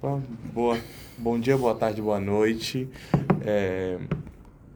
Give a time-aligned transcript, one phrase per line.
[0.00, 0.78] Boa,
[1.16, 2.88] bom dia, boa tarde, boa noite.
[3.44, 3.98] É...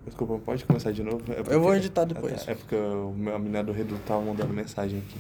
[0.05, 1.23] Desculpa, pode começar de novo?
[1.31, 1.55] É porque...
[1.55, 2.47] Eu vou editar depois.
[2.49, 5.17] É porque o meu menina do Reduto estava mandando mensagem aqui.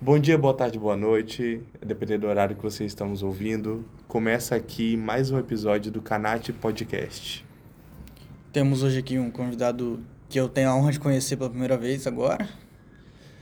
[0.00, 1.60] Bom dia, boa tarde, boa noite.
[1.84, 3.84] Dependendo do horário que vocês estão ouvindo.
[4.08, 7.44] Começa aqui mais um episódio do Canate Podcast.
[8.50, 12.06] Temos hoje aqui um convidado que eu tenho a honra de conhecer pela primeira vez
[12.06, 12.48] agora,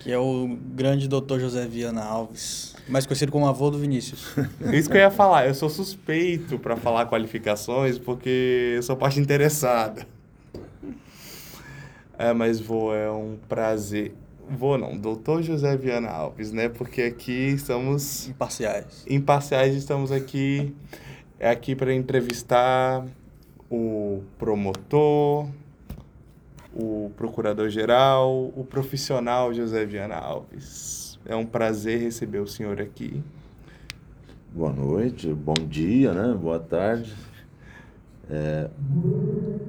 [0.03, 4.35] que é o grande doutor José Viana Alves, mais conhecido como avô do Vinícius.
[4.73, 9.21] Isso que eu ia falar, eu sou suspeito para falar qualificações porque eu sou parte
[9.21, 10.07] interessada.
[12.19, 14.13] É, mas vô, é um prazer.
[14.51, 16.69] Vô não, doutor José Viana Alves, né?
[16.69, 18.29] Porque aqui estamos...
[18.29, 19.05] Imparciais.
[19.09, 20.75] Imparciais, estamos aqui,
[21.39, 23.07] é aqui para entrevistar
[23.71, 25.49] o promotor,
[26.75, 31.19] o procurador-geral, o profissional José Viana Alves.
[31.25, 33.23] É um prazer receber o senhor aqui.
[34.55, 36.35] Boa noite, bom dia, né?
[36.35, 37.15] Boa tarde.
[38.31, 38.71] É,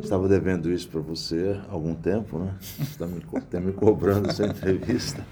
[0.01, 2.55] estava devendo isso para você há algum tempo, né?
[2.59, 5.25] Você está me, tá me cobrando essa entrevista.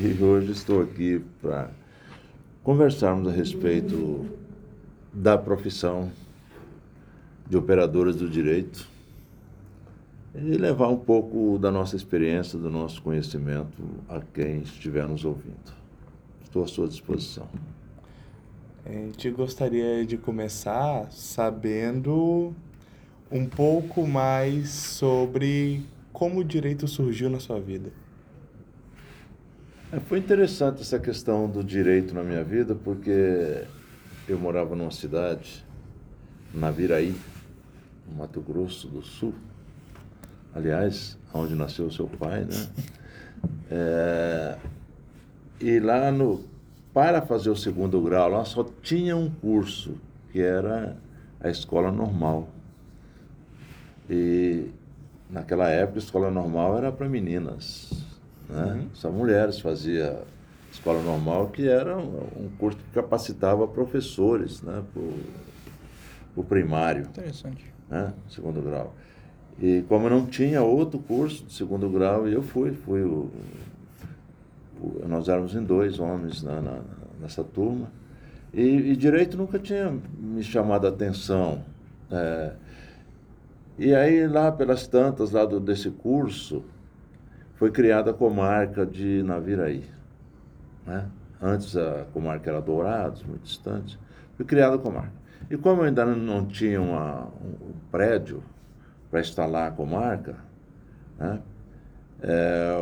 [0.00, 1.70] E hoje estou aqui para
[2.62, 4.26] conversarmos a respeito
[5.12, 6.10] da profissão
[7.48, 8.88] de operadoras do direito
[10.34, 15.72] e levar um pouco da nossa experiência, do nosso conhecimento a quem estiver nos ouvindo.
[16.42, 17.48] Estou à sua disposição.
[18.84, 22.54] A gente gostaria de começar sabendo
[23.30, 27.90] um pouco mais sobre como o direito surgiu na sua vida.
[29.92, 33.64] É, foi interessante essa questão do direito na minha vida, porque
[34.28, 35.64] eu morava numa cidade,
[36.52, 37.14] na Viraí,
[38.06, 39.34] no Mato Grosso do Sul,
[40.54, 42.68] aliás, onde nasceu o seu pai, né?
[43.70, 44.58] É,
[45.60, 46.42] e lá no,
[46.92, 49.94] para fazer o segundo grau, lá só tinha um curso,
[50.32, 50.96] que era
[51.38, 52.48] a escola normal.
[54.10, 54.70] E
[55.30, 57.92] naquela época a escola normal era para meninas,
[58.48, 58.64] né?
[58.64, 58.88] Uhum.
[58.94, 60.22] Só mulheres faziam
[60.72, 64.82] escola normal, que era um, curso que capacitava professores, né?
[64.92, 65.02] Para
[66.36, 67.02] o primário.
[67.02, 67.64] Interessante.
[67.88, 68.12] Né?
[68.28, 68.94] Segundo grau.
[69.60, 73.30] E como não tinha outro curso de segundo grau, eu fui, fui o,
[74.80, 76.80] o nós éramos em dois homens na, na
[77.20, 77.90] nessa turma.
[78.52, 81.62] E, e, direito nunca tinha me chamado a atenção.
[82.10, 82.52] É,
[83.78, 86.64] e aí lá pelas tantas lá do, desse curso
[87.56, 89.84] foi criada a comarca de Naviraí.
[90.86, 91.06] Né?
[91.40, 93.98] Antes a comarca era Dourados, muito distante.
[94.36, 95.12] Foi criada a comarca.
[95.50, 98.42] E como ainda não tinha uma, um prédio
[99.10, 100.36] para instalar a comarca,
[101.18, 101.40] né?
[102.20, 102.74] É,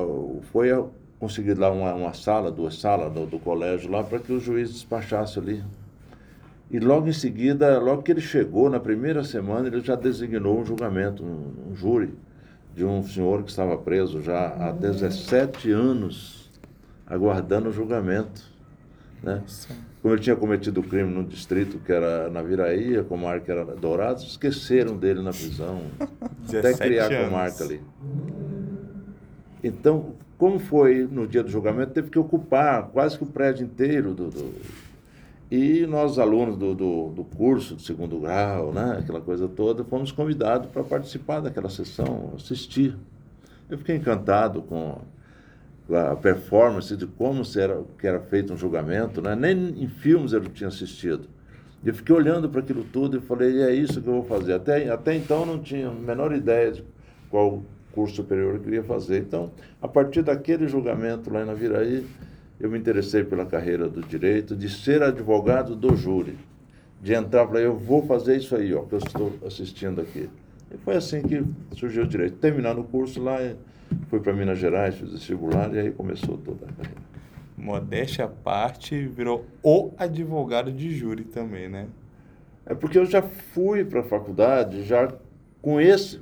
[0.52, 0.70] foi
[1.18, 4.72] conseguido lá uma, uma sala, duas salas do, do colégio lá para que o juiz
[4.72, 5.62] despachasse ali.
[6.70, 10.64] E logo em seguida, logo que ele chegou, na primeira semana, ele já designou um
[10.64, 12.14] julgamento, um, um júri
[12.74, 16.50] de um senhor que estava preso já há 17 anos,
[17.06, 18.42] aguardando o julgamento.
[19.22, 19.42] Né?
[20.06, 23.64] Como ele tinha cometido o crime no distrito que era na Viraí, a comarca era
[23.64, 25.82] Dourados, esqueceram dele na prisão,
[26.48, 27.80] até criar a comarca ali.
[29.64, 34.14] Então, como foi no dia do julgamento, teve que ocupar quase que o prédio inteiro
[34.14, 34.54] do, do
[35.50, 40.12] e nós, alunos do, do, do, curso de segundo grau, né, aquela coisa toda, fomos
[40.12, 42.96] convidados para participar daquela sessão, assistir.
[43.68, 45.00] Eu fiquei encantado com
[45.90, 49.36] a performance de como era, que era feito um julgamento, né?
[49.36, 51.28] nem em filmes eu tinha assistido.
[51.84, 54.54] Eu fiquei olhando para aquilo tudo e falei, é isso que eu vou fazer.
[54.54, 56.84] Até, até então não tinha a menor ideia de
[57.30, 59.18] qual curso superior eu queria fazer.
[59.18, 62.04] Então, a partir daquele julgamento lá na Viraí,
[62.58, 66.36] eu me interessei pela carreira do direito, de ser advogado do júri,
[67.00, 70.28] de entrar para eu vou fazer isso aí, ó, que eu estou assistindo aqui.
[70.72, 71.44] E foi assim que
[71.76, 72.36] surgiu o direito.
[72.36, 73.38] Terminando o curso lá,
[74.08, 77.02] Fui para Minas Gerais, fiz vestibular e aí começou toda a carreira.
[77.56, 81.86] Modéstia à parte, virou o advogado de júri também, né?
[82.66, 85.12] É porque eu já fui para a faculdade já
[85.62, 86.20] com, esse,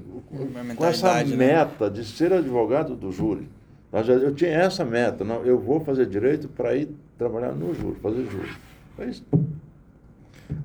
[0.77, 1.37] com essa né?
[1.37, 3.49] meta de ser advogado do júri.
[3.93, 8.25] Eu tinha essa meta, não, eu vou fazer direito para ir trabalhar no júri, fazer
[8.29, 8.51] júri.
[8.99, 9.25] É isso.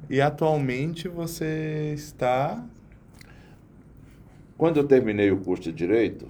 [0.10, 2.64] E atualmente você está.
[4.58, 6.28] Quando eu terminei o curso de direito,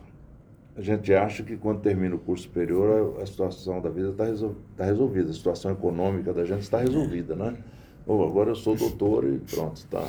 [0.79, 4.23] a gente acha que quando termina o curso superior a, a situação da vida está
[4.23, 7.53] resol, tá resolvida, a situação econômica da gente está resolvida, né?
[8.07, 10.01] Ou agora eu sou doutor e pronto, está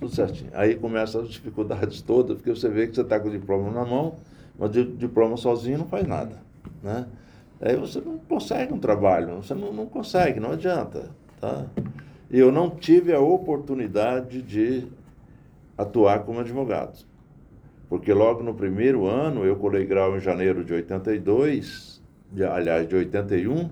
[0.00, 0.50] tudo certinho.
[0.52, 3.84] Aí começam as dificuldades todas, porque você vê que você está com o diploma na
[3.84, 4.16] mão,
[4.58, 6.36] mas o diploma sozinho não faz nada,
[6.82, 7.06] né?
[7.60, 11.66] Aí você não consegue um trabalho, você não, não consegue, não adianta, tá?
[12.28, 14.88] Eu não tive a oportunidade de
[15.78, 17.06] atuar como advogado.
[17.88, 22.02] Porque logo no primeiro ano, eu colei grau em janeiro de 82,
[22.32, 23.70] de, aliás, de 81,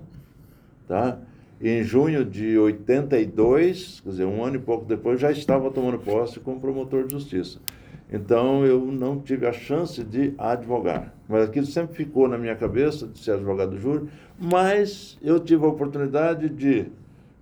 [0.87, 1.19] tá?
[1.59, 5.99] E em junho de 82, quer dizer, um ano e pouco depois, já estava tomando
[5.99, 7.59] posse como promotor de justiça.
[8.11, 11.13] Então, eu não tive a chance de advogar.
[11.27, 14.07] Mas aquilo sempre ficou na minha cabeça, de ser advogado do júri.
[14.39, 16.87] Mas eu tive a oportunidade de,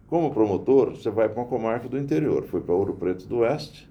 [0.08, 2.44] como promotor, você vai para uma comarca do interior.
[2.46, 3.90] Fui para Ouro Preto do Oeste.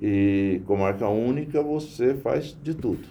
[0.00, 3.06] E comarca única, você faz de tudo.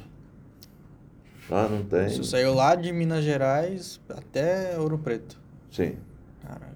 [1.49, 2.09] Ah, não tem...
[2.09, 5.39] Você saiu lá de Minas Gerais até Ouro Preto.
[5.69, 5.95] Sim.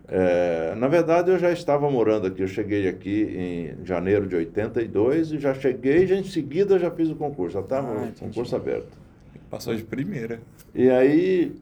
[0.07, 2.41] É, na verdade, eu já estava morando aqui.
[2.41, 7.09] Eu cheguei aqui em janeiro de 82 e já cheguei, já em seguida já fiz
[7.09, 7.53] o concurso.
[7.53, 8.97] Já estava ah, o concurso aberto.
[9.49, 10.39] Passou de primeira.
[10.73, 11.55] E aí,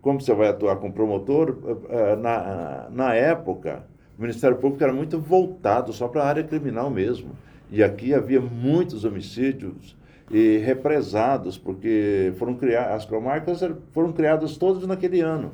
[0.00, 1.58] como você vai atuar com promotor,
[1.90, 3.84] é, na, na época,
[4.18, 7.30] o Ministério Público era muito voltado só para a área criminal mesmo.
[7.70, 9.96] E aqui havia muitos homicídios
[10.30, 13.60] e represados, porque foram criadas, as comarcas
[13.92, 15.52] foram criadas todas naquele ano.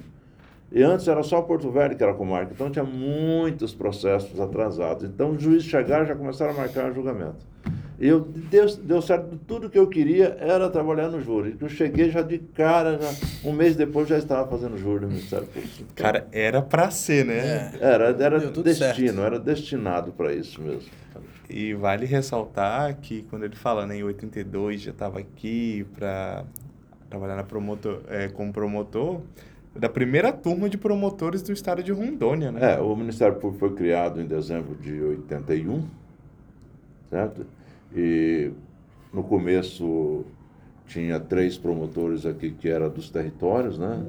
[0.71, 5.05] E antes era só Porto Velho que era comarca, então tinha muitos processos atrasados.
[5.05, 7.47] Então juízes chegaram e já começaram a marcar o julgamento.
[7.99, 11.57] E eu, deu, deu certo, tudo que eu queria era trabalhar no júri.
[11.61, 15.47] Eu cheguei já de cara, já, um mês depois já estava fazendo júri no Ministério
[15.47, 15.75] Público.
[15.79, 17.39] Então, cara, era para ser, né?
[17.39, 17.79] É.
[17.81, 19.21] Era, era destino, certo.
[19.21, 20.91] era destinado para isso mesmo.
[21.49, 26.45] E vale ressaltar que quando ele fala né, em 82 já estava aqui para
[27.11, 29.21] trabalhar na promotor, é, como promotor,
[29.75, 32.75] da primeira turma de promotores do estado de Rondônia, né?
[32.75, 35.85] É, o Ministério Público foi criado em dezembro de 81,
[37.11, 37.47] certo?
[37.95, 38.51] E
[39.13, 40.25] no começo
[40.87, 44.03] tinha três promotores aqui que eram dos territórios, né?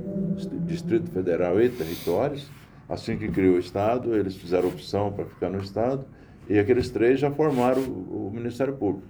[0.66, 2.50] Distrito Federal e territórios.
[2.90, 6.06] Assim que criou o Estado, eles fizeram opção para ficar no Estado
[6.50, 9.08] e aqueles três já formaram o, o Ministério Público.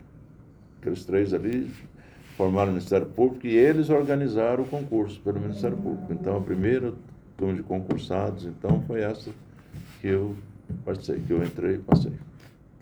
[0.80, 1.72] Aqueles três ali
[2.38, 6.14] formaram o Ministério Público e eles organizaram o concurso pelo Ministério Público.
[6.14, 6.94] Então, a primeira
[7.38, 9.32] turma de concursados, então, foi essa
[10.02, 10.36] que eu
[10.86, 12.14] passei, que eu entrei e passei.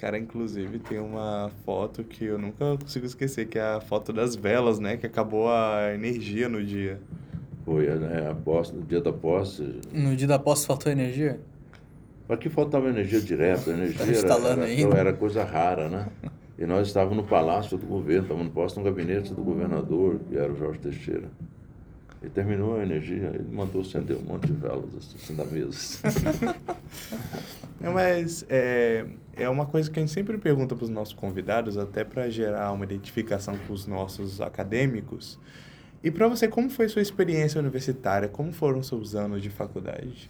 [0.01, 4.35] Cara, inclusive tem uma foto que eu nunca consigo esquecer, que é a foto das
[4.35, 4.97] velas, né?
[4.97, 6.99] Que acabou a energia no dia.
[7.63, 8.31] Foi, né?
[8.31, 9.79] A posse, no dia da posse.
[9.93, 11.39] No dia da posse faltou energia?
[12.27, 16.07] Aqui faltava energia direta, a energia era, era, era coisa rara, né?
[16.57, 20.35] E nós estávamos no palácio do governo, estávamos no posto no gabinete do governador, que
[20.35, 21.29] era o Jorge Teixeira.
[22.23, 25.99] Ele terminou a energia, ele mandou acender um monte de velas assim na mesa.
[27.81, 29.05] Não, mas é,
[29.35, 32.71] é uma coisa que a gente sempre pergunta para os nossos convidados, até para gerar
[32.71, 35.39] uma identificação com os nossos acadêmicos.
[36.03, 38.27] E para você, como foi sua experiência universitária?
[38.27, 40.29] Como foram seus anos de faculdade?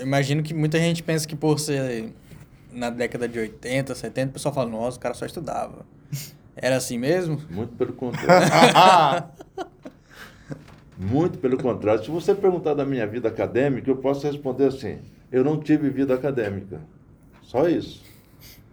[0.00, 2.12] Imagino que muita gente pensa que por ser
[2.70, 5.86] na década de 80, 70, o pessoal fala, nossa, o cara só estudava.
[6.54, 7.40] Era assim mesmo?
[7.50, 9.28] Muito pelo contrário.
[10.98, 12.02] Muito pelo contrário.
[12.02, 14.98] Se você perguntar da minha vida acadêmica, eu posso responder assim:
[15.30, 16.80] eu não tive vida acadêmica.
[17.42, 18.04] Só isso.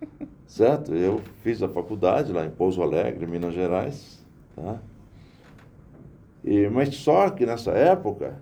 [0.48, 0.94] Certo?
[0.94, 4.24] Eu fiz a faculdade lá em Pouso Alegre, Minas Gerais.
[4.56, 4.78] Tá?
[6.44, 8.36] E, mas só que nessa época,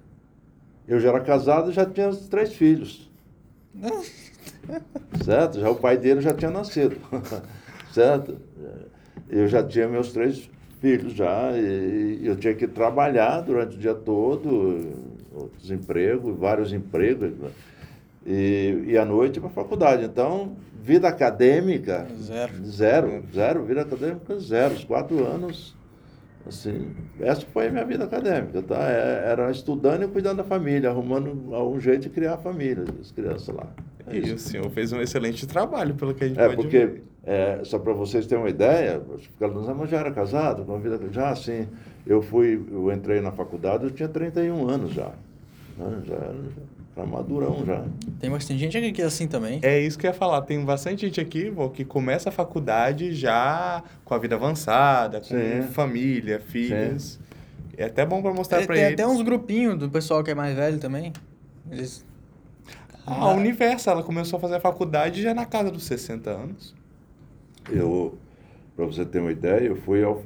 [0.88, 3.10] eu já era casado e já tinha três filhos.
[5.24, 5.60] certo?
[5.60, 6.98] Já o pai dele já tinha nascido,
[7.94, 8.38] certo?
[9.30, 10.50] Eu já tinha meus três
[10.82, 14.92] filhos já e eu tinha que trabalhar durante o dia todo,
[15.34, 17.32] outros empregos, vários empregos?
[18.26, 20.06] E, e à noite para a faculdade.
[20.06, 25.76] Então, vida acadêmica zero, zero, zero, vida acadêmica zero, os quatro anos
[26.48, 28.90] Assim, essa foi a minha vida acadêmica, tá?
[28.90, 33.12] É, era estudando e cuidando da família, arrumando algum jeito de criar a família, as
[33.12, 33.68] crianças lá.
[34.08, 36.86] É e o senhor fez um excelente trabalho, pelo que a gente é, pode porque,
[36.86, 37.04] ver.
[37.24, 39.00] É, só para vocês terem uma ideia,
[39.78, 41.68] mas já era casado, com a vida já assim,
[42.08, 45.12] eu fui, eu entrei na faculdade, eu tinha 31 anos já.
[45.78, 46.02] Né?
[46.06, 46.36] Já era
[46.96, 47.84] tá madurão já.
[48.20, 49.60] Tem bastante gente aqui que é assim também.
[49.64, 50.42] É isso que eu ia falar.
[50.42, 55.26] Tem bastante gente aqui vô, que começa a faculdade já com a vida avançada, com
[55.26, 55.64] Sim.
[55.72, 57.14] família, filhos.
[57.14, 57.20] Sim.
[57.78, 58.96] É até bom para mostrar para eles.
[58.96, 61.14] Tem até uns grupinhos do pessoal que é mais velho também.
[61.70, 62.06] Eles...
[63.06, 66.76] Ah, a Universo, ela começou a fazer a faculdade já na casa dos 60 anos.
[67.70, 68.18] Eu,
[68.76, 70.22] para você ter uma ideia, eu fui ao,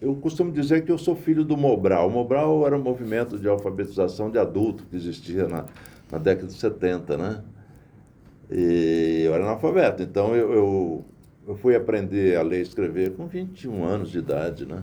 [0.00, 2.08] eu costumo dizer que eu sou filho do Mobral.
[2.08, 5.66] O Mobral era um movimento de alfabetização de adulto que existia na,
[6.10, 7.42] na década de 70, né?
[8.50, 11.04] E eu era analfabeto, então eu, eu,
[11.46, 14.82] eu, fui aprender a ler e escrever com 21 anos de idade, né?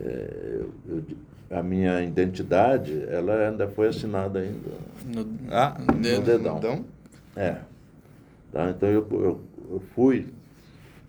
[0.00, 1.02] É, eu,
[1.50, 4.70] a minha identidade, ela ainda foi assinada ainda
[5.04, 6.84] no, ah, no, dedo, dedão.
[7.36, 7.56] É.
[8.52, 8.70] Tá?
[8.70, 10.26] Então eu, eu, eu fui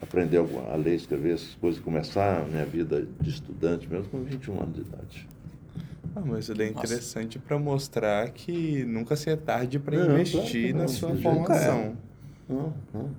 [0.02, 4.62] aprender a ler, escrever essas coisas, começar a minha vida de estudante mesmo com 21
[4.62, 5.28] anos de idade.
[6.18, 10.74] Ah, mas daí é interessante para mostrar que nunca se é tarde para Não, investir
[10.74, 11.96] não, na sua jeito formação.
[12.50, 13.10] Não, não.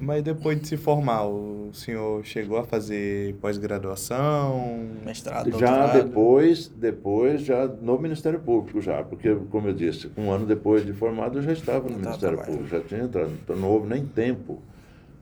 [0.00, 4.84] Mas depois de se formar, o senhor chegou a fazer pós-graduação?
[5.04, 6.02] Mestrado, Já doutorado.
[6.02, 10.92] depois, depois, já no Ministério Público já, porque, como eu disse, um ano depois de
[10.92, 12.56] formado eu já estava no Já estava Ministério trabalhando.
[12.68, 14.60] Público, já tinha entrado, então não houve nem tempo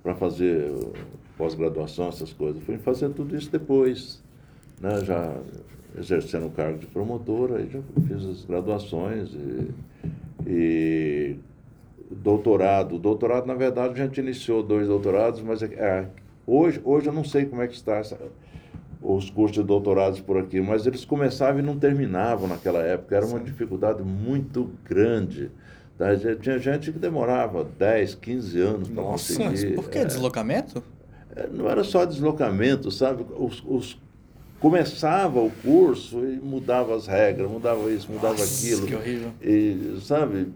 [0.03, 0.73] para fazer
[1.37, 2.63] pós-graduação, essas coisas.
[2.63, 4.23] Fui fazer tudo isso depois,
[4.81, 5.05] né?
[5.05, 5.37] já
[5.99, 9.69] exercendo o cargo de promotor, aí já fiz as graduações e,
[10.47, 11.37] e
[12.11, 12.99] doutorado.
[12.99, 16.07] Doutorado, na verdade, a gente iniciou dois doutorados, mas é, é,
[16.47, 18.19] hoje, hoje eu não sei como é que está essa,
[19.03, 23.17] os cursos de doutorados por aqui, mas eles começavam e não terminavam naquela época.
[23.17, 25.51] Era uma dificuldade muito grande.
[25.97, 26.07] Tá?
[26.41, 29.75] Tinha gente que demorava 10, 15 anos para Nossa, conseguir.
[29.75, 29.99] Por que?
[29.99, 30.05] é.
[30.05, 30.83] Deslocamento?
[31.37, 33.25] É, Não era só deslocamento, sabe?
[33.39, 33.99] Os, os-
[34.61, 38.87] começava o curso e mudava as regras, mudava isso, mudava Nossa, aquilo.
[38.87, 39.31] que horrível.
[39.43, 40.49] E, sabe?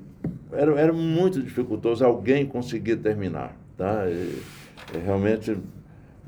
[0.52, 4.04] Era, era muito dificultoso alguém conseguir terminar, tá?
[4.08, 4.38] E,
[5.04, 5.56] realmente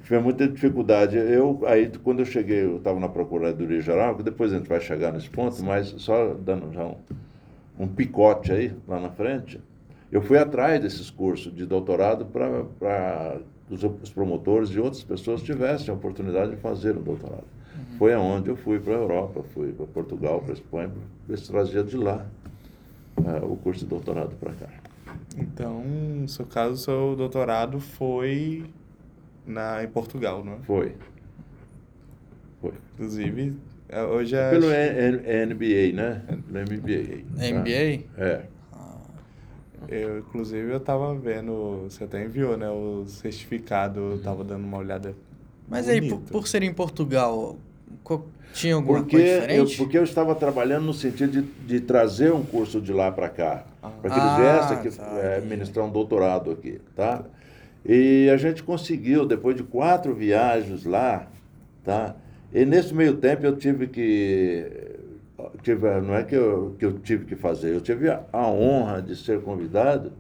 [0.03, 1.17] tive muita dificuldade.
[1.17, 4.81] Eu aí quando eu cheguei, eu estava na Procuradoria Geral, que depois a gente vai
[4.81, 6.97] chegar nesse ponto, mas só dando já um,
[7.79, 9.61] um picote aí lá na frente.
[10.11, 15.43] Eu fui atrás desses cursos de doutorado para que os, os promotores e outras pessoas
[15.43, 17.56] tivessem a oportunidade de fazer um doutorado.
[17.99, 21.39] Foi aonde eu fui para a Europa, fui para Portugal, para a Espanha, para ver
[21.39, 22.27] se trazia de lá
[23.25, 24.69] ah, o curso de doutorado para cá.
[25.37, 28.65] Então, no seu caso, o seu doutorado foi
[29.47, 30.59] na, em Portugal, não é?
[30.65, 30.95] Foi.
[32.61, 32.73] Foi.
[32.95, 33.55] Inclusive,
[33.89, 34.51] é, hoje é...
[34.51, 36.23] Pelo N- N- NBA, né?
[36.27, 37.25] Pelo MBA.
[37.37, 37.61] tá?
[37.61, 38.05] MBA?
[38.19, 38.47] É.
[39.89, 44.79] Eu, inclusive, eu tava vendo, você até enviou, né, o certificado, eu tava dando uma
[44.79, 45.15] olhada
[45.69, 46.33] Mas aí, por, bonito.
[46.33, 47.57] por ser em Portugal,
[48.53, 49.77] tinha alguma Porque coisa eu, diferente?
[49.77, 53.67] porque eu estava trabalhando no sentido de, de trazer um curso de lá para cá,
[54.01, 57.25] para que eles Ah, viessem aqui, tá, é, ministrar um doutorado aqui, tá?
[57.85, 61.29] E a gente conseguiu, depois de quatro viagens lá,
[61.85, 62.17] tá?
[62.53, 64.71] E nesse meio tempo eu tive que,
[65.63, 69.03] tive, não é que eu, que eu tive que fazer, eu tive a, a honra
[69.03, 70.13] de ser convidado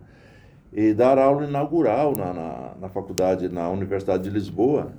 [0.72, 4.92] e dar aula inaugural na, na, na faculdade, na Universidade de Lisboa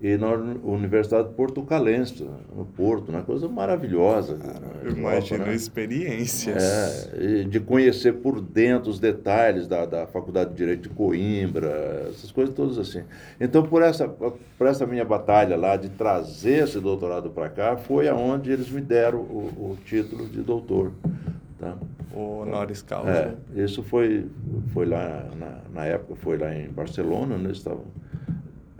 [0.00, 2.24] e na Uni- Universidade Portucalense,
[2.54, 4.36] no Porto, uma coisa maravilhosa.
[4.36, 4.52] né?
[4.82, 5.54] Eu Europa, imagino né?
[5.54, 7.10] experiências.
[7.12, 12.30] É, de conhecer por dentro os detalhes da, da Faculdade de Direito de Coimbra, essas
[12.30, 13.02] coisas todas assim.
[13.40, 18.08] Então, por essa, por essa minha batalha lá de trazer esse doutorado para cá, foi
[18.08, 20.92] aonde eles me deram o, o título de doutor.
[21.58, 21.74] Tá?
[22.14, 23.10] O honoris causa.
[23.56, 24.26] É, isso foi,
[24.72, 27.50] foi lá, na, na época, foi lá em Barcelona, né?
[27.50, 27.82] Estavam,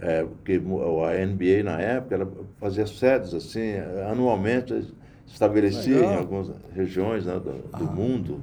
[0.00, 3.75] é, porque a NBA na época ela fazia sedes assim,
[4.11, 4.87] anualmente
[5.26, 6.19] estabelecia em Legal.
[6.19, 8.40] algumas regiões né, do, do mundo.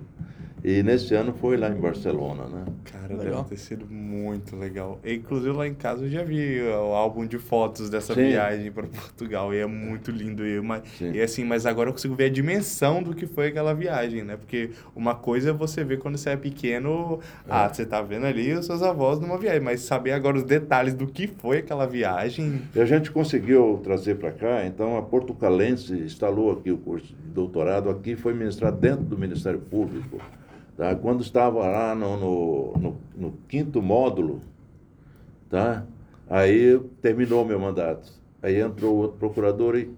[0.67, 2.65] E nesse ano foi lá em Barcelona, né?
[2.85, 3.43] Cara, Legal.
[3.43, 4.99] deve ter sido muito legal.
[5.05, 8.29] E, Inclusive lá em casa eu já vi o álbum de fotos dessa Sim.
[8.29, 10.43] viagem para Portugal e é muito lindo.
[10.43, 13.75] E, mas, e assim, mas agora eu consigo ver a dimensão do que foi aquela
[13.75, 14.37] viagem, né?
[14.37, 18.51] Porque uma coisa é você ver quando você é pequeno, ah, você tá vendo ali
[18.51, 22.63] os seus avós numa viagem, mas saber agora os detalhes do que foi aquela viagem.
[22.73, 27.13] E a gente conseguiu trazer para cá, então a Portucalense instalou aqui o curso de
[27.35, 30.19] doutorado, aqui foi ministrado dentro do Ministério Público.
[30.77, 30.93] Tá?
[30.95, 34.41] Quando estava lá no, no, no- no quinto módulo,
[35.49, 35.83] tá?
[36.29, 38.11] aí terminou o meu mandato.
[38.41, 39.89] Aí entrou outro procurador e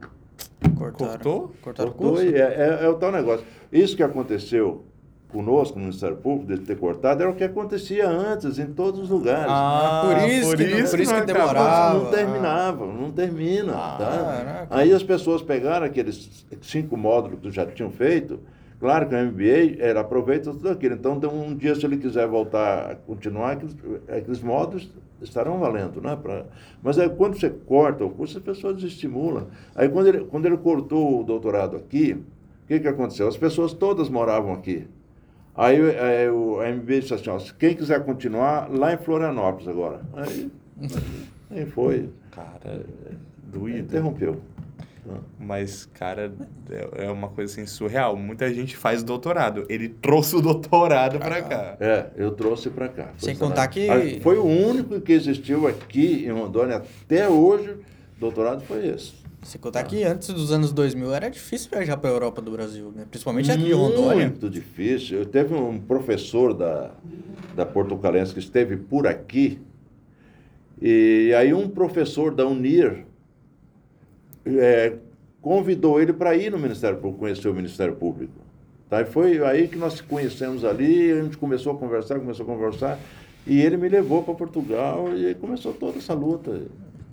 [0.77, 0.93] Cortaram.
[1.13, 1.51] Cortou?
[1.61, 2.11] Cortaram o cortou.
[2.15, 2.25] curso?
[2.25, 3.45] E é, é- é o tal negócio.
[3.71, 4.83] Isso que aconteceu
[5.29, 9.09] conosco no Ministério Público, de ter cortado, era o que acontecia antes, em todos os
[9.09, 9.45] lugares.
[9.49, 11.99] Ah, por isso que- por isso que não demorava.
[11.99, 13.73] Não terminava, não termina.
[13.75, 14.67] Ah, tá?
[14.69, 18.39] Aí as pessoas pegaram aqueles cinco módulos que já tinham feito.
[18.79, 20.95] Claro que o MBA era aproveita tudo aquilo.
[20.95, 23.75] Então, um dia, se ele quiser voltar a continuar, aqueles,
[24.07, 24.91] aqueles módulos
[25.21, 25.99] estarão valendo.
[25.99, 26.15] Né?
[26.15, 26.45] Pra,
[26.83, 29.47] mas aí, quando você corta o curso, as pessoas desestimulam.
[29.75, 33.27] Aí, quando ele, quando ele cortou o doutorado aqui, o que, que aconteceu?
[33.27, 34.87] As pessoas todas moravam aqui.
[35.55, 40.01] Aí, aí o MBA disse assim, ó, quem quiser continuar, lá em Florianópolis agora.
[40.13, 40.51] Aí,
[41.49, 42.11] aí foi.
[42.29, 42.85] Cara,
[43.51, 43.79] doído.
[43.79, 44.39] Interrompeu.
[45.39, 46.31] Mas, cara,
[46.69, 48.15] é é uma coisa assim surreal.
[48.17, 49.65] Muita gente faz doutorado.
[49.69, 51.77] Ele trouxe o doutorado pra cá.
[51.79, 53.09] É, eu trouxe para cá.
[53.17, 57.75] Foi Sem contar que- Ah, Foi o único que existiu aqui em Rondônia até hoje.
[58.19, 59.13] Doutorado foi esse.
[59.41, 62.91] Você contar que antes dos anos 2000 era difícil viajar para a Europa do Brasil,
[62.93, 63.05] né?
[63.09, 64.27] Principalmente aqui em Rondônia.
[64.27, 65.19] Muito difícil.
[65.19, 66.91] Eu teve um professor da,
[67.55, 69.59] da Portucalense que esteve por aqui,
[70.81, 73.05] e aí um professor da Unir
[74.59, 74.97] é,
[75.41, 78.33] convidou ele para ir no Ministério Público, conhecer o Ministério Público.
[78.89, 79.01] Tá?
[79.01, 82.99] E foi aí que nós conhecemos ali, a gente começou a conversar, começou a conversar,
[83.45, 86.61] e ele me levou para Portugal e aí começou toda essa luta.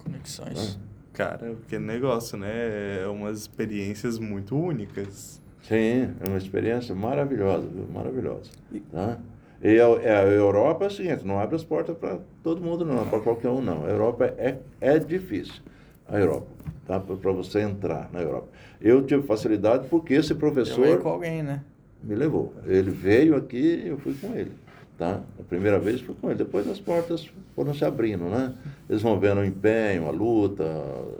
[0.02, 0.78] Conexões.
[1.12, 3.02] Cara, que negócio, né?
[3.02, 5.40] É umas experiências muito únicas.
[5.62, 7.86] Sim, é uma experiência maravilhosa, viu?
[7.92, 8.50] maravilhosa.
[8.92, 9.18] Tá?
[9.62, 13.06] E a, a Europa é o seguinte, não abre as portas para todo mundo não,
[13.06, 13.86] para qualquer um não.
[13.86, 15.62] A Europa é, é difícil,
[16.08, 16.46] a Europa,
[16.87, 17.00] tá?
[17.00, 18.49] para você entrar na Europa.
[18.80, 21.62] Eu tive facilidade porque esse professor com alguém, né?
[22.02, 22.52] me levou.
[22.66, 24.52] Ele veio aqui e eu fui com ele.
[24.96, 25.20] Tá?
[25.40, 26.38] A primeira vez fui com ele.
[26.38, 28.54] Depois as portas foram se abrindo, né?
[28.88, 30.64] Eles vão vendo o empenho, a luta,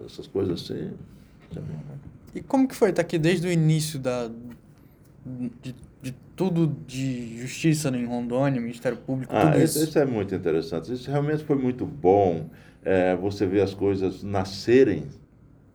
[0.07, 0.93] essas coisas assim.
[2.35, 4.31] E como que foi estar aqui desde o início da,
[5.61, 9.83] de, de tudo de justiça em Rondônia, Ministério Público, Ah, tudo isso?
[9.83, 10.93] isso é muito interessante.
[10.93, 12.47] Isso realmente foi muito bom.
[12.85, 15.05] É, você ver as coisas nascerem,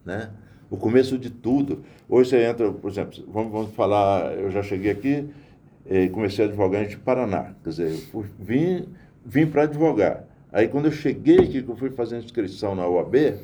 [0.06, 0.30] né?
[0.70, 1.84] O começo de tudo.
[2.08, 5.28] Hoje você entra, por exemplo, vamos, vamos falar, eu já cheguei aqui
[5.90, 7.56] e comecei a advogar em Paraná.
[7.64, 8.86] Quer dizer, fui- vim,
[9.26, 10.26] vim para advogar.
[10.52, 13.36] Aí quando eu cheguei aqui, que eu fui fazer inscrição na UAB,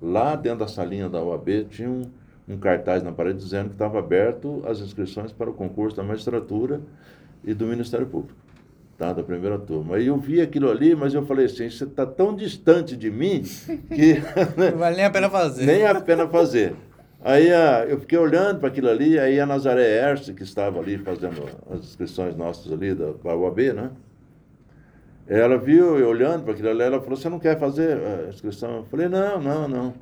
[0.00, 2.02] lá dentro da salinha da UAB tinha um,
[2.48, 6.80] um cartaz na parede dizendo que estava aberto as inscrições para o concurso da magistratura
[7.44, 8.38] e do Ministério Público,
[8.98, 9.12] tá?
[9.12, 9.96] da primeira turma.
[9.96, 13.42] Aí eu vi aquilo ali, mas eu falei assim, você está tão distante de mim
[13.42, 14.20] que
[14.72, 15.64] Não vale nem a pena fazer.
[15.64, 16.74] nem a pena fazer.
[17.22, 20.98] Aí a, eu fiquei olhando para aquilo ali, aí a Nazaré Erce, que estava ali
[20.98, 23.90] fazendo as inscrições nossas ali da, UAB, né?
[25.26, 28.76] Ela viu eu olhando para aquilo ali, ela falou, você não quer fazer a inscrição?
[28.78, 29.94] Eu falei, não, não, não.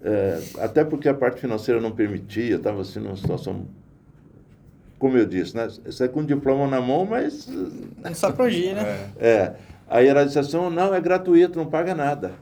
[0.00, 3.66] É, até porque a parte financeira não permitia, estava assim numa situação,
[4.98, 5.68] como eu disse, né?
[5.84, 7.48] Você é com diploma na mão, mas
[8.02, 9.10] Não sabe pra onde ir, né?
[9.18, 9.54] é.
[9.88, 12.32] Aí ela disse assim, não, é gratuito, não paga nada.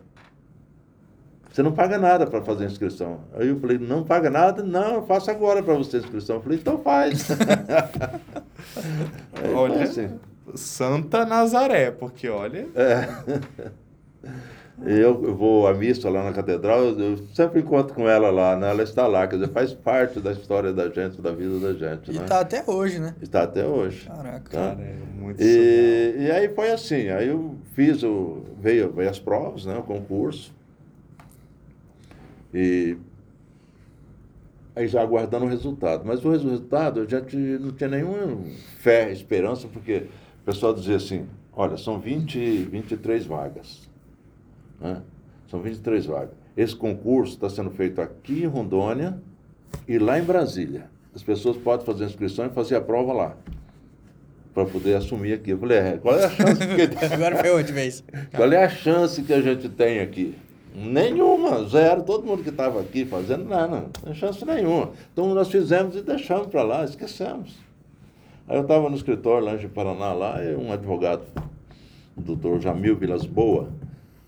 [1.52, 3.20] Você não paga nada para fazer a inscrição.
[3.34, 4.62] Aí eu falei, não paga nada?
[4.62, 6.36] Não, eu faço agora para você a inscrição.
[6.36, 7.28] Eu falei, então faz.
[9.54, 10.10] Olha, assim.
[10.54, 12.66] Santa Nazaré, porque olha.
[12.74, 13.08] É.
[14.84, 18.68] Eu, eu vou à missa lá na catedral, eu sempre encontro com ela lá, né?
[18.70, 22.10] Ela está lá, quer dizer, faz parte da história da gente, da vida da gente,
[22.10, 22.26] E né?
[22.26, 23.14] tá até hoje, né?
[23.22, 24.06] Está até hoje.
[24.06, 24.50] Caraca.
[24.50, 24.74] Tá?
[24.74, 25.56] Cara, é muito surreal.
[25.64, 28.42] E, e aí foi assim, aí eu fiz o.
[28.60, 29.76] Veio, veio as provas, né?
[29.78, 30.54] O concurso.
[32.52, 32.96] E
[34.74, 36.04] aí já aguardando o resultado.
[36.04, 38.42] Mas o resultado eu já te- não tinha nenhuma
[38.78, 40.04] fé, esperança, porque
[40.42, 43.85] o pessoal dizia assim, olha, são 20, 23 vagas.
[44.80, 45.02] Né?
[45.50, 46.34] São 23 vagas.
[46.56, 49.20] Esse concurso está sendo feito aqui em Rondônia
[49.86, 50.90] e lá em Brasília.
[51.14, 53.36] As pessoas podem fazer a inscrição e fazer a prova lá.
[54.54, 55.50] Para poder assumir aqui.
[55.50, 58.02] Eu falei, é, qual é a chance que Agora foi onde vez.
[58.34, 60.34] Qual é a chance que a gente tem aqui?
[60.74, 62.02] Nenhuma, zero.
[62.02, 64.92] Todo mundo que estava aqui fazendo, não, não, não tem chance nenhuma.
[65.12, 67.54] Então nós fizemos e deixamos para lá, esquecemos.
[68.48, 71.22] Aí eu estava no escritório lá em Paraná, lá, e um advogado,
[72.16, 73.68] o doutor Jamil Vilas Boa,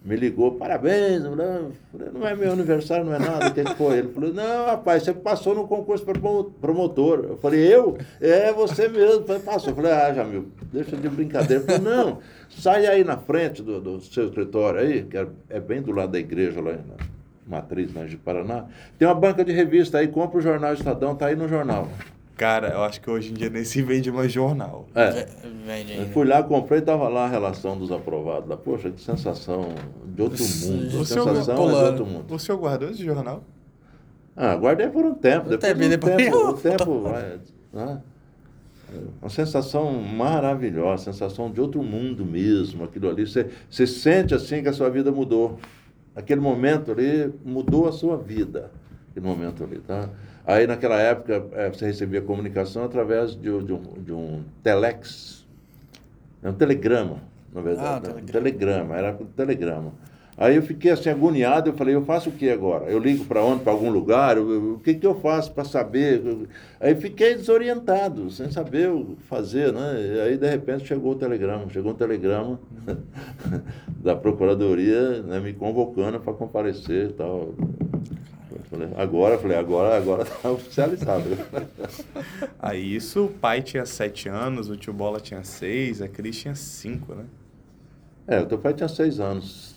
[0.09, 3.99] me ligou, parabéns, falei, não é meu aniversário, não é nada, que foi?
[3.99, 7.27] Ele falou, não, rapaz, você passou no concurso para promotor.
[7.29, 7.99] Eu falei, eu?
[8.19, 9.21] É, você mesmo.
[9.21, 9.69] Eu falei, passou.
[9.69, 11.63] Eu falei, ah, Jamil, deixa de brincadeira.
[11.63, 12.19] Ele falou, não,
[12.49, 16.13] sai aí na frente do, do seu escritório aí, que é, é bem do lado
[16.13, 18.65] da igreja lá na Matriz, na de Paraná.
[18.99, 21.87] Tem uma banca de revista aí, compra o jornal Estadão, tá aí no jornal.
[22.39, 24.87] Cara, eu acho que hoje em dia nem se vende mais jornal.
[24.95, 25.27] É.
[25.67, 28.49] Vende Eu fui lá, comprei, tava lá a relação dos aprovados.
[28.49, 28.57] Lá.
[28.57, 29.75] Poxa, que sensação
[30.07, 31.01] de outro mundo.
[31.01, 32.33] O sensação é de outro mundo.
[32.33, 33.43] o senhor guardou esse jornal?
[34.37, 35.47] Ah, guardei por um tempo.
[35.47, 37.39] Um Depois, tempo, o depois- tempo, o tempo vai,
[37.73, 38.01] né?
[39.21, 43.27] Uma sensação maravilhosa, sensação de outro mundo mesmo, aquilo ali.
[43.27, 45.59] Você, você sente assim que a sua vida mudou.
[46.15, 48.71] Aquele momento ali mudou a sua vida.
[49.11, 50.09] Aquele momento ali, tá?
[50.49, 55.45] Aí naquela época eh, você recebia comunicação através de, um- de um, de um telex.
[56.43, 57.19] É um telegrama,
[57.53, 57.87] na verdade.
[57.87, 58.01] Ah, né?
[58.01, 58.33] telegrama.
[58.33, 59.93] telegrama, era um telegrama.
[60.39, 62.87] Aí eu fiquei assim agoniado, eu falei, eu faço o que agora?
[62.87, 63.63] Eu ligo para onde?
[63.63, 64.39] Para algum lugar?
[64.39, 66.23] Eu- eu- o que, que eu faço para saber?
[66.81, 70.01] Aí fiquei desorientado, sem saber o que fazer, né?
[70.17, 72.59] E aí de repente chegou o telegrama, chegou um telegrama
[74.03, 77.53] da procuradoria né, me convocando para comparecer e tal.
[78.65, 81.25] Falei, agora, eu falei, agora, agora está oficializado.
[82.59, 86.55] Aí isso, o pai tinha sete anos, o tio Bola tinha seis, a Cris tinha
[86.55, 87.25] cinco, né?
[88.27, 89.75] É, o teu pai tinha seis anos.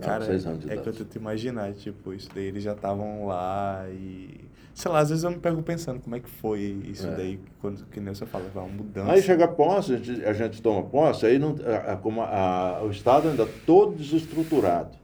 [0.00, 3.84] Cara, seis anos é que eu tento imaginar, tipo, isso daí eles já estavam lá
[3.90, 4.40] e...
[4.74, 7.14] Sei lá, às vezes eu me pego pensando como é que foi isso É.
[7.14, 9.12] daí, quando, que nem você fala, vai uma mudança.
[9.12, 12.22] Aí chega a posse, a gente, a gente toma posse, aí não, a- a- como
[12.22, 14.96] a- o Estado ainda todo desestruturado.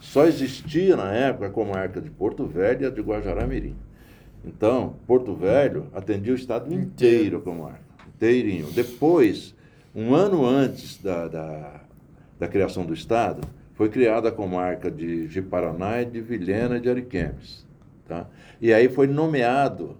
[0.00, 3.76] Só existia na época a comarca de Porto Velho e a de Guajará-Mirim.
[4.44, 8.66] Então, Porto Velho atendia o Estado inteiro a comarca, inteirinho.
[8.72, 9.54] Depois,
[9.94, 11.80] um ano antes da, da,
[12.38, 13.42] da criação do Estado,
[13.74, 17.64] foi criada a comarca de Ji-Paraná e de Vilhena e de Ariquemes.
[18.08, 18.26] Tá?
[18.60, 19.96] E aí foi nomeado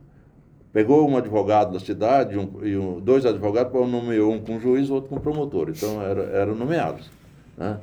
[0.72, 5.10] Pegou um advogado da cidade um, e um- dois advogados, nomeou um com juiz, outro
[5.10, 5.68] com promotor.
[5.68, 7.10] Então era, eram nomeados.
[7.56, 7.78] Né?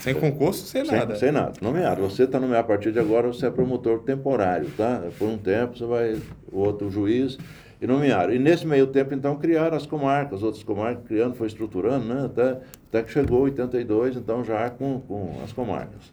[0.00, 1.16] Sem concurso, sem, Sem, nada.
[1.16, 1.52] sem nada.
[1.60, 2.00] Nomeado.
[2.02, 5.02] Você está nomeado a partir de agora, você é promotor temporário, tá?
[5.18, 6.18] Por um tempo você vai,
[6.50, 7.38] o outro juiz,
[7.80, 8.32] e nomearam.
[8.32, 12.26] E nesse meio tempo, então, criaram as comarcas, outras comarcas, criando, foi estruturando, né?
[12.26, 16.12] Até, até que chegou 82, então já com, com as comarcas.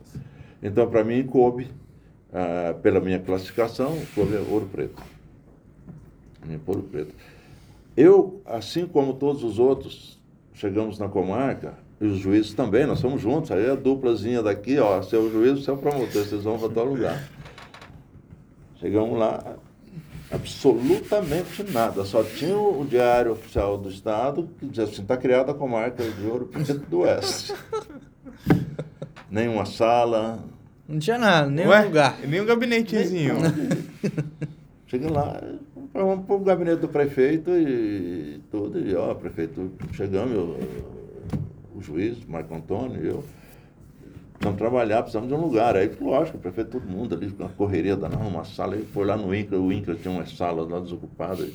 [0.61, 1.69] Então, para mim, coube,
[2.33, 5.01] ah, pela minha classificação, coube Ouro Preto.
[6.65, 7.13] Ouro Preto.
[7.95, 10.19] Eu, assim como todos os outros,
[10.53, 15.01] chegamos na comarca, e os juízes também, nós somos juntos, aí a duplazinha daqui, ó,
[15.01, 17.27] seu juiz, seu promotor, vocês vão para tal lugar.
[18.79, 19.55] Chegamos lá,
[20.31, 25.51] absolutamente nada, só tinha o, o diário oficial do Estado, que dizia assim, está criada
[25.51, 27.55] a comarca de Ouro Preto do Oeste.
[29.31, 30.39] Nenhuma sala,
[30.87, 32.19] Não tinha nada, nenhum Ué, lugar.
[32.25, 33.35] Nem um gabinetezinho.
[34.85, 35.41] Cheguei lá,
[35.91, 40.96] vamos para o gabinete do prefeito e tudo, e ó, prefeito, chegamos, eu,
[41.77, 43.23] o juiz, Marco Antônio e eu,
[44.33, 45.75] precisamos trabalhar, precisamos de um lugar.
[45.75, 49.15] Aí, lógico, o prefeito, todo mundo ali, uma correria danada, uma sala, ele foi lá
[49.17, 51.49] no INCRA, o INCRA tinha umas salas lá desocupadas,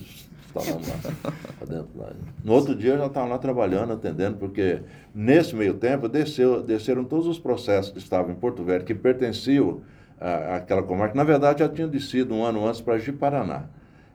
[0.47, 1.89] estavam lá, lá dentro.
[1.97, 2.11] Lá.
[2.45, 4.81] No outro dia eu já estava lá trabalhando, atendendo, porque
[5.15, 9.81] nesse meio tempo desceu, desceram todos os processos que estavam em Porto Velho, que pertenciam
[10.21, 13.65] à- àquela comarca, na verdade já tinham descido um ano antes para Ji-Paraná.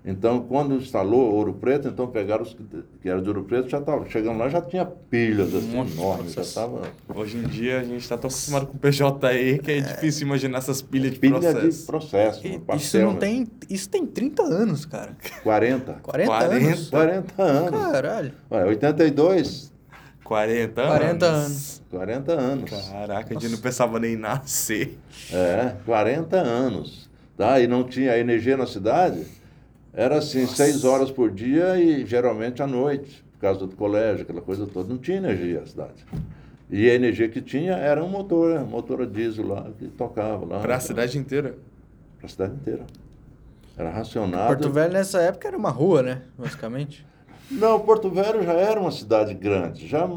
[0.10, 2.54] Então, quando instalou Ouro Preto, então pegaram os
[3.02, 6.32] que, eram de Ouro Preto, já estavam, chegando lá já tinha pilhas assim, de enormes,
[6.34, 6.82] já estava...
[7.14, 10.82] Hoje em dia a gente está tão acostumado com PJE que é difícil imaginar essas
[10.82, 11.80] pilhas de Pilha processo.
[11.82, 13.20] de processo, E- um Isso não né?
[13.20, 13.48] tem.
[13.70, 15.12] Isso tem 30 anos, cara.
[15.44, 15.94] 40.
[16.02, 16.56] 40, 40.
[16.56, 16.90] anos.
[16.90, 17.92] 40 anos.
[17.92, 18.32] Caralho.
[18.50, 19.74] Ué, 82,
[20.24, 20.94] 40 anos.
[20.96, 21.82] 40 anos.
[21.92, 22.70] 40 anos.
[22.70, 24.98] Caraca, a gente não pensava nem em nascer.
[25.34, 27.10] É, 40 anos.
[27.36, 27.60] Tá?
[27.60, 29.36] E não tinha energia na cidade.
[29.94, 34.42] Era assim, seis horas por dia e geralmente à noite, por causa do colégio, aquela
[34.42, 34.90] coisa toda.
[34.90, 36.06] Não tinha energia na cidade.
[36.70, 40.46] E a energia que tinha era um motor, um motor a diesel lá, que tocava
[40.46, 40.60] lá.
[40.60, 41.58] Pra cidade inteira.
[42.18, 42.86] Para a cidade inteira.
[43.78, 44.48] Era racionado.
[44.48, 46.22] Porto Velho nessa época era uma rua, né?
[46.38, 47.06] Basicamente.
[47.50, 49.88] Não, Porto Velho já era uma cidade grande.
[49.88, 50.08] Já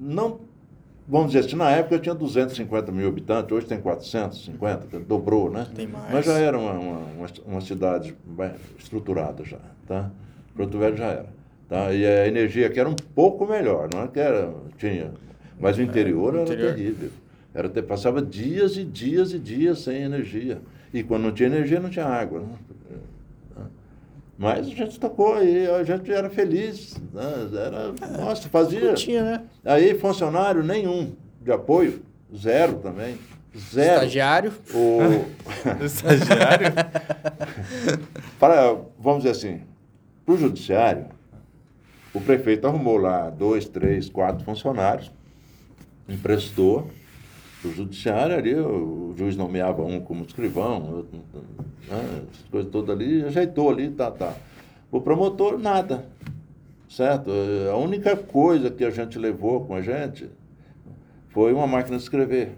[0.00, 0.40] não.
[1.08, 5.66] Vamos dizer assim, na época tinha 250 mil habitantes, hoje tem 450, dobrou, né?
[5.74, 6.12] Tem mais.
[6.12, 7.00] Mas já era uma, uma,
[7.46, 8.14] uma, cidade
[8.78, 10.10] estruturada já, tá?
[10.54, 11.26] Porto Velho já era.
[11.66, 11.94] Tá?
[11.94, 15.12] E a energia que era um pouco melhor, não é que era, tinha.
[15.58, 16.74] Mas o interior o era interior.
[16.74, 17.10] terrível.
[17.54, 20.60] Era, ter- passava dias e dias e dias sem energia.
[20.92, 22.40] E quando não tinha energia, não tinha água.
[22.40, 22.48] Né?
[24.38, 26.96] Mas a gente tocou aí, a gente era feliz.
[27.12, 27.48] Né?
[27.52, 28.80] Era, nossa, fazia.
[28.80, 29.42] Não tinha, né?
[29.64, 32.00] Aí funcionário nenhum de apoio,
[32.34, 33.18] zero também.
[33.56, 33.94] Zero.
[33.94, 34.52] Estagiário.
[34.72, 35.24] O,
[35.84, 36.68] Estagiário.
[38.38, 39.62] para, vamos dizer assim,
[40.24, 41.06] para o judiciário,
[42.14, 45.10] o prefeito arrumou lá dois, três, quatro funcionários,
[46.08, 46.88] emprestou
[47.60, 51.04] para o judiciário ali, o, juiz nomeava um como escrivão,
[51.88, 54.34] né, essas coisas todas ali, ajeitou ali, tá, tá.
[54.90, 56.06] O promotor, nada,
[56.88, 57.30] certo?
[57.70, 60.30] A única coisa que a gente levou com a gente
[61.30, 62.56] foi uma máquina de escrever.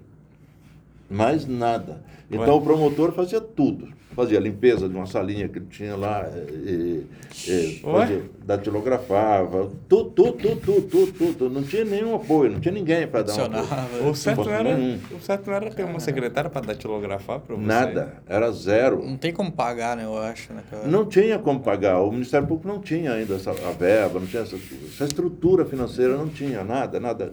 [1.09, 2.03] Mais nada.
[2.31, 2.53] Então Ué.
[2.53, 3.89] o promotor fazia tudo.
[4.15, 7.07] Fazia a limpeza de uma salinha que ele tinha lá, e,
[7.47, 7.93] e Ué.
[7.93, 11.51] fazia, datilografava, tudo, tudo, tudo, tudo, tudo, tudo.
[11.51, 13.63] Não tinha nenhum apoio, não tinha ninguém para dar um apoio.
[13.63, 14.11] Funcionava.
[14.11, 14.99] O certo, não era, nenhum.
[15.17, 17.67] o certo não era ter uma secretária para datilografar para você.
[17.67, 19.05] Nada, era zero.
[19.05, 20.05] Não tem como pagar, né?
[20.05, 20.53] Eu acho.
[20.53, 20.87] Naquela...
[20.87, 22.01] Não tinha como pagar.
[22.01, 26.17] O Ministério Público não tinha ainda essa, a verba, não tinha essa, essa estrutura financeira,
[26.17, 27.33] não tinha nada, nada.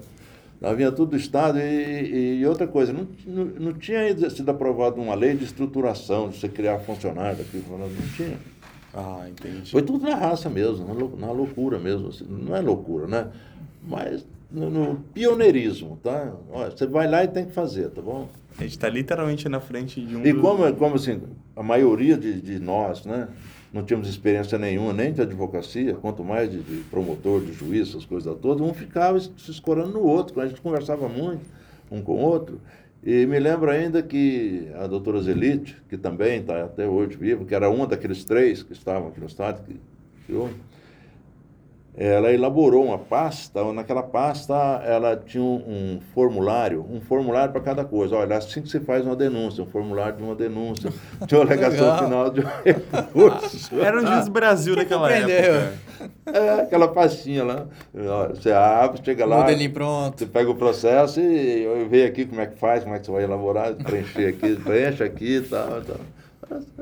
[0.62, 5.00] Havia tudo do Estado e, e outra coisa, não, não, não tinha ainda sido aprovada
[5.00, 8.38] uma lei de estruturação, de você criar funcionário daqui, não tinha.
[8.94, 9.70] Ah, entendi.
[9.70, 12.08] Foi tudo na raça mesmo, na, lou- na loucura mesmo.
[12.08, 13.28] assim, Não é loucura, né?
[13.88, 16.34] Mas no, no pioneirismo, tá?
[16.52, 18.28] Olha, você vai lá e tem que fazer, tá bom?
[18.58, 20.26] A gente está literalmente na frente de um.
[20.26, 21.22] E dos- como, como assim,
[21.56, 23.28] a maioria de, de nós, né,
[23.74, 28.06] não tínhamos experiência nenhuma, nem de advocacia, quanto mais de, de promotor, de juiz, essas
[28.06, 31.46] coisas todas, um ficava se escorando no outro, a gente conversava muito,
[31.92, 32.60] um com o outro,
[33.04, 37.54] E me lembro ainda que a doutora Zelite, que também está até hoje viva, que
[37.54, 39.80] era uma daqueles três que estavam aqui no estado, que
[40.26, 40.50] criou,
[41.98, 44.54] ela elaborou uma pasta, naquela pasta
[44.86, 48.16] ela tinha um, um formulário, um formulário para cada coisa.
[48.16, 50.94] Olha, assim que se faz uma denúncia, um formulário de uma denúncia,
[51.26, 53.82] de uma alegação final de um recurso.
[53.82, 55.56] Era o Juiz Brasil daquela aprendeu?
[55.56, 55.88] época.
[56.28, 57.66] É, aquela pastinha lá.
[58.30, 60.20] Você abre, chega lá, Modelinho pronto.
[60.20, 63.12] você pega o processo e vejo aqui como é que faz, como é que você
[63.12, 65.98] vai elaborar, preencher aqui, preenche aqui e tal, tal.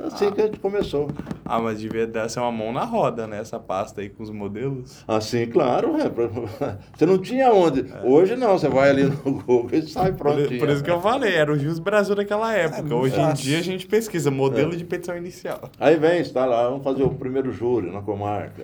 [0.03, 1.09] Assim que a gente começou.
[1.43, 3.39] Ah, mas devia dar ser uma mão na roda, né?
[3.39, 5.03] Essa pasta aí com os modelos.
[5.07, 6.09] Assim, claro, é,
[6.95, 7.85] você não tinha onde.
[8.03, 10.59] Hoje não, você vai ali no Google e sai Por, prontinho.
[10.59, 12.87] por isso que eu falei, era o Juiz Brasil daquela época.
[12.89, 14.75] É, Hoje em dia a gente pesquisa modelo É.
[14.75, 15.69] de petição inicial.
[15.79, 18.63] Aí vem, está lá, vamos fazer o primeiro júri na comarca.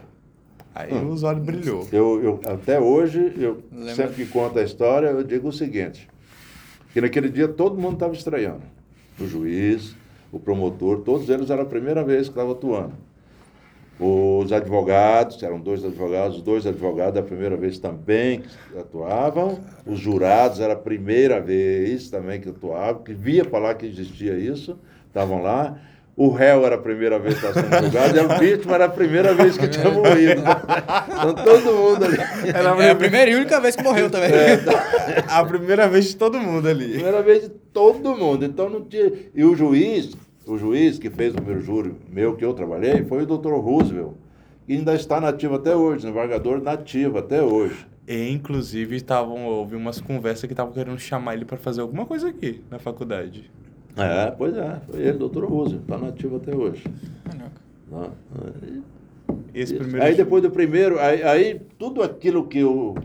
[0.74, 1.10] Aí Hum.
[1.10, 1.88] os olhos brilhou.
[1.92, 6.08] Eu, eu, até hoje, eu Lembra- sempre que conto a história, eu digo o seguinte,
[6.94, 8.62] que naquele dia todo mundo estava estranhando.
[9.20, 9.96] O juiz,
[10.32, 12.94] o promotor, todos eles era a primeira vez que estavam atuando.
[14.00, 19.60] Os advogados, eram dois advogados, os dois advogados a primeira vez também que atuavam.
[19.86, 24.80] Os jurados era a primeira vez também que atuavam, que via falar que existia isso,
[25.08, 25.78] estavam lá.
[26.16, 28.90] O réu era a primeira vez que estava sendo julgado e a vítima era a
[28.90, 30.42] primeira vez que tinha morrido.
[30.42, 32.18] Então todo mundo ali.
[32.50, 34.30] Era É a primeira e única vez que morreu também.
[34.30, 35.40] É, tá.
[35.40, 36.94] a primeira vez de todo mundo ali.
[36.94, 38.44] Primeira vez de todo mundo.
[38.44, 39.12] Então não tinha.
[39.34, 40.12] E o juiz,
[40.46, 43.54] o juiz que fez o primeiro júri meu que eu trabalhei, foi o Dr.
[43.54, 44.14] Roosevelt,
[44.68, 47.88] que ainda está nativo até hoje, embargador nativo até hoje.
[48.08, 52.28] E, inclusive, estavam, houve umas conversas que estavam querendo chamar ele para fazer alguma coisa
[52.28, 53.50] aqui na faculdade.
[53.98, 55.44] É, pois é, foi ele, Dr.
[55.46, 56.84] Roosevelt, está nativo até hoje.
[57.26, 58.12] Caraca.
[58.64, 58.82] Aí-
[59.54, 62.96] Esse primeiro Aí depois do primeiro, aí, aí tudo aquilo que eu,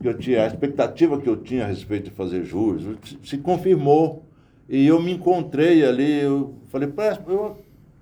[0.00, 3.38] que eu tinha, a expectativa que eu tinha a respeito de fazer juros, se- se
[3.38, 4.22] confirmou.
[4.68, 7.56] E eu me encontrei ali, eu falei, "Pá, eu,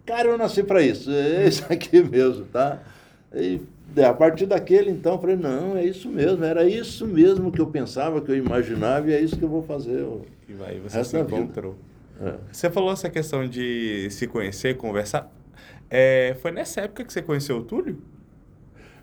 [0.04, 2.80] cara, eu nasci para isso, é isso aqui mesmo, tá?
[3.32, 3.60] E
[3.96, 7.60] é, a partir daquele, então, eu falei, não, é isso mesmo, era isso mesmo que
[7.60, 10.00] eu pensava, que eu imaginava, e é isso que eu vou fazer.
[10.00, 11.52] Eu- E vai, você se da vida.
[12.28, 12.34] É.
[12.52, 15.30] Você falou essa questão de se conhecer, conversar.
[15.90, 17.98] É, foi nessa época que você conheceu o Túlio?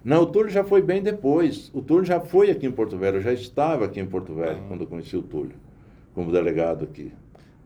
[0.03, 1.69] Não, o Túlio já foi bem depois.
[1.73, 4.57] O Túlio já foi aqui em Porto Velho, eu já estava aqui em Porto Velho
[4.60, 4.67] Ah.
[4.67, 5.55] quando eu conheci o Túlio,
[6.15, 7.12] como delegado aqui.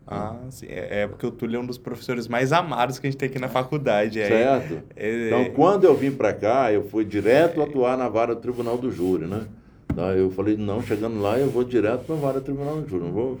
[0.06, 0.66] Ah, sim.
[0.68, 3.28] É, é porque o Túlio é um dos professores mais amados que a gente tem
[3.28, 4.20] aqui na faculdade.
[4.20, 4.82] É, Certo?
[4.94, 8.78] é- Então, quando eu vim para cá, eu fui direto atuar na vara do Tribunal
[8.78, 9.46] do Júri, né?
[10.16, 13.02] Eu falei, não, chegando lá, eu vou direto para a vara do Tribunal do Júri,
[13.04, 13.40] não vou...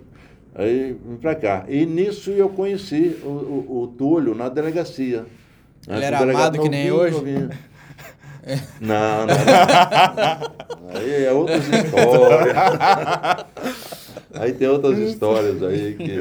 [0.58, 1.64] Aí vim para cá.
[1.68, 5.26] E nisso eu conheci o, o, o Túlio na delegacia.
[5.88, 7.14] Ele era delegado amado que nem hoje?
[7.14, 7.50] novinho.
[8.80, 10.94] Não, não, não.
[10.94, 12.56] Aí é outras histórias.
[14.34, 16.20] Aí tem outras histórias aí que...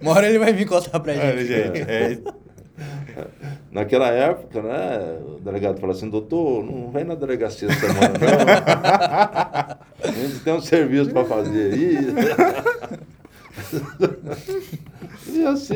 [0.00, 1.46] Uma hora ele vai vir contar pra É, gente.
[1.48, 2.18] gente, é,
[3.72, 10.08] Naquela época, né, o delegado falou assim, doutor, não vem na delegacia essa semana, não.
[10.08, 11.98] A gente tem um serviço para fazer aí.
[15.32, 15.74] E assim,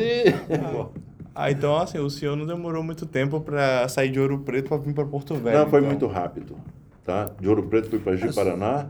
[1.33, 4.77] Ah, então assim, o senhor não demorou muito tempo para sair de Ouro Preto para
[4.77, 5.57] vir para Porto Velho.
[5.59, 5.89] não, foi então.
[5.89, 6.55] muito rápido,
[7.03, 7.29] tá?
[7.39, 8.87] De Ouro Preto fui para Ji-Paraná,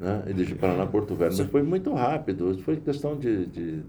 [0.00, 3.82] né, e de Ji-Paraná Porto Velho, mas foi muito rápido, foi questão de, de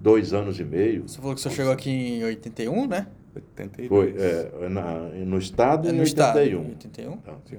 [0.00, 1.08] dois anos e meio.
[1.08, 3.06] Você falou que você chegou aqui em 81, né?
[3.34, 3.88] 82.
[3.88, 6.36] Foi é, na, no estado É em no estado.
[6.38, 6.60] 81.
[6.68, 7.16] 81?
[7.18, 7.32] Tá.
[7.46, 7.58] Sim.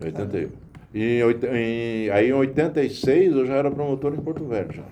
[0.00, 0.50] Em 81.
[0.92, 4.84] E em, em- aí em 86 eu já era promotor em Porto Velho já.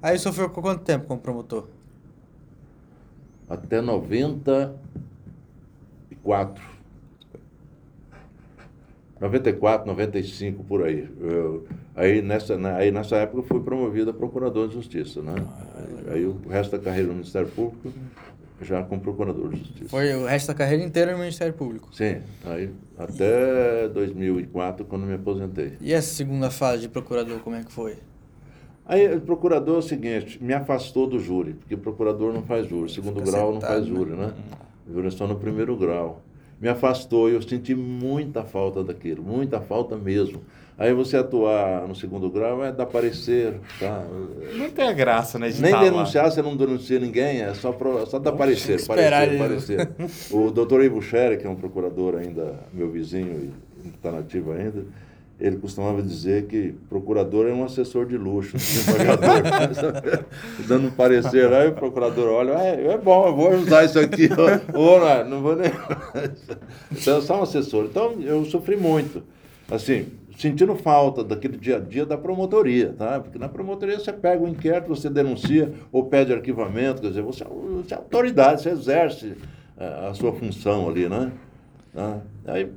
[0.00, 1.66] Aí o senhor ficou quanto tempo como promotor?
[3.48, 6.62] Até 94.
[9.20, 11.08] 94, 95, por aí.
[11.20, 15.34] Eu- aí, nessa, né, aí nessa época eu fui promovido a procurador de justiça, né?
[16.12, 17.92] Aí o resto da carreira no Ministério Público,
[18.62, 19.88] já como procurador de justiça.
[19.88, 21.88] Foi o resto da carreira inteira no Ministério Público.
[21.92, 25.72] Sim, aí até 2004, quando me aposentei.
[25.80, 27.96] E essa segunda fase de procurador, como é que foi?
[28.88, 32.66] Aí o procurador é o seguinte, me afastou do júri, porque o procurador não faz
[32.66, 33.94] júri, segundo Fica grau não sentado, faz né?
[33.94, 34.32] júri, né?
[34.88, 36.22] O júri é só no primeiro grau.
[36.60, 40.40] Me afastou e eu senti muita falta daquilo, muita falta mesmo.
[40.78, 44.04] Aí você atuar no segundo grau é dar parecer, tá?
[44.56, 45.50] Não tem a graça, né?
[45.50, 49.26] De Nem tá denunciar, você não denuncia ninguém, é só, pro, só dar parecer, esperar
[49.28, 50.10] parecer, ele- parecer.
[50.34, 53.52] O doutor Ivo Scherer, que é um procurador ainda, meu vizinho
[53.84, 54.84] e está nativo ainda,
[55.40, 60.24] ele costumava dizer que procurador é um assessor de luxo, um desembargador.
[60.66, 64.28] Dando um parecer, aí o procurador olha, é, é bom, eu vou usar isso aqui,
[64.74, 65.70] ou não, não vou nem...
[66.90, 67.84] Então, é só um assessor.
[67.84, 69.22] Então, eu sofri muito.
[69.70, 73.20] Assim, sentindo falta daquele dia a dia da promotoria, tá?
[73.20, 77.44] Porque na promotoria você pega o inquérito, você denuncia ou pede arquivamento, quer dizer, você,
[77.44, 79.34] é você é autoridade, você exerce
[79.76, 81.30] a, a sua função ali, né?
[81.94, 82.20] Tá?
[82.46, 82.70] Aí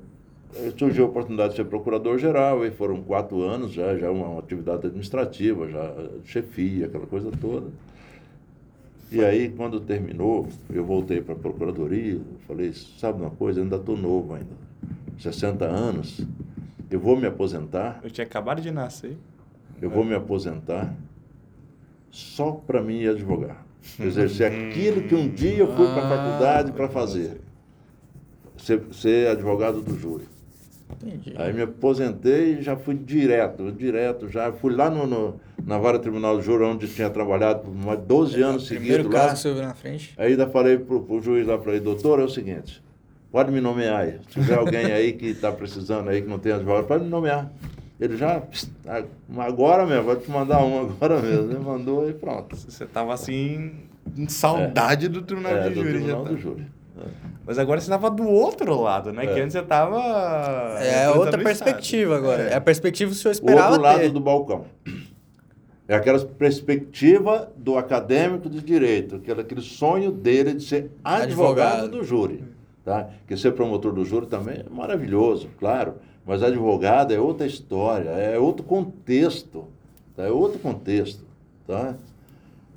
[0.78, 4.88] surgiu a oportunidade de ser procurador-geral, e foram quatro anos já, já uma, uma atividade
[4.88, 5.94] administrativa, já
[6.26, 7.68] chefia, aquela coisa toda.
[9.12, 13.76] E aí, quando terminou, eu voltei para a procuradoria, falei, sabe uma coisa, eu ainda
[13.76, 14.56] estou novo ainda,
[15.20, 16.26] 60 anos,
[16.90, 18.00] eu vou me aposentar.
[18.04, 19.18] Eu tinha acabado de nascer.
[19.82, 20.94] Eu vou me aposentar
[22.10, 23.66] só para mim advogar.
[24.00, 27.42] Exercer aquilo que um dia eu fui para a faculdade para fazer.
[28.58, 30.26] Ser, ser advogado do júri.
[31.04, 31.34] Entendi.
[31.38, 36.00] Aí me aposentei e já fui direto, direto, já fui lá no, no na Vara
[36.00, 39.34] Tribunal do Júri, onde tinha trabalhado por mais 12 anos Primeiro seguidos caso lá.
[39.34, 40.14] que você viu na frente.
[40.18, 42.84] Aí ainda falei pro, pro juiz lá, falei, doutor, é o seguinte,
[43.32, 44.14] pode me nomear aí.
[44.28, 47.52] Se tiver alguém aí que está precisando aí, que não tem advogado, pode me nomear.
[48.00, 48.72] Ele já, pss,
[49.38, 51.52] agora mesmo, vou te mandar um agora mesmo.
[51.52, 52.56] Ele mandou e pronto.
[52.56, 53.74] Você tava assim,
[54.18, 55.92] em saudade do tribunal É, de do júri.
[55.92, 56.30] já Tribunal tá.
[56.32, 56.66] do Júri.
[56.98, 57.08] É.
[57.46, 59.26] Mas agora você tava do outro lado, né?
[59.26, 59.34] É.
[59.34, 59.98] Que antes você tava.
[60.80, 62.24] É representando outra o perspectiva Estado.
[62.32, 62.44] agora.
[62.44, 62.52] É.
[62.52, 62.56] É.
[62.56, 64.12] a perspectiva que o senhor O esperava outro lado ter.
[64.12, 64.66] do balcão.
[65.88, 71.90] É aquela perspectiva do acadêmico de direito, aquele, aquele sonho dele de ser advogado, Advogado.
[71.90, 72.44] do júri.
[72.86, 73.10] Tá?
[73.28, 78.40] Que ser promotor do júri também é maravilhoso, claro, mas advogado é outra história, é
[78.40, 79.66] outro contexto,
[80.16, 80.24] tá?
[80.24, 81.26] é outro contexto.
[81.68, 81.96] Tá?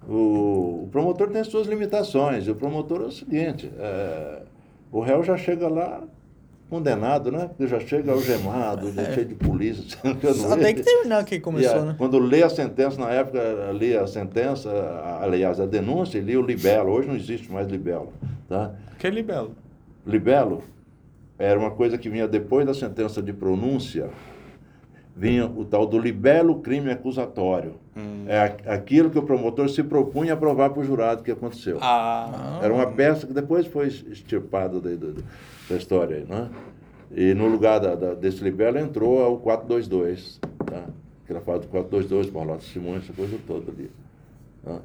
[0.08, 4.42] O, o promotor tem as suas limitações, e o promotor é o seguinte, é,
[4.92, 6.02] o réu já chega lá
[6.68, 7.46] condenado, né?
[7.48, 9.98] Porque já chega algemado, já cheio de polícia.
[10.34, 11.94] Só tem que terminar que começou, a- né?
[11.96, 13.40] Quando lê a sentença, na época,
[13.72, 16.90] li a sentença, a- aliás, a denúncia, e li o libelo.
[16.92, 18.12] Hoje não existe mais libelo.
[18.48, 18.72] Tá?
[18.98, 19.52] Que libelo.
[20.06, 20.62] Libelo
[21.38, 24.10] era uma coisa que vinha depois da sentença de pronúncia,
[25.16, 27.74] vinha o tal do libelo crime acusatório.
[27.96, 28.24] Hum.
[28.26, 31.78] É aquilo que o promotor se propunha a provar para o jurado que aconteceu.
[31.80, 32.58] Ah.
[32.62, 35.12] Era uma peça que depois foi extirpada da, da,
[35.70, 36.50] da história aí, né?
[37.14, 40.84] E no lugar da, da- desse libelo entrou o 422, tá?
[41.24, 43.90] Aquela fala do 422, Paulo Simões, essa coisa toda ali.
[44.64, 44.80] tá?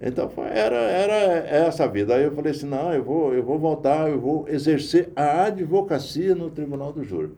[0.00, 1.14] Então foi, era, era
[1.48, 2.14] essa a vida.
[2.14, 6.34] Aí eu falei assim, não, eu vou, eu vou voltar, eu vou exercer a advocacia
[6.34, 7.30] no Tribunal do Júri.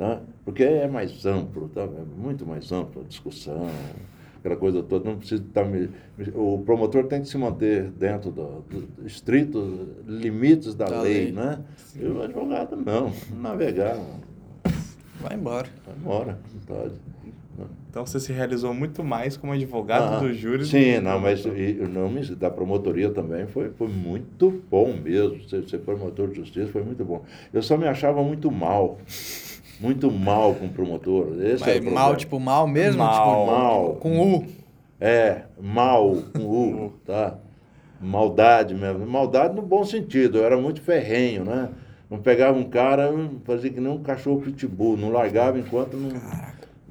[0.00, 0.18] Tá?
[0.46, 1.82] Porque é mais amplo, tá?
[1.82, 1.86] é
[2.16, 3.68] muito mais amplo a discussão,
[4.38, 5.10] aquela coisa toda.
[5.10, 5.62] Não precisa estar.
[5.66, 9.62] me- me- o promotor tem que se manter dentro do, do estritos
[10.06, 11.32] limites da, Da lei, lei.
[11.32, 11.58] né?
[11.94, 13.98] E o advogado não, navegar,
[15.20, 15.68] Vai embora.
[15.84, 16.94] vai embora, pode.
[17.90, 20.64] Então você se realizou muito mais como advogado Ah, do júri.
[20.64, 25.46] Sim, do- não, mas e, o nome da promotoria também foi, foi muito bom mesmo.
[25.46, 27.22] Ser, ser promotor de justiça foi muito bom.
[27.52, 28.96] Eu só me achava muito mal.
[29.80, 31.34] Muito mal com promotor.
[31.42, 32.98] Esse Mas o mal, tipo, mal mesmo?
[32.98, 33.12] Mal.
[33.14, 33.94] Tipo, Mal.
[33.94, 34.46] com U.
[35.00, 37.38] É, mal, com U, tá?
[38.00, 39.06] Maldade mesmo.
[39.06, 40.38] Maldade no bom sentido.
[40.38, 41.70] Eu era muito ferrenho, né?
[42.10, 43.10] Não pegava um cara,
[43.44, 44.96] fazia que nem um cachorro pitbull.
[44.96, 46.10] Não largava enquanto não,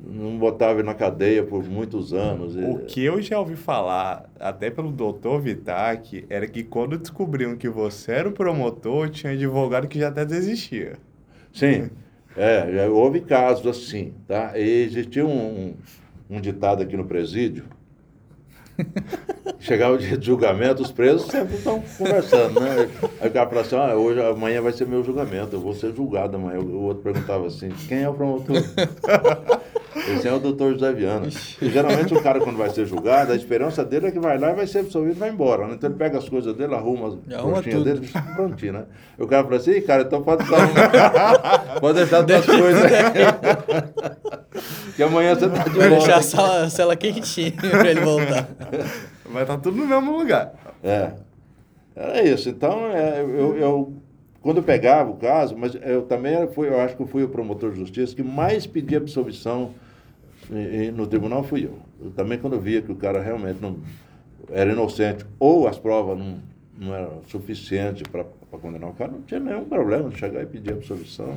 [0.01, 2.55] não botava ele na cadeia por muitos anos.
[2.55, 7.69] O que eu já ouvi falar, até pelo doutor Vitac, era que quando descobriam que
[7.69, 10.93] você era o promotor, tinha advogado que já até desistia.
[11.53, 11.89] Sim,
[12.37, 14.57] é, já houve casos assim, tá?
[14.57, 15.73] E existia um,
[16.29, 17.65] um, ditado aqui no presídio.
[19.59, 22.89] Chegava o dia de julgamento, os presos sempre estão conversando, né?
[23.19, 25.93] Aí o cara fala assim, ah, hoje, amanhã vai ser meu julgamento, eu vou ser
[25.93, 26.59] julgado amanhã.
[26.59, 28.55] O outro perguntava assim, quem é o promotor?
[29.95, 31.27] Esse é o doutor José Viana.
[31.61, 34.51] E geralmente o cara, quando vai ser julgado, a esperança dele é que vai lá
[34.51, 35.67] e vai ser absolvido e vai embora.
[35.67, 35.73] Né?
[35.73, 37.83] Então ele pega as coisas dele, arruma as coxinhas tudo.
[37.85, 38.83] dele, prontinho, né?
[39.17, 40.69] E o cara fala assim, "Ih, cara, então pode deixar,
[41.81, 42.91] pode deixar tuas coisas aí.
[44.95, 46.21] que amanhã você tá de Vai deixar a volta.
[46.23, 48.47] sala, a cela quentinha pra ele voltar.
[49.31, 50.53] Vai estar tudo no mesmo lugar.
[50.83, 51.11] É.
[51.95, 52.49] Era isso.
[52.49, 53.93] Então, é, eu, eu-
[54.41, 57.71] quando eu pegava o caso, mas eu também fui, eu acho que fui o promotor
[57.71, 59.73] de justiça que mais pedia absolvição
[60.95, 61.77] no tribunal fui eu.
[62.01, 62.11] eu.
[62.11, 63.77] Também quando eu via que o cara realmente não
[64.51, 66.39] era inocente ou as provas não,
[66.77, 68.23] não eram suficientes para
[68.59, 71.35] condenar o cara, não tinha nenhum problema de chegar e pedir absolvição,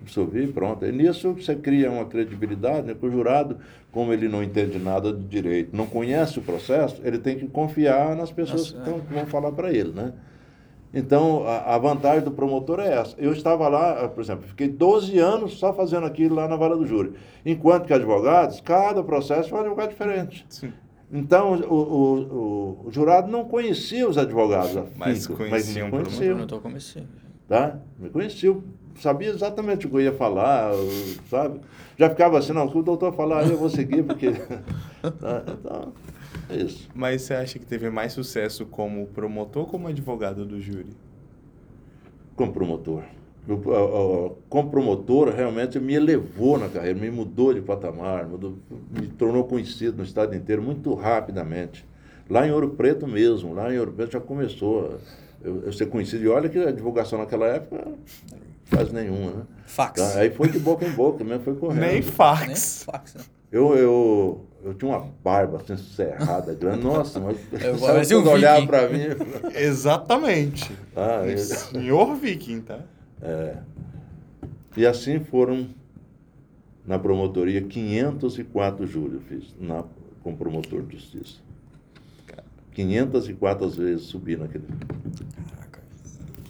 [0.00, 0.84] absolver e pronto.
[0.84, 3.58] E nisso você cria uma credibilidade, né, que o jurado,
[3.92, 8.16] como ele não entende nada de direito, não conhece o processo, ele tem que confiar
[8.16, 10.12] nas pessoas Nossa, que, tão- que vão falar para ele, né?
[10.92, 13.14] Então, a, a vantagem do promotor é essa.
[13.18, 16.84] Eu estava lá, por exemplo, fiquei 12 anos só fazendo aquilo lá na vara do
[16.86, 17.12] júri.
[17.46, 20.44] Enquanto que advogados, cada processo é um advogado diferente.
[20.48, 20.72] Sim.
[21.12, 22.18] Então, o, o,
[22.84, 24.76] o- o jurado não conhecia os advogados.
[24.96, 27.04] Mas conheciam me por conheciam, Eu tô comecei.
[27.48, 27.76] tá?
[27.98, 28.62] Me conheciam
[29.00, 30.72] sabia exatamente o que eu ia falar,
[31.30, 31.60] sabe?
[31.96, 34.30] Já ficava assim, não, o que o doutor falar, eu vou seguir, porque.
[35.18, 35.92] Tá, então,
[36.50, 36.88] é isso.
[36.94, 40.90] Mas você acha que teve mais sucesso como promotor ou como advogado do júri?
[42.36, 43.04] Como promotor.
[43.48, 48.56] Eu, como promotor, realmente me elevou na carreira, me mudou de patamar, mudou,
[48.90, 51.84] me tornou conhecido no estado inteiro muito rapidamente.
[52.28, 55.00] Lá em Ouro Preto mesmo, lá em Ouro Preto já começou
[55.42, 56.24] eu, eu ser conhecido.
[56.24, 57.88] E olha que a divulgação naquela época
[58.70, 59.42] quase nenhuma, né?
[59.66, 60.16] Fax.
[60.16, 61.80] Aí foi de boca em boca mesmo, foi correndo.
[61.80, 62.46] Nem fax.
[62.46, 63.22] Nem fax, né?
[63.50, 66.82] Eu, eu, eu tinha uma barba assim, cerrada, grande.
[66.84, 68.66] Nossa, mas Eu sabe parecia um viking.
[68.66, 68.98] para mim.
[69.54, 70.72] Exatamente.
[70.96, 72.80] Ah, eu- Senhor Viking, tá?
[73.22, 73.56] é.
[74.76, 75.68] E assim foram
[76.86, 79.84] na promotoria 504 júri eu fiz na,
[80.22, 81.38] como promotor de justiça.
[82.72, 84.64] 504 vezes subi naquele.
[85.50, 85.80] Caraca.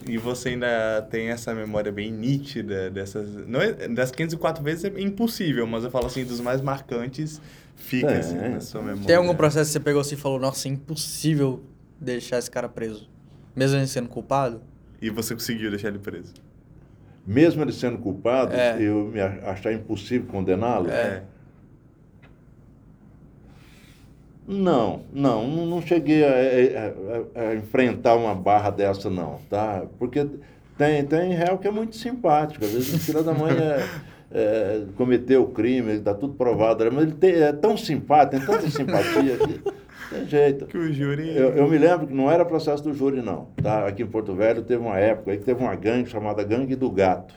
[0.07, 3.47] E você ainda tem essa memória bem nítida dessas.
[3.47, 7.41] Não é- das 504 vezes é impossível, mas eu falo assim, dos mais marcantes,
[7.81, 8.19] fica É.
[8.19, 9.07] assim na sua memória.
[9.07, 11.61] Tem algum processo que você pegou assim e falou, nossa, é impossível
[12.01, 13.09] deixar esse cara preso?
[13.57, 14.61] Mesmo ele sendo culpado?
[15.03, 16.33] E você conseguiu deixar ele preso.
[17.27, 18.81] Mesmo ele sendo culpado, É.
[18.81, 20.89] eu me achar impossível condená-lo?
[20.91, 21.23] É.
[24.47, 29.85] Não, não, não não cheguei a, a- a- a enfrentar uma barra dessa, não, tá?
[29.99, 30.27] Porque
[30.77, 33.87] tem, tem réu que é muito simpático, às vezes o filho da mãe é,
[34.33, 38.71] é, cometeu o crime, está tudo provado, mas ele tem- é tão simpático, tem tanta
[38.71, 39.61] simpatia que
[40.11, 40.67] tem jeito.
[40.67, 41.37] Que o júri.
[41.37, 43.49] Eu, eu me lembro que não era processo do júri, não.
[43.63, 43.87] Tá?
[43.87, 46.91] Aqui em Porto Velho teve uma época aí que teve uma gangue chamada Gangue do
[46.91, 47.35] Gato,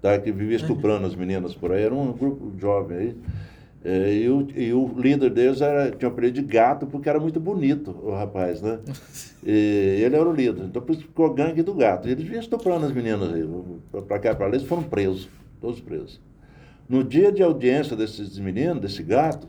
[0.00, 0.18] tá?
[0.18, 1.82] que vivia estuprando as meninas por aí.
[1.82, 3.16] Era um grupo jovem aí.
[3.82, 7.18] É, e, o, e o líder deles era, tinha o apelido de gato porque era
[7.18, 8.78] muito bonito, o rapaz, né?
[9.42, 10.64] E ele era o líder.
[10.64, 12.06] Então por isso ficou Gangue do Gato.
[12.06, 13.42] E eles vinham estuprando as meninas aí,
[14.06, 14.54] para cá e para lá.
[14.54, 15.30] Eles foram presos,
[15.60, 16.20] todos presos.
[16.88, 19.46] No dia de audiência desses meninos, desse gato,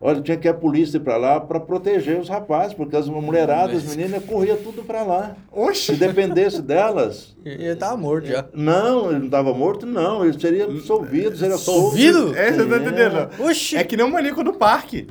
[0.00, 3.84] olha, tinha que ir a polícia para lá para proteger os rapazes, porque as mulheradas,
[3.86, 5.36] as meninas, corriam tudo para lá.
[5.52, 5.92] Se Oxi!
[5.96, 7.36] dependesse delas.
[7.44, 8.46] Ele tava morto já.
[8.54, 10.24] Não, ele não estava morto, não.
[10.24, 11.88] Ele seria absolvido, seria solto.
[11.96, 12.34] Absolvido?
[12.36, 12.78] É, você tá É.
[12.78, 13.30] entendendo?
[13.40, 13.76] Oxi!
[13.76, 15.06] É que nem um maníaco do parque.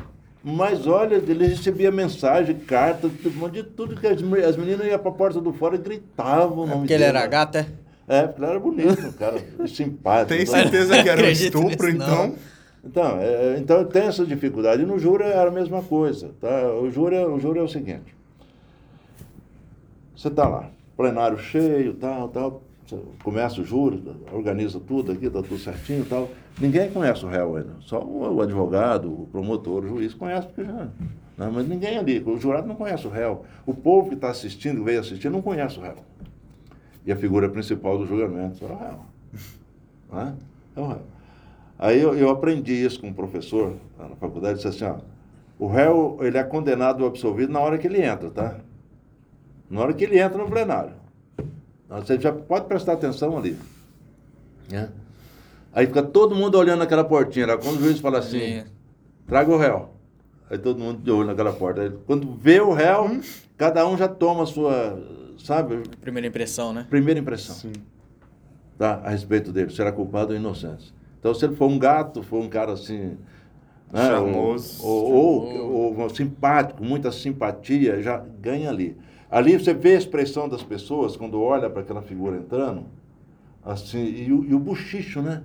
[0.48, 3.10] Mas olha, ele recebia mensagem, carta,
[3.52, 6.72] de tudo que as, meninas iam para a porta do fora e gritavam o É
[6.72, 7.18] porque ele dele.
[7.18, 7.66] era gato, é?
[8.08, 10.30] É, porque ele era bonito, um cara simpático.
[10.30, 10.46] Tem né?
[10.46, 12.26] certeza que era um estupro, nisso, não.
[12.26, 12.36] então?
[12.86, 14.84] Então, é, então tem essa dificuldade.
[14.84, 16.32] E no júri era a mesma coisa.
[16.40, 16.72] Tá?
[16.74, 18.16] O, júri, é- o júri é o seguinte.
[20.16, 22.62] Você está lá, plenário cheio, tal, tal.
[23.24, 26.30] Começa o júri, organiza tudo aqui, está tudo certinho tal.
[26.60, 27.74] Ninguém conhece o réu ainda.
[27.82, 30.88] Só o, advogado, o promotor, o juiz conhece, porque já.
[31.38, 32.24] Não, mas ninguém ali.
[32.26, 33.44] O jurado não conhece o réu.
[33.66, 35.96] O povo que está assistindo, que veio assistir, não conhece o réu.
[37.06, 39.00] E a figura principal do julgamento é o réu.
[40.12, 40.36] Né?
[40.76, 41.02] É o réu.
[41.78, 44.96] Aí eu, eu aprendi isso com um professor na faculdade, disse assim, ó,
[45.60, 48.56] o réu ele é condenado ou absolvido na hora que ele entra, tá?
[49.70, 50.94] Na hora que ele entra no plenário.
[51.86, 53.58] Então, Você já pode prestar atenção ali.
[54.70, 54.90] né?
[55.74, 57.58] Aí fica todo mundo olhando aquela portinha lá.
[57.58, 58.64] Quando o juiz fala assim, Sim.
[59.28, 59.90] traga o réu.
[60.50, 61.82] Aí todo mundo de olho naquela porta.
[61.82, 63.20] Aí, quando vê o réu,
[63.58, 64.98] cada um já toma a sua,
[65.46, 66.86] sabe, Primeira impressão, né?
[66.90, 67.74] primeira impressão Sim.
[68.78, 70.94] tá, a respeito dele, será culpado ou inocente.
[71.20, 73.18] Então, se ele for um gato, for um cara assim.
[73.92, 74.86] Né, Charmoso.
[74.86, 78.98] Ou, ou, ou- ou simpático, muita simpatia, já ganha ali.
[79.30, 82.86] Ali você vê a expressão das pessoas quando olha para aquela figura entrando,
[83.64, 85.44] assim, e o, e o buchicho, né?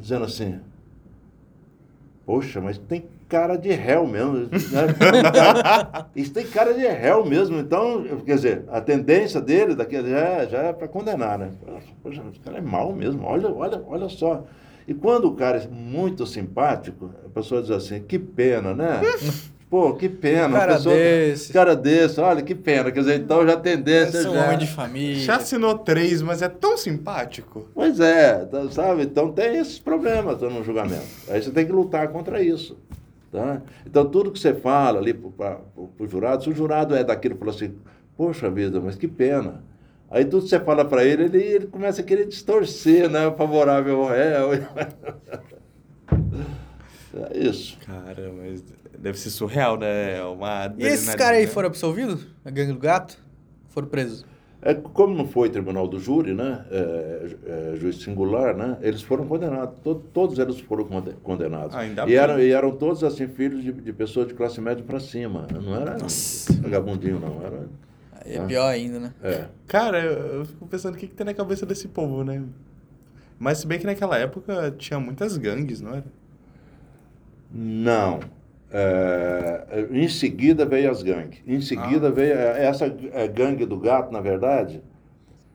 [0.00, 0.60] Dizendo assim,
[2.24, 4.34] poxa, mas tem cara de réu mesmo.
[4.34, 4.48] né?
[6.14, 7.58] Isso tem cara de réu mesmo.
[7.58, 11.50] Então, quer dizer, a tendência dele daqui já, já é para condenar, né?
[12.02, 14.44] Poxa, esse cara é mau mesmo, olha, olha, olha só.
[14.86, 19.00] E quando o cara é muito simpático, a pessoa diz assim, que pena, né?
[19.74, 20.56] Pô, que pena.
[20.56, 21.52] Cara pessoa, desse.
[21.52, 22.92] Cara desse, olha, que pena.
[22.92, 24.44] Quer dizer, então já tendência Esse é um já...
[24.44, 25.20] homem de família.
[25.20, 27.66] Já assinou três, mas é tão simpático.
[27.74, 29.02] Pois é, tá- sabe?
[29.02, 31.02] Então tem esses problemas no julgamento.
[31.28, 32.78] Aí você tem que lutar contra isso.
[33.34, 33.60] Tá?
[33.84, 37.50] Então tudo que você fala ali para o jurado, se o jurado é daquilo fala
[37.50, 37.74] assim,
[38.16, 39.64] poxa vida, mas que pena.
[40.08, 43.28] Aí tudo que você fala para ele, ele, ele começa a querer distorcer, né?
[43.36, 44.50] Favorável ao réu.
[47.30, 47.78] É isso.
[47.86, 48.64] Cara, mas
[48.98, 50.18] deve ser surreal, né?
[50.18, 52.26] É Uma E esses caras aí foram absolvidos?
[52.44, 53.16] A gangue do gato?
[53.68, 54.26] Foram presos?
[54.66, 57.36] É, como não foi tribunal do júri, né, é,
[57.74, 61.76] é, juiz singular, né, eles foram condenados, to- todos eles foram conde- condenados.
[61.76, 64.98] Ainda e, eram, e eram todos assim filhos de, de pessoas de classe média para
[64.98, 66.50] cima, não era Nossa.
[66.62, 67.68] vagabundinho não, era
[68.24, 68.44] É Ah.
[68.46, 69.12] pior ainda, né?
[69.22, 69.44] É.
[69.66, 72.42] Cara, eu, eu fico pensando o que, que tem na cabeça desse povo, né?
[73.38, 76.04] Mas se bem que naquela época tinha muitas gangues, não era?
[77.52, 78.20] Não.
[78.76, 81.38] É, em seguida veio as gangues.
[81.46, 82.10] Em seguida Ah.
[82.10, 84.82] veio é, essa é, gangue do gato, na verdade.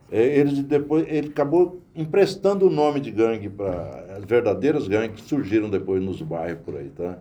[0.09, 5.27] é, Eles depois ele acabou emprestando o nome de gangue para as verdadeiras gangues que
[5.27, 7.17] surgiram depois nos bairros por aí, tá?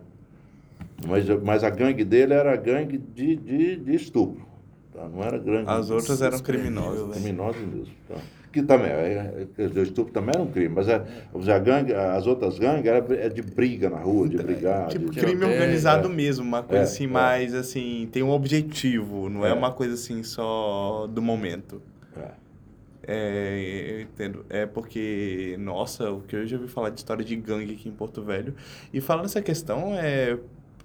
[1.05, 4.45] Mas, mas a gangue dele era a gangue de, de, de estupro,
[4.93, 5.05] tá?
[5.07, 5.69] Não era gangue.
[5.69, 7.13] As outras eram criminosas.
[7.17, 7.93] Criminosos mesmo.
[8.07, 8.15] Tá?
[8.51, 11.03] Que também, é, é, o estupro também era um crime, mas é,
[11.53, 14.87] a gangue, as outras gangues era é de briga na rua, de brigar.
[14.87, 16.11] Tipo, de, crime organizado é.
[16.11, 17.07] mesmo, uma coisa É, assim, é.
[17.07, 19.53] mais assim, tem um objetivo, não é.
[19.53, 21.79] Uma coisa assim só do momento.
[22.17, 23.95] é.
[23.97, 24.45] Eu entendo.
[24.49, 27.91] É porque, nossa, o que eu já ouvi falar de história de gangue aqui em
[27.91, 28.53] Porto Velho.
[28.93, 30.37] E falando nessa questão, é,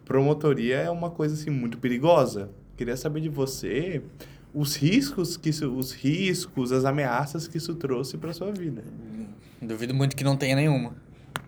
[0.04, 2.50] promotoria é uma coisa assim muito perigosa.
[2.76, 4.02] Queria saber de você
[4.54, 8.84] os riscos que isso, os riscos, as ameaças que isso trouxe para sua vida.
[9.60, 10.94] Duvido muito que não tenha nenhuma.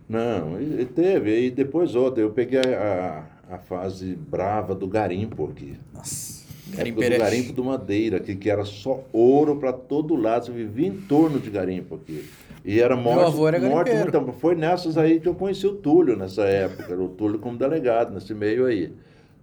[0.08, 2.22] Não, e, e teve, e depois outra.
[2.22, 5.78] Eu peguei a, a fase brava do garimpo aqui.
[5.94, 6.44] Nossa.
[6.68, 10.46] Garimpo do garimpo do Madeira, que, que era só ouro para todo lado.
[10.46, 12.28] Você vivia em torno de garimpo aqui.
[12.64, 14.32] E era morte, avô era morte muito.
[14.32, 16.92] Foi nessas aí que eu conheci o Túlio nessa época.
[16.92, 18.92] Era o Túlio como delegado, nesse meio aí.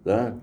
[0.04, 0.34] Tá?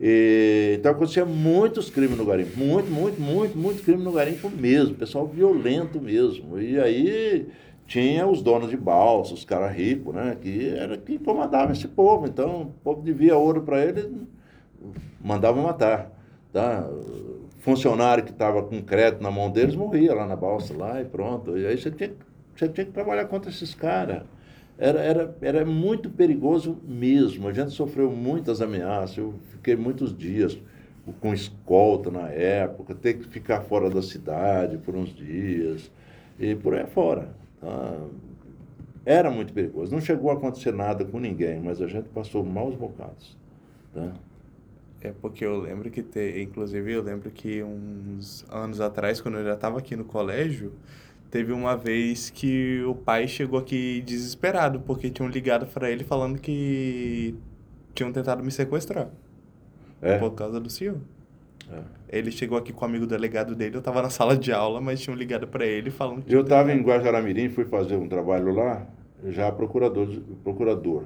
[0.00, 2.58] E, então acontecia muitos crimes no garimpo.
[2.58, 4.94] Muito, muito, muito, muito crime no garimpo mesmo.
[4.94, 6.58] Pessoal violento mesmo.
[6.58, 7.46] E aí
[7.86, 10.36] tinha os donos de balsa, os caras ricos, né?
[10.40, 12.26] Que era que comandavam esse povo.
[12.26, 14.08] Então o povo devia ouro para eles,
[15.20, 16.10] mandava matar.
[16.50, 16.88] Tá?
[17.58, 21.58] Funcionário que estava com crédito na mão deles morria lá na balsa, lá e pronto.
[21.58, 22.12] E aí você tinha,
[22.56, 24.22] você tinha que trabalhar contra esses caras.
[24.80, 27.46] Era, era, era muito perigoso mesmo.
[27.46, 29.18] A gente sofreu muitas ameaças.
[29.18, 30.58] Eu fiquei muitos dias
[31.20, 35.90] com escolta na época, ter que ficar fora da cidade por uns dias
[36.38, 37.34] e por aí fora.
[37.60, 38.06] tá?
[39.04, 39.92] Era muito perigoso.
[39.92, 43.36] Não chegou a acontecer nada com ninguém, mas a gente passou maus bocados.
[43.92, 44.12] Tá?
[45.02, 49.44] É porque eu lembro que, te, inclusive, eu lembro que uns anos atrás, quando eu
[49.44, 50.72] já estava aqui no colégio,
[51.30, 56.38] teve uma vez que o pai chegou aqui desesperado, porque tinham ligado para ele falando
[56.40, 57.34] que
[57.94, 59.08] tinham tentado me sequestrar
[60.02, 60.18] É?
[60.18, 60.98] por causa do senhor.
[61.72, 62.18] É.
[62.18, 65.00] Ele chegou aqui com o amigo delegado dele, eu estava na sala de aula, mas
[65.00, 66.82] tinham ligado para ele falando que Eu estava em.
[66.82, 68.86] Guajaramirim, fui fazer um trabalho lá,
[69.28, 70.08] já procurador.
[70.42, 71.04] procurador.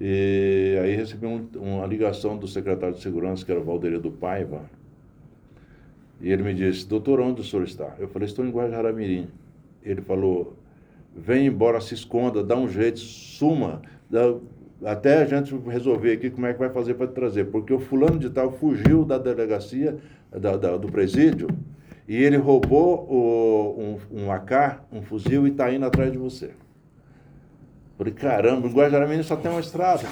[0.00, 4.62] E aí recebi um- uma ligação do secretário de Segurança, que era o Valderido Paiva.
[6.22, 7.96] E ele me disse, doutor, onde o senhor está?
[7.98, 9.26] Eu falei, estou em Guajaramirim.
[9.82, 10.56] Ele falou,
[11.14, 13.82] vem embora, se esconda, dá um jeito, suma.
[14.08, 14.34] dá-
[14.84, 17.46] até a gente resolver aqui como é que vai fazer para trazer.
[17.46, 19.96] Porque o fulano de tal fugiu da delegacia,
[20.30, 21.48] da- da- do presídio,
[22.08, 26.50] e ele roubou o, um, um AK, um fuzil, e está indo atrás de você.
[28.02, 30.02] Falei, caramba, em Guajaramirim só tem uma estrada.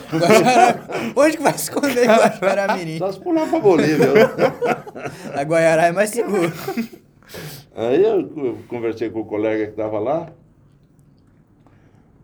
[1.17, 2.99] Onde que vai esconder Guajará-Mirim?
[2.99, 4.07] Só se pular para Bolívia.
[4.13, 4.23] né?
[5.35, 6.53] A Guaiará é mais seguro.
[7.75, 10.29] Aí eu co- conversei com o colega que estava lá.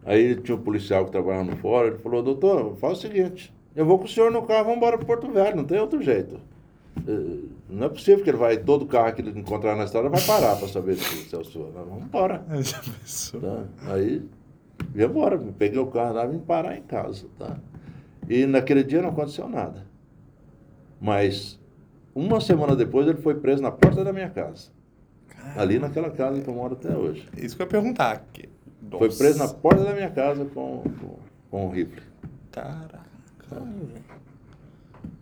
[0.04, 1.88] Aí tinha um policial que trabalhava no fora.
[1.88, 4.96] Ele falou: Doutor, faz o seguinte: eu vou com o senhor no carro, vamos embora
[4.96, 6.40] para Porto Velho, não tem outro jeito.
[7.06, 10.20] Eh, Não é possível que ele vai, todo carro que ele encontrar na estrada vai
[10.20, 11.72] parar para saber se, se é o senhor.
[11.74, 12.44] Não, vamos embora.
[12.60, 13.40] Já pensou?
[13.40, 13.64] Tá?
[13.88, 14.22] Aí,
[14.94, 17.26] ia embora, peguei o carro lá e vim parar em casa.
[17.38, 17.56] Tá?
[18.28, 19.86] E naquele dia não aconteceu nada.
[21.00, 21.60] Mas,
[22.14, 24.70] uma semana depois, ele foi preso na porta da minha casa.
[25.54, 27.28] Ali naquela casa que eu moro até hoje.
[27.36, 28.24] Isso que eu ia perguntar.
[28.32, 28.48] Que...
[28.90, 31.18] Foi preso na porta da minha casa com, com,
[31.50, 32.02] com um rifle.
[32.50, 33.04] Caraca.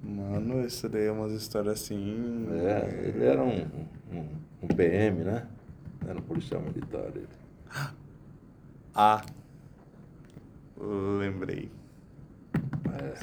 [0.03, 2.47] Mano, isso daí é umas histórias assim.
[2.51, 3.67] É, ele era um,
[4.13, 4.27] um,
[4.63, 5.47] um PM, né?
[6.07, 7.09] Era um policial militar.
[7.15, 7.27] Ele.
[8.95, 9.23] Ah.
[11.19, 11.71] Lembrei.
[12.93, 13.15] É,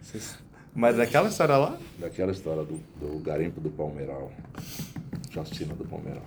[0.00, 0.38] Vocês-
[0.74, 1.76] Mas daquela história lá?
[1.98, 4.30] daquela história do, do garimpo do Palmeiral.
[5.30, 6.22] Chacina do Palmeiral.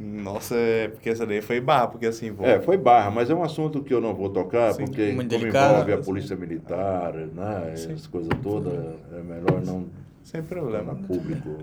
[0.00, 2.30] Nossa, é porque essa daí foi barra, porque assim.
[2.30, 2.46] Vou...
[2.46, 5.28] É, foi barra, mas é um assunto que eu não vou tocar, Sim, porque muito
[5.30, 5.72] como delicado.
[5.74, 7.74] envolve a polícia militar, né?
[7.76, 7.92] Sim.
[7.92, 8.74] Essas coisas todas,
[9.12, 9.86] é melhor não
[10.22, 10.94] Sem problema.
[10.94, 11.58] público.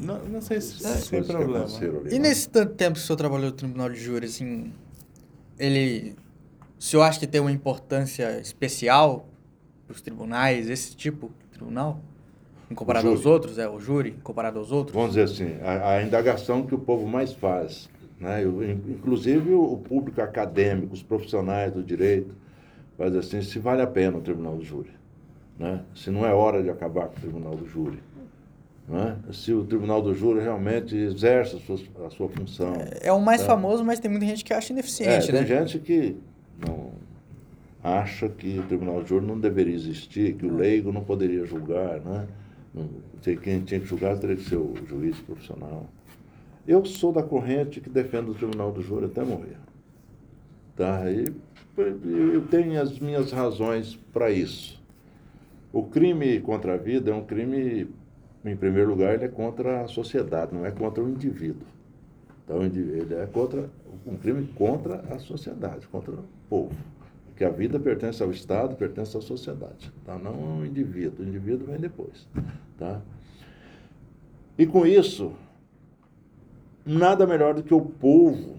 [0.00, 1.64] Não, não sei se essas sem problema.
[1.66, 2.28] ali, E né?
[2.28, 4.72] nesse tanto tempo que o senhor trabalhou no tribunal de júri, assim,
[5.58, 6.14] ele.
[6.84, 9.26] O senhor acha que tem uma importância especial
[9.86, 11.98] para os tribunais, esse tipo de tribunal?
[12.74, 14.94] Comparado aos outros, é, o júri, comparado aos outros?
[14.94, 17.88] Vamos dizer assim, a, a indagação que o povo mais faz,
[18.20, 18.44] né?
[18.44, 22.34] Eu, in- inclusive o, público acadêmico, os profissionais do direito,
[22.98, 24.90] faz assim, se vale a pena o tribunal do júri,
[25.58, 25.80] né?
[25.94, 27.98] Se não é hora de acabar com o tribunal do júri.
[28.86, 29.16] né?
[29.32, 32.74] se o tribunal do júri realmente exerce a sua, a sua função.
[33.00, 33.46] É o mais É.
[33.46, 35.46] famoso, mas tem muita gente que acha É, ineficiente, tem né?
[35.46, 36.18] gente que
[36.58, 36.92] não
[37.82, 42.00] acha que o tribunal de júri não deveria existir, que o leigo não poderia julgar,
[42.00, 42.26] né?
[43.42, 45.86] Quem tinha que julgar teria que ser o juiz profissional.
[46.66, 49.58] Eu sou da corrente que defende o tribunal do júri até morrer.
[50.74, 51.10] Tá?
[51.10, 51.26] E
[51.76, 54.82] eu tenho as minhas razões para isso.
[55.72, 57.88] O crime contra a vida é um crime,
[58.44, 61.66] em primeiro lugar, ele é contra a sociedade, não é contra o indivíduo.
[62.44, 63.70] Então, ele é contra
[64.06, 66.74] um crime contra a sociedade, contra o povo.
[67.26, 70.16] Porque a vida pertence ao Estado, pertence à sociedade, tá?
[70.18, 71.24] não ao indivíduo.
[71.24, 72.28] O indivíduo vem depois.
[72.78, 73.00] Tá?
[74.56, 75.32] E com isso,
[76.84, 78.58] nada melhor do que o povo,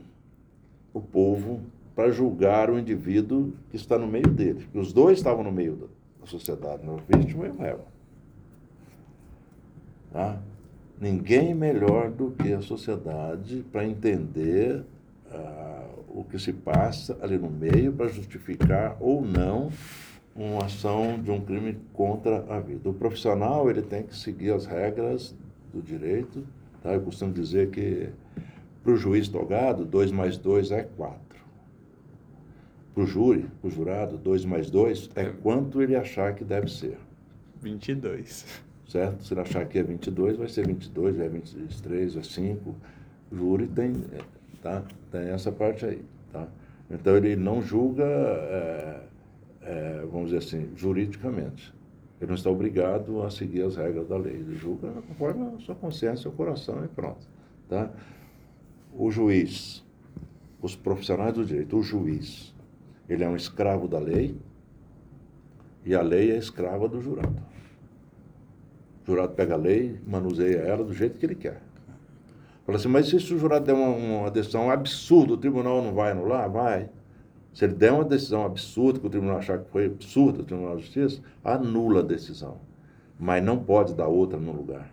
[0.94, 1.62] o povo,
[1.96, 4.68] para julgar o indivíduo que está no meio dele.
[4.74, 5.88] Os dois estavam no meio da
[6.26, 6.92] da sociedade, né?
[6.92, 7.86] o vítima e o réu.
[10.12, 10.40] Tá?
[11.00, 14.84] Ninguém melhor do que a sociedade para entender
[15.30, 19.70] ah, o que se passa ali no meio para justificar ou não
[20.36, 22.89] uma ação de um crime contra a vida.
[22.89, 25.36] O profissional ele tem que seguir as regras
[25.74, 26.46] do direito.
[26.82, 26.93] Tá?
[26.93, 28.10] Eu costumo dizer que
[28.84, 31.20] para o juiz togado, 2 mais 2 é 4.
[32.93, 36.70] Para o júri, para o jurado, 2 mais 2 é quanto ele achar que deve
[36.70, 36.98] ser.
[37.62, 38.64] 22.
[38.88, 39.24] Certo?
[39.24, 42.76] Se ele achar que é 22, vai ser 22, vai 23, vai 5.
[43.32, 44.22] O júri tem, é,
[44.62, 44.84] tá?
[45.12, 46.04] tem essa parte aí.
[46.32, 46.48] Tá?
[46.90, 49.02] Então, ele não julga, é,
[49.64, 51.74] é, vamos dizer assim, juridicamente.
[52.22, 54.34] Ele não está obrigado a seguir as regras da lei.
[54.34, 57.28] Ele julga conforme a sua consciência, o coração e pronto.
[57.68, 57.90] Tá?
[58.94, 59.84] O juiz,
[60.62, 62.54] os profissionais do direito, o juiz,
[63.10, 64.38] ele é um escravo da lei
[65.84, 67.36] e a lei é escrava do jurado.
[69.06, 71.62] O jurado pega a lei, manuseia ela do jeito que ele quer.
[72.66, 76.12] Fala assim, mas se o jurado der uma, uma decisão absurda, o tribunal não vai
[76.12, 76.49] anular?
[76.49, 76.89] Vai.
[77.53, 80.76] Se ele der uma decisão absurda, que o tribunal achar que foi absurda, o Tribunal
[80.76, 82.58] de Justiça, anula a decisão.
[83.18, 84.91] Mas não pode dar outra no lugar.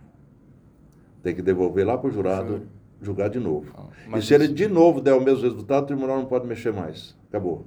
[1.21, 2.61] Tem que devolver lá para o jurado
[3.01, 3.69] julgar de novo.
[3.75, 6.71] Ah, E se ele de novo der o mesmo resultado, o tribunal não pode mexer
[6.71, 7.17] mais.
[7.27, 7.65] Acabou.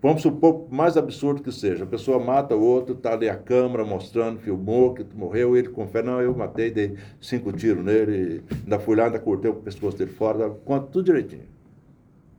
[0.00, 3.34] Vamos supor, por mais absurdo que seja, a pessoa mata o outro, está ali a
[3.34, 8.78] câmera mostrando, filmou que morreu, ele confere, não, eu matei, dei cinco tiros nele, ainda
[8.78, 11.48] fui lá, ainda cortei o pescoço dele fora, conta tudo direitinho.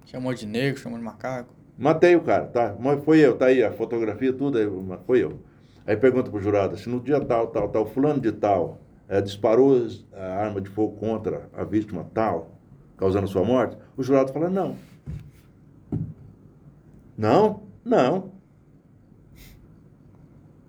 [0.05, 1.53] Chamou de negro, chamou de macaco.
[1.77, 2.75] Matei o cara, tá?
[2.79, 4.65] Mas foi eu, tá aí a fotografia, tudo, aí,
[5.05, 5.39] foi eu.
[5.85, 8.79] Aí pergunta pro jurado, se no dia tal, tal, tal, fulano de tal,
[9.09, 12.51] eh, disparou a arma de fogo contra a vítima tal,
[12.95, 14.77] causando sua morte, o jurado fala, não.
[17.19, 17.63] Não?
[17.83, 18.31] Não.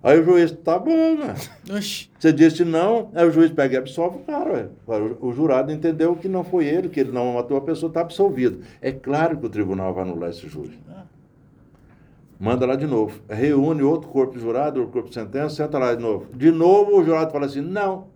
[0.03, 1.33] Aí o juiz, tá bom, né?
[2.19, 4.51] Você disse não, aí o juiz pega e absolve o cara.
[4.51, 4.67] ué.
[5.21, 8.01] O o jurado entendeu que não foi ele, que ele não matou a pessoa, está
[8.01, 8.65] absolvido.
[8.81, 10.77] É claro que o tribunal vai anular esse júri.
[12.37, 13.21] Manda lá de novo.
[13.29, 16.35] Reúne outro corpo de jurado, outro corpo de sentença, senta lá de novo.
[16.35, 18.07] De novo o jurado fala assim, não,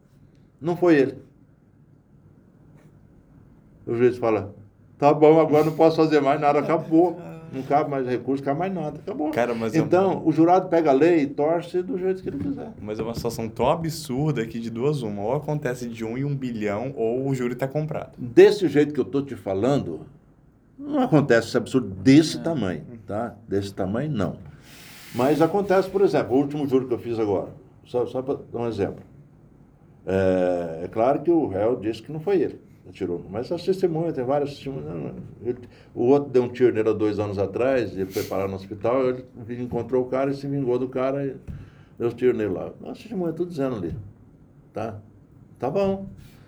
[0.59, 1.17] não foi ele.
[3.87, 4.53] O juiz fala,
[4.97, 7.17] tá bom, agora não posso fazer mais nada, acabou.
[7.55, 9.31] Não cabe mais recurso, não cabe mais nada, acabou.
[9.31, 12.37] Cara, mas é então, o jurado pega a lei e torce do jeito que ele
[12.37, 12.73] quiser.
[12.81, 15.21] Mas é uma situação tão absurda que de duas uma.
[15.21, 18.11] Ou acontece de um em um bilhão, ou o júri tá comprado.
[18.17, 20.01] Desse jeito que eu estou te falando,
[20.77, 23.33] não acontece esse absurdo desse tamanho, tá?
[23.47, 24.35] Desse tamanho, não.
[25.13, 27.53] Mas acontece, por exemplo, o último júri que eu fiz agora,
[27.85, 29.01] só, só para dar um exemplo.
[30.05, 34.13] É, é claro que o réu disse que não foi ele atirou, mas as testemunhas,
[34.13, 35.15] tem várias testemunhas.
[35.43, 35.57] Ele-
[35.93, 39.09] o outro deu um tiro nele há dois anos atrás, ele foi parar no hospital,
[39.09, 39.25] ele
[39.63, 41.35] encontrou o cara e se vingou do cara e
[41.97, 42.71] deu os tiros nele lá.
[42.85, 43.95] As testemunhas, tudo dizendo ali.
[44.71, 44.99] Tá?
[45.57, 46.07] Tá bom.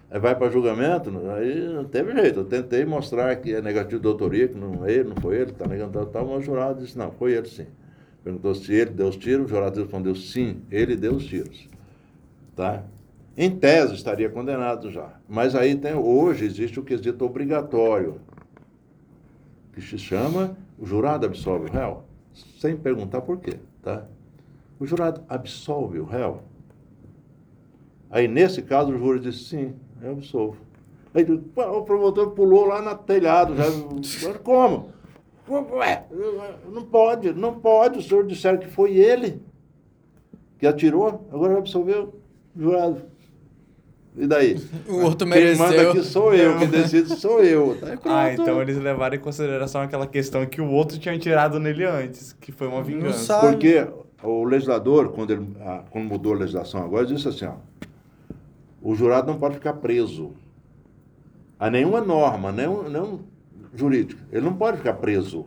[0.10, 2.40] Aí vai para julgamento, aí não teve jeito.
[2.40, 5.52] Eu tentei mostrar que é negativo de autoria, que não é ele, não foi ele,
[5.52, 7.66] está negando tal, tal, mas o jurado disse, não, foi ele sim.
[8.24, 11.68] Perguntou se ele deu os tiros, o jurado respondeu sim, ele deu os tiros.
[12.56, 12.84] Tá?
[13.38, 15.14] Em tese estaria condenado já.
[15.30, 18.20] Mas aí tem, hoje existe o quesito obrigatório,
[19.74, 22.04] que se chama o jurado absolve o réu,
[22.60, 23.60] sem perguntar por quê.
[23.84, 24.06] Tá?
[24.80, 26.42] O jurado absolve o réu.
[28.10, 30.58] Aí, nesse caso, o júri disse, sim, eu absolvo.
[31.14, 34.92] Aí o promotor pulou lá no telhado, já, "Mas como?
[35.50, 36.06] Ué,
[36.72, 39.42] não pode, não pode, o senhor disseram que foi ele
[40.58, 42.14] que atirou, agora vai absolver o
[42.56, 43.02] jurado.
[44.18, 44.60] E daí?
[44.90, 45.66] O outro Quem mereceu.
[45.66, 47.78] manda aqui sou eu, quem decide sou eu.
[47.80, 47.98] Tá.
[48.06, 52.34] Ah, então eles levaram em consideração aquela questão que o outro tinha tirado nele antes,
[52.34, 53.40] que foi uma vingança.
[53.40, 53.88] Porque
[54.24, 57.56] o legislador, quando, ele, ah, quando mudou a legislação agora, disse assim, ó,
[58.82, 60.34] o jurado não pode ficar preso
[61.60, 63.20] a nenhuma norma, nenhum, nenhum
[63.74, 64.22] jurídico.
[64.32, 65.46] Ele não pode ficar preso.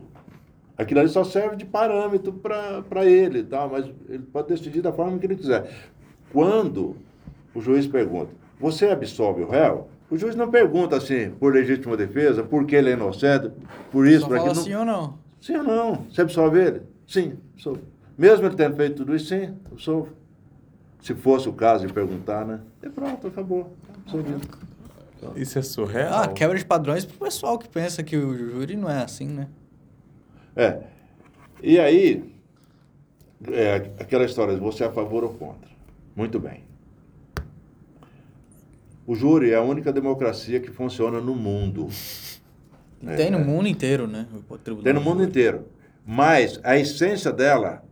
[0.77, 3.67] Aquilo ali só serve de parâmetro para ele, tá?
[3.67, 5.69] mas ele pode decidir da forma que ele quiser.
[6.31, 6.95] Quando
[7.53, 9.89] o juiz pergunta, você absolve o réu?
[10.09, 13.49] O juiz não pergunta assim, por legítima defesa, por que ele é inocente,
[13.91, 14.55] por isso, por aquilo.
[14.55, 15.17] sim ou não?
[15.39, 16.05] Sim ou não?
[16.09, 16.81] Você absolve ele?
[17.07, 17.81] Sim, absolve.
[18.17, 20.11] Mesmo ele tendo feito tudo isso, sim, absolve.
[21.01, 22.59] Se fosse o caso de perguntar, né?
[22.83, 23.73] E pronto, acabou.
[24.05, 24.41] Absolvido.
[25.35, 26.23] Isso é surreal.
[26.23, 29.47] Ah, quebra de padrões pro pessoal que pensa que o júri não é assim, né?
[30.55, 30.81] É.
[31.63, 32.33] E aí,
[33.51, 35.69] é, aquela história de você é a favor ou contra.
[36.15, 36.63] Muito bem.
[39.05, 41.87] O júri é a única democracia que funciona no mundo.
[43.01, 44.27] E tem no mundo inteiro, né?
[44.83, 45.65] Tem no do mundo inteiro.
[46.05, 47.83] Mas a essência dela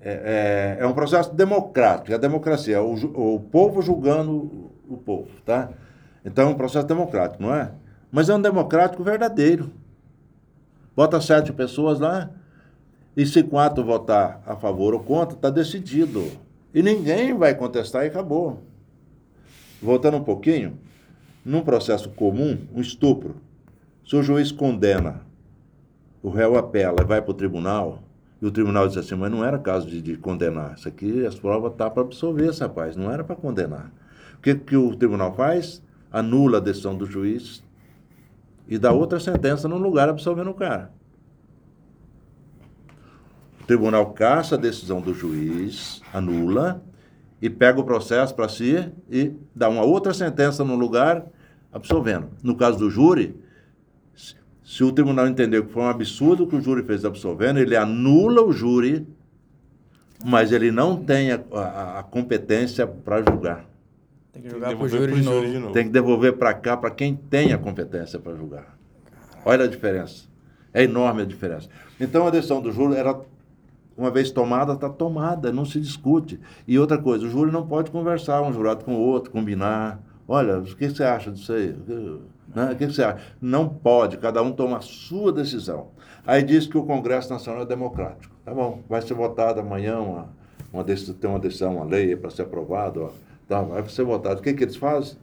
[0.00, 2.92] é, é, é um processo democrático, é a democracia, é o,
[3.34, 5.70] o povo julgando o- o povo, tá?
[6.24, 7.70] Então é um processo democrático, não é?
[8.10, 9.70] Mas é um democrático verdadeiro.
[10.94, 12.30] Bota sete pessoas lá,
[13.16, 16.24] e se quatro votar a favor ou contra, está decidido.
[16.74, 18.62] E ninguém vai contestar e acabou.
[19.80, 20.78] Voltando um pouquinho,
[21.44, 23.36] num processo comum, um estupro,
[24.04, 25.22] se o juiz condena,
[26.22, 28.02] o réu apela e vai para o tribunal,
[28.40, 31.34] e o tribunal diz assim, mas não era caso de, de condenar, isso aqui, as
[31.36, 33.92] provas tá para absolver esse rapaz, não era para condenar.
[34.38, 35.82] O que, que o tribunal faz?
[36.10, 37.62] Anula a decisão do juiz
[38.68, 40.90] e dá outra sentença no lugar absolvendo o cara.
[43.60, 46.82] O tribunal caça a decisão do juiz, anula,
[47.40, 51.24] e pega o processo para si e dá uma outra sentença no lugar,
[51.72, 52.28] absolvendo.
[52.42, 53.36] No caso do júri,
[54.64, 57.76] se- o tribunal entendeu que foi um absurdo o que o júri fez absolvendo, ele
[57.76, 59.06] anula o júri,
[60.24, 63.64] mas ele não tem a, a- a competência para julgar.
[64.32, 65.46] Tem que jogar pro devolver júri de novo.
[65.46, 65.72] de novo.
[65.72, 68.76] Tem que devolver para cá para quem tem a competência para julgar.
[69.44, 70.24] Olha a diferença.
[70.74, 71.68] É enorme a diferença.
[72.00, 73.14] Então a decisão do júri era
[73.96, 76.38] uma vez tomada, está tomada, não se discute.
[76.66, 80.00] E outra coisa, o júri não pode conversar um jurado com o outro, combinar.
[80.28, 81.74] Olha, o que você acha disso aí?
[82.54, 82.72] Né?
[82.72, 83.22] O que você acha?
[83.40, 85.88] Não pode, cada um toma a sua decisão.
[86.26, 88.34] Aí diz que o Congresso Nacional é democrático.
[88.44, 90.28] Tá bom, vai ser votada amanhã uma,
[90.72, 93.08] uma decisão, tem uma decisão, uma lei para ser aprovada.
[93.48, 94.40] Tá, vai ser votado.
[94.40, 95.16] O que, que eles fazem?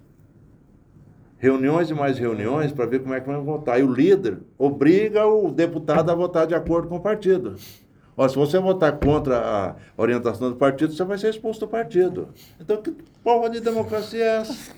[1.44, 3.78] reuniões e mais reuniões para ver como é que vão votar.
[3.78, 7.58] E o líder obriga o deputado a votar de acordo com o partido.
[8.16, 12.30] Ó, se você votar contra a orientação do partido, você vai ser expulso do partido.
[12.60, 12.92] Então, que
[13.24, 14.72] porra de democracia é essa?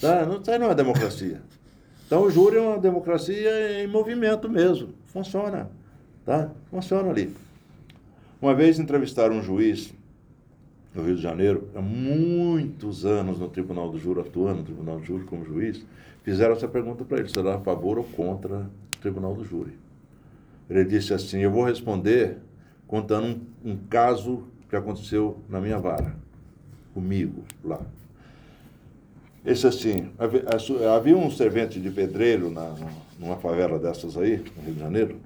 [0.00, 0.26] Tá?
[0.26, 1.40] Não, isso aí não é democracia.
[2.06, 4.90] Então, o júri é uma democracia em movimento mesmo.
[5.06, 5.70] Funciona.
[6.24, 6.50] Tá?
[6.70, 7.34] Funciona ali.
[8.42, 9.94] Uma vez entrevistaram um juiz
[10.94, 15.04] no Rio de Janeiro, há muitos anos no Tribunal do Júri, atuando no Tribunal do
[15.04, 15.84] Júri como juiz,
[16.22, 19.44] fizeram essa pergunta para ele, se ele era a favor ou contra o Tribunal do
[19.44, 19.72] Júri.
[20.70, 22.38] Ele disse assim, eu vou responder
[22.94, 26.14] contando um, um caso que aconteceu na minha vara,
[26.94, 27.80] comigo, lá.
[29.44, 32.72] Esse assim, havia, um servente de pedreiro na,
[33.18, 35.16] numa favela dessas aí, no Rio de Janeiro,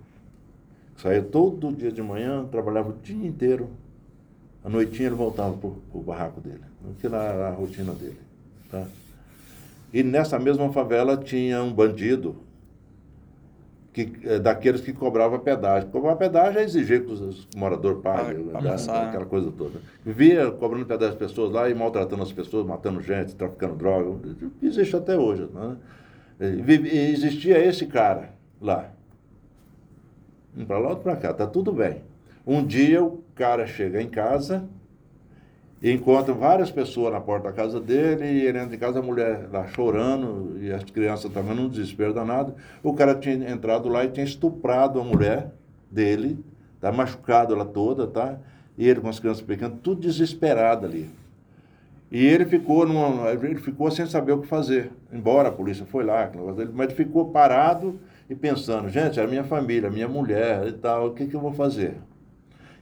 [0.97, 3.69] que saía todo dia de manhã, trabalhava o dia inteiro,
[4.65, 6.65] à noitinha ele voltava para o barraco dele.
[6.97, 8.19] Aquilo era a rotina dele.
[8.71, 8.87] Tá?
[9.93, 12.35] E nessa mesma favela tinha um bandido,
[14.07, 15.89] que, é, daqueles que cobrava pedágio.
[15.91, 18.71] Cobrar pedágio é exigir que os moradores paguem, Paga, né?
[18.71, 19.09] passar.
[19.09, 19.81] aquela coisa toda.
[20.05, 24.17] Vivia cobrando pedágio das pessoas lá e maltratando as pessoas, matando gente, traficando droga.
[24.63, 25.49] Existe até hoje.
[25.53, 25.77] Né?
[27.13, 28.31] Existia esse cara
[28.61, 28.91] lá.
[30.57, 32.03] Um para lá, outro para cá, tá tudo bem.
[32.47, 34.65] Um dia o cara chega em casa
[35.83, 39.49] encontra várias pessoas na porta da casa dele e ele entra em casa, a mulher
[39.53, 42.55] lá chorando e as crianças também num desespero danado.
[42.83, 45.53] O cara tinha entrado lá e tinha estuprado a mulher
[45.89, 46.39] dele,
[46.81, 48.39] tá machucado ela toda, tá?
[48.77, 51.09] E ele com as crianças pequenas, tudo desesperado ali.
[52.11, 54.91] E ele ficou, numa, ele ficou sem saber o que fazer.
[55.13, 56.31] Embora a polícia foi lá,
[56.75, 61.15] mas ele ficou parado e pensando, gente, era minha família, minha mulher e tal, o
[61.15, 61.95] que, que eu vou fazer?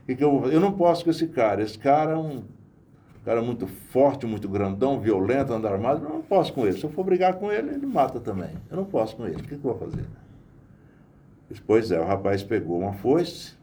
[0.03, 0.55] O que, que eu vou fazer?
[0.55, 1.61] Eu não posso com esse cara.
[1.61, 2.43] Esse cara é um
[3.27, 6.01] cara muito forte, muito grandão, violento, anda armado.
[6.05, 6.77] Eu não posso com ele.
[6.77, 8.51] Se eu for brigar com ele, ele mata também.
[8.71, 9.35] Eu não posso com ele.
[9.35, 10.05] O que, que eu vou fazer?
[11.65, 13.53] Pois é, o rapaz pegou uma foice,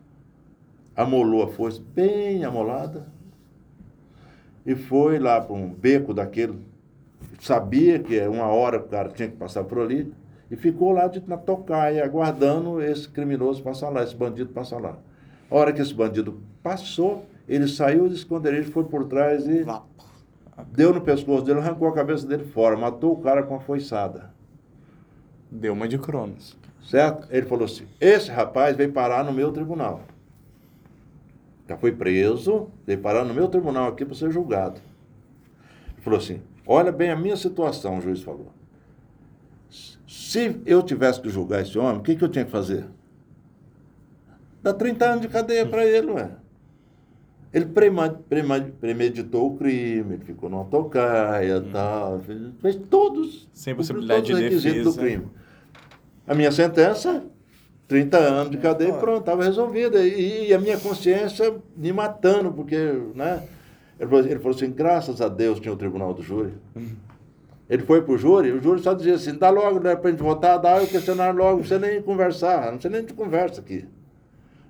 [0.95, 3.07] amolou a foice bem amolada
[4.67, 6.59] e foi lá para um beco daquele.
[7.41, 10.12] Sabia que é uma hora o cara tinha que passar por ali
[10.51, 14.99] e ficou lá de, na tocaia, aguardando esse criminoso passar lá, esse bandido passar lá.
[15.51, 19.65] A hora que esse bandido passou, Ele saiu de esconderijo, foi por trás e
[20.73, 24.33] deu no pescoço dele, arrancou a cabeça dele fora, matou o cara com a foiçada.
[25.51, 26.57] Deu uma de Cronos.
[26.83, 27.27] Certo?
[27.31, 30.03] Ele falou assim: esse rapaz veio parar no meu tribunal.
[31.69, 34.81] Já foi preso, veio parar no meu tribunal aqui para ser julgado.
[35.93, 38.53] Ele falou assim: olha bem a minha situação, o juiz falou.
[40.07, 42.85] Se eu tivesse que julgar esse homem, o que, que eu tinha que fazer?
[44.63, 46.31] Dar 30 anos de cadeia para ele, ué.
[47.55, 54.23] Ele premeditou o crime, ele ficou numa tocaia e tal, fez, fez todos, Sem possibilidade
[54.23, 54.91] todos os de requisitos defesa.
[54.91, 55.29] do crime.
[56.27, 57.23] A minha sentença,
[57.87, 59.01] 30 anos de cadeia e Olha.
[59.01, 60.05] pronto, estava resolvida.
[60.05, 62.77] E, e a minha consciência me matando, porque,
[63.15, 63.45] né?
[64.01, 66.55] Ele falou, ele falou assim, graças a Deus tinha o tribunal do júri.
[67.71, 70.59] Ele foi pro júri, o júri só dizia assim, dá logo, né, pra gente votar,
[70.59, 73.87] dá o questionário logo, não precisa nem conversar, não precisa nem de conversa aqui.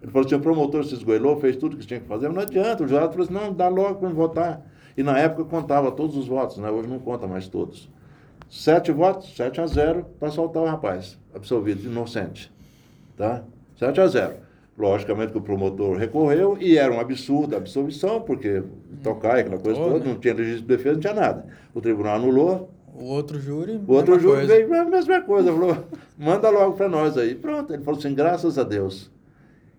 [0.05, 2.43] Ele falou assim, o promotor se esgoelou, fez tudo que tinha que fazer, mas não
[2.43, 4.63] adianta, o jurado falou assim, não, dá logo para votar.
[4.97, 6.71] E na época contava todos os votos, né?
[6.71, 7.89] hoje não conta mais todos.
[8.51, 12.53] Sete votos, 7 a 0, para soltar o rapaz, absolvido, inocente.
[13.17, 13.43] Tá?
[13.77, 14.35] 7 a 0.
[14.77, 18.63] Logicamente que o promotor recorreu e era um absurdo a absolvição, porque
[19.03, 19.93] tocar aquela coisa Toda.
[19.95, 21.47] toda, não tinha legítimo de defesa, não tinha nada.
[21.73, 23.81] O tribunal anulou, O outro júri.
[23.87, 24.55] o outro júri coisa.
[24.55, 25.77] veio a mesma coisa, falou,
[26.19, 27.35] manda logo para nós aí.
[27.35, 29.11] Pronto, ele falou assim, graças a Deus,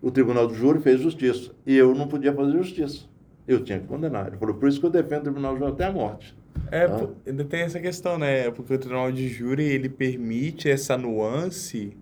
[0.02, 1.52] o tribunal do júri fez justiça.
[1.66, 3.06] E eu não podia fazer justiça.
[3.46, 4.28] Eu tinha que condenar.
[4.28, 6.36] Ele falou, por isso que eu defendo o tribunal do júri até a morte.
[6.70, 7.08] É, Ah.
[7.26, 8.50] ainda tem essa questão, né?
[8.50, 11.96] Porque o tribunal de júri, ele permite essa nuance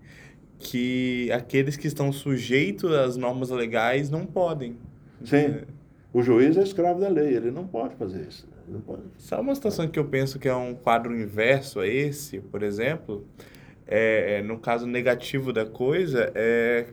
[0.59, 4.77] que aqueles que estão sujeitos às normas legais não podem.
[5.25, 5.57] Sim,
[6.13, 8.49] o juiz é escravo da lei, ele não pode fazer isso.
[8.67, 9.03] Não pode.
[9.19, 13.27] Sabe uma situação que eu penso que é um quadro inverso a esse, por exemplo?
[13.87, 16.87] É, é, no caso negativo da coisa, é,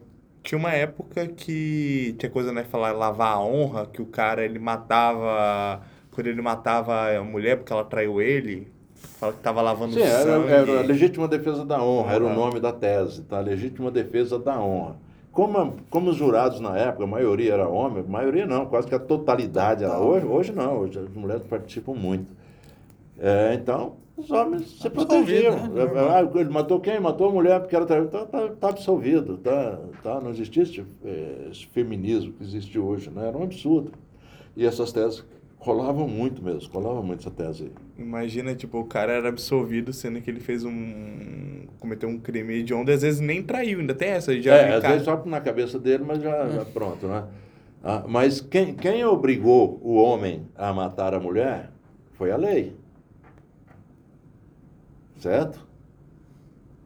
[0.43, 4.59] tinha uma época que tinha coisa, né, falar lavar a honra, que o cara, ele
[4.59, 5.81] matava,
[6.11, 8.71] quando ele matava a mulher porque ela traiu ele,
[9.19, 10.51] fala que tava lavando Sim, era, sangue.
[10.51, 13.39] era a legítima defesa da honra, era o nome da tese, tá?
[13.39, 14.95] Legítima defesa da honra.
[15.31, 18.87] Como, a- como os jurados na época, a maioria era homem, a maioria não, quase
[18.87, 19.97] que a totalidade era.
[19.99, 22.27] Hoje, hoje não, hoje as mulheres participam muito.
[23.19, 25.53] É, então, os homens se protegiam.
[25.53, 26.01] Absolvido, né?
[26.01, 26.99] É, ah, ele matou quem?
[26.99, 28.07] Matou a mulher porque era traída.
[28.07, 30.19] Tá, tá, tá absolvido, tá, tá?
[30.22, 33.28] Não existisse é, esse feminismo que existe hoje, né?
[33.28, 33.91] Era um absurdo.
[34.55, 35.24] E essas teses
[35.57, 37.72] rolavam muito mesmo, rolavam muito essa tese aí.
[38.03, 41.65] Imagina, tipo, o cara era absolvido, sendo que ele fez um...
[41.80, 44.93] cometeu um crime hediondo, às vezes nem traiu, ainda tem essa, já É, às cara-
[44.93, 47.26] vezes só na cabeça dele, mas já, já pronto, né?
[47.84, 51.72] Ah, mas quem, quem obrigou o homem a matar a mulher
[52.13, 52.76] foi a lei.
[55.22, 55.65] Certo?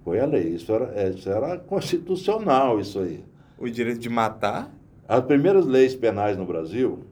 [0.04, 0.50] Foi a lei.
[0.50, 3.24] Isso era, é, isso era constitucional, isso aí.
[3.58, 4.72] o direito de matar.
[5.08, 7.06] As primeiras leis penais no Brasil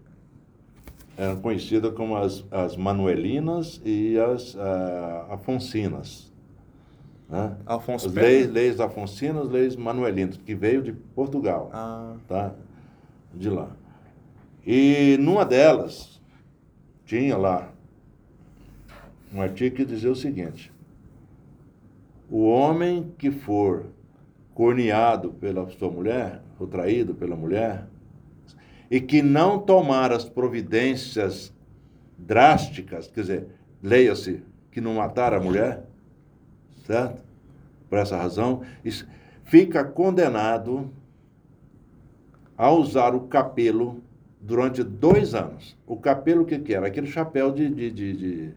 [1.16, 6.32] eram conhecidas como as, as manuelinas e as ah, afoncinas.
[7.30, 7.56] Né?
[7.66, 12.54] Afonso As leis, leis afoncinas, leis manuelinas, que veio de Portugal Ah, tá?
[13.34, 13.70] De lá.
[14.66, 16.20] E numa delas
[17.06, 17.72] tinha lá
[19.34, 20.73] um artigo que dizia o seguinte:
[22.34, 23.86] o homem que for
[24.56, 27.86] corneado pela sua mulher, ou traído pela mulher,
[28.90, 31.54] e que não tomar as providências
[32.18, 33.48] drásticas, quer dizer,
[33.84, 35.86] leia-se, que não matar a mulher,
[36.88, 37.22] certo?
[37.88, 38.64] Por essa razão,
[39.44, 40.92] fica condenado
[42.58, 44.02] a usar o capelo
[44.42, 45.78] durante dois anos.
[45.86, 46.88] O capelo, o que, que era?
[46.88, 47.70] Aquele chapéu de.
[47.70, 48.52] de, de, de,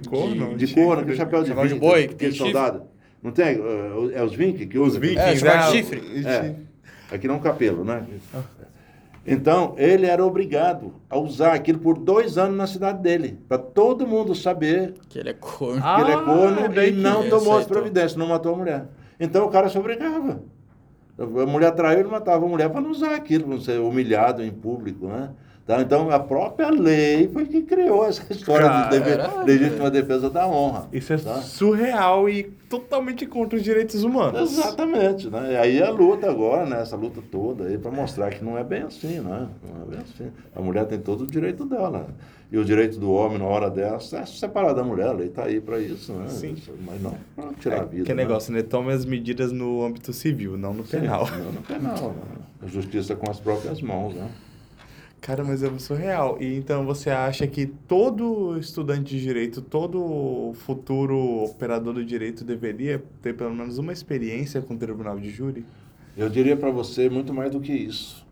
[0.00, 0.56] de corno?
[0.56, 2.95] de couro, aquele chapéu de, de vinque, boi, que tem soldado.
[3.22, 3.58] Não tem?
[3.58, 5.00] uh, É os vinques que Os usam?
[5.00, 6.02] vikings, É, ah, chifre.
[6.26, 6.54] É,
[7.14, 8.04] aqui não é um capelo, né?
[9.28, 14.06] Então, ele era obrigado a usar aquilo por dois anos na cidade dele, para todo
[14.06, 15.82] mundo saber Que ele é corno.
[15.84, 18.56] Ah, que ele é corno é e que não tomou as providências, não matou a
[18.56, 18.84] mulher.
[19.18, 20.40] Então o cara se obrigava.
[21.18, 24.44] A mulher traiu, ele matava a mulher para não usar aquilo, para não ser humilhado
[24.44, 25.30] em público, né?
[25.66, 25.82] Tá?
[25.82, 29.44] Então a própria lei foi que criou essa história de deve- Caralho.
[29.44, 30.86] legítima defesa da honra.
[30.92, 31.34] Isso é tá?
[31.42, 34.52] surreal e totalmente contra os direitos humanos.
[34.52, 35.54] Exatamente, né?
[35.54, 36.80] E aí a luta agora, né?
[36.80, 39.48] Essa luta toda aí para mostrar que não é bem assim, né?
[39.68, 40.30] Não é bem assim.
[40.54, 42.06] A mulher tem todo o direito dela.
[42.52, 45.46] E o direito do homem na hora dela é separado da mulher, a lei está
[45.46, 46.28] aí para isso, né?
[46.28, 46.54] Sim.
[46.86, 48.04] Mas não para tirar a vida.
[48.04, 48.22] que né?
[48.22, 48.62] negócio, né?
[48.62, 51.28] Tome as medidas no âmbito civil, não no Sim, penal.
[51.28, 52.10] Não, no penal.
[52.10, 52.36] Né?
[52.62, 54.28] A justiça com as próprias mãos, né?
[55.20, 56.40] Cara, mas é surreal.
[56.40, 63.02] E então você acha que todo estudante de direito, todo futuro operador do direito deveria
[63.22, 65.64] ter pelo menos uma experiência com o tribunal de júri?
[66.16, 68.24] Eu diria para você muito mais do que isso.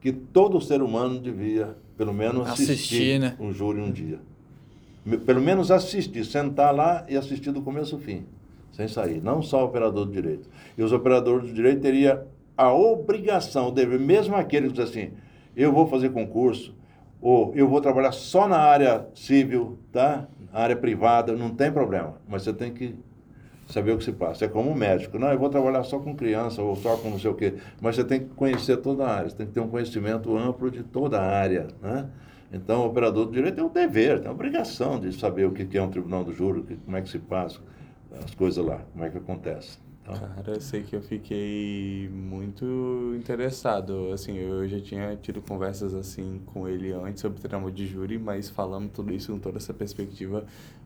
[0.00, 3.36] que todo ser humano devia, pelo menos, assistir, Assistir, né?
[3.40, 4.18] um júri um dia.
[5.26, 8.24] Pelo menos assistir, sentar lá e assistir do começo ao fim,
[8.72, 9.20] sem sair.
[9.20, 10.48] Não só o operador do direito.
[10.78, 12.20] E os operadores do direito teriam
[12.56, 15.10] a obrigação, o dever, mesmo aquele que diz assim,
[15.56, 16.74] eu vou fazer concurso,
[17.20, 20.26] ou eu vou trabalhar só na área civil, tá?
[20.52, 22.14] Na área privada, não tem problema.
[22.28, 22.96] Mas você tem que
[23.68, 24.44] saber o que se passa.
[24.44, 25.18] É como um médico.
[25.18, 27.54] Não, eu vou trabalhar só com criança ou só com não sei o quê.
[27.80, 30.70] Mas você tem que conhecer toda a área, você tem que ter um conhecimento amplo
[30.70, 32.08] de toda a área, né?
[32.52, 35.78] Então, o operador do direito tem um dever, tem a obrigação de saber o que
[35.78, 37.60] é um tribunal do júri, o como é que se passa,
[38.22, 39.78] as coisas lá, como é que acontece.
[40.02, 44.10] Então, Cara, eu sei que eu fiquei muito interessado.
[44.12, 48.48] Assim, eu já tinha tido conversas assim com ele antes sobre trama de júri, mas
[48.50, 50.44] falando tudo isso com toda essa perspectiva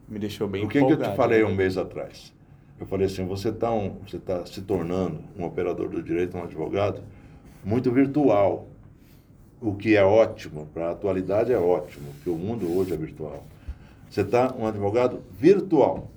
[0.09, 1.13] me deixou bem o que, que eu empolgado.
[1.13, 2.33] te falei um mês atrás?
[2.79, 6.43] Eu falei assim, você está um, você tá se tornando um operador do direito, um
[6.43, 7.03] advogado,
[7.65, 8.69] muito virtual.
[9.61, 13.43] O que é ótimo, para a atualidade é ótimo, porque o mundo hoje é virtual.
[14.11, 16.11] Você está um advogado virtual.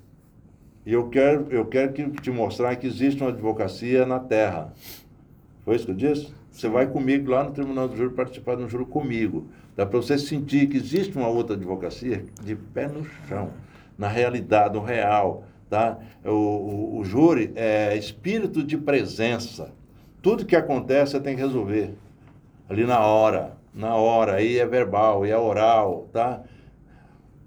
[0.90, 4.72] E eu quero, eu quero que, te mostrar que existe uma advocacia na Terra.
[5.64, 6.34] Foi isso que eu disse?
[6.50, 9.46] Você vai comigo lá no Tribunal do Júri participar de um júri comigo.
[9.76, 13.50] Dá para você sentir que existe uma outra advocacia de pé no chão,
[13.96, 15.44] na realidade, no real.
[15.68, 15.96] Tá?
[16.24, 19.70] O, o, o júri é espírito de presença.
[20.20, 21.94] Tudo que acontece você tem que resolver
[22.68, 26.42] ali na hora, na hora, aí é verbal, e é oral, tá?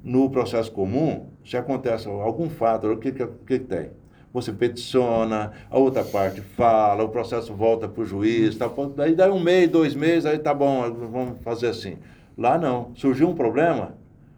[0.02, 3.90] No processo comum, se acontece algum fato, o que, que, que tem?
[4.34, 9.32] Você peticiona, a outra parte fala, o processo volta para o juiz, tá, daí dá
[9.32, 11.98] um mês, dois meses, aí tá bom, vamos fazer assim.
[12.36, 12.92] Lá não.
[12.96, 13.96] Surgiu um problema,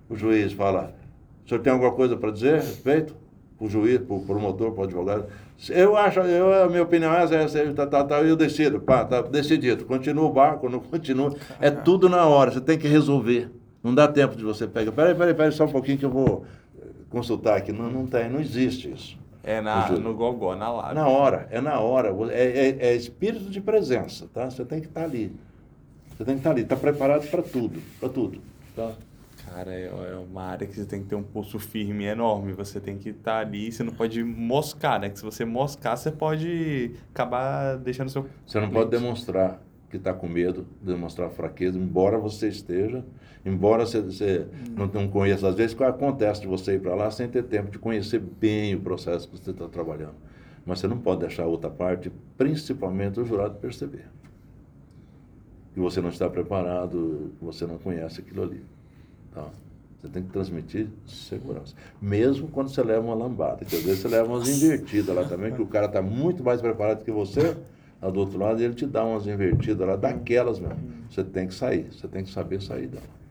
[0.09, 0.93] o juiz fala,
[1.45, 3.15] o senhor tem alguma coisa para dizer a respeito?
[3.57, 5.25] Para o juiz, para o promotor, para o advogado.
[5.69, 9.05] Eu acho, eu, a minha opinião é essa, essa, tá, tá, tá, eu decido, pá,
[9.05, 9.85] tá decidido.
[9.85, 11.33] Continua o barco, não continua.
[11.61, 13.49] É tudo na hora, você tem que resolver.
[13.81, 14.91] Não dá tempo de você pegar.
[14.91, 16.43] Peraí, peraí, peraí, só um pouquinho que eu vou
[17.15, 17.71] consultar aqui.
[17.71, 19.17] Não, não tem, não existe isso.
[19.41, 20.95] É na, no Gogó, na Lábia.
[20.95, 22.13] Na hora, é na hora.
[22.31, 24.49] É, é, é espírito de presença, tá?
[24.49, 25.31] Você tem que estar ali.
[26.09, 28.41] Você tem que estar ali, está preparado para tudo, para tudo.
[28.75, 28.91] Tá?
[29.47, 32.53] Cara, é é uma área que você tem que ter um pulso firme enorme.
[32.53, 35.09] Você tem que estar ali, você não pode moscar, né?
[35.09, 38.25] Que se você moscar, você pode acabar deixando seu.
[38.45, 43.05] Você não pode demonstrar que está com medo, demonstrar fraqueza, embora você esteja,
[43.45, 45.47] embora você, você não, não conheça.
[45.47, 48.81] Às vezes acontece de você ir para lá sem ter tempo de conhecer bem o
[48.81, 50.15] processo que você está trabalhando.
[50.65, 54.07] Mas você não pode deixar a outra parte, principalmente o jurado, perceber.
[55.73, 58.63] Que você não está preparado, que você não conhece aquilo ali.
[59.31, 59.47] Tá?
[60.01, 61.75] Você tem que transmitir segurança.
[62.01, 65.53] Mesmo quando você leva uma lambada, que às vezes você leva umas invertidas lá também,
[65.53, 67.55] que o cara está muito mais preparado que você,
[68.01, 70.77] lá do outro lado, ele te dá umas invertidas lá, daquelas mesmo.
[71.09, 73.24] Você tem que sair, você tem que saber sair dela.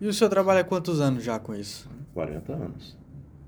[0.00, 1.88] E o senhor trabalha há quantos anos já com isso?
[2.14, 2.96] 40 anos,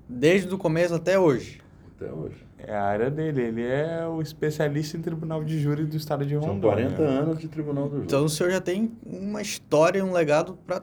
[0.08, 1.60] Desde o começo até hoje.
[1.96, 2.46] até hoje.
[2.58, 3.42] É a área dele.
[3.42, 6.90] Ele é o especialista em tribunal de júri do estado de São Rondônia.
[6.90, 8.04] 40 anos de tribunal do júri.
[8.06, 10.82] Então o senhor já tem uma história, um legado para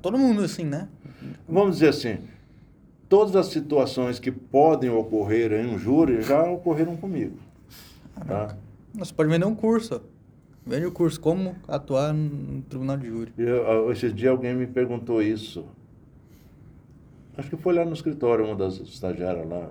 [0.00, 0.88] todo mundo, assim, né?
[1.48, 2.18] Vamos dizer assim,
[3.08, 7.36] todas as situações que podem ocorrer em um júri já ocorreram comigo.
[8.26, 8.56] Tá?
[8.94, 10.00] Você pode vender um curso.
[10.66, 13.32] Vende o curso, como atuar no tribunal de júri.
[13.38, 15.64] Eu, esse dia alguém me perguntou isso.
[17.38, 19.68] Acho que foi lá no escritório, uma das estagiárias lá.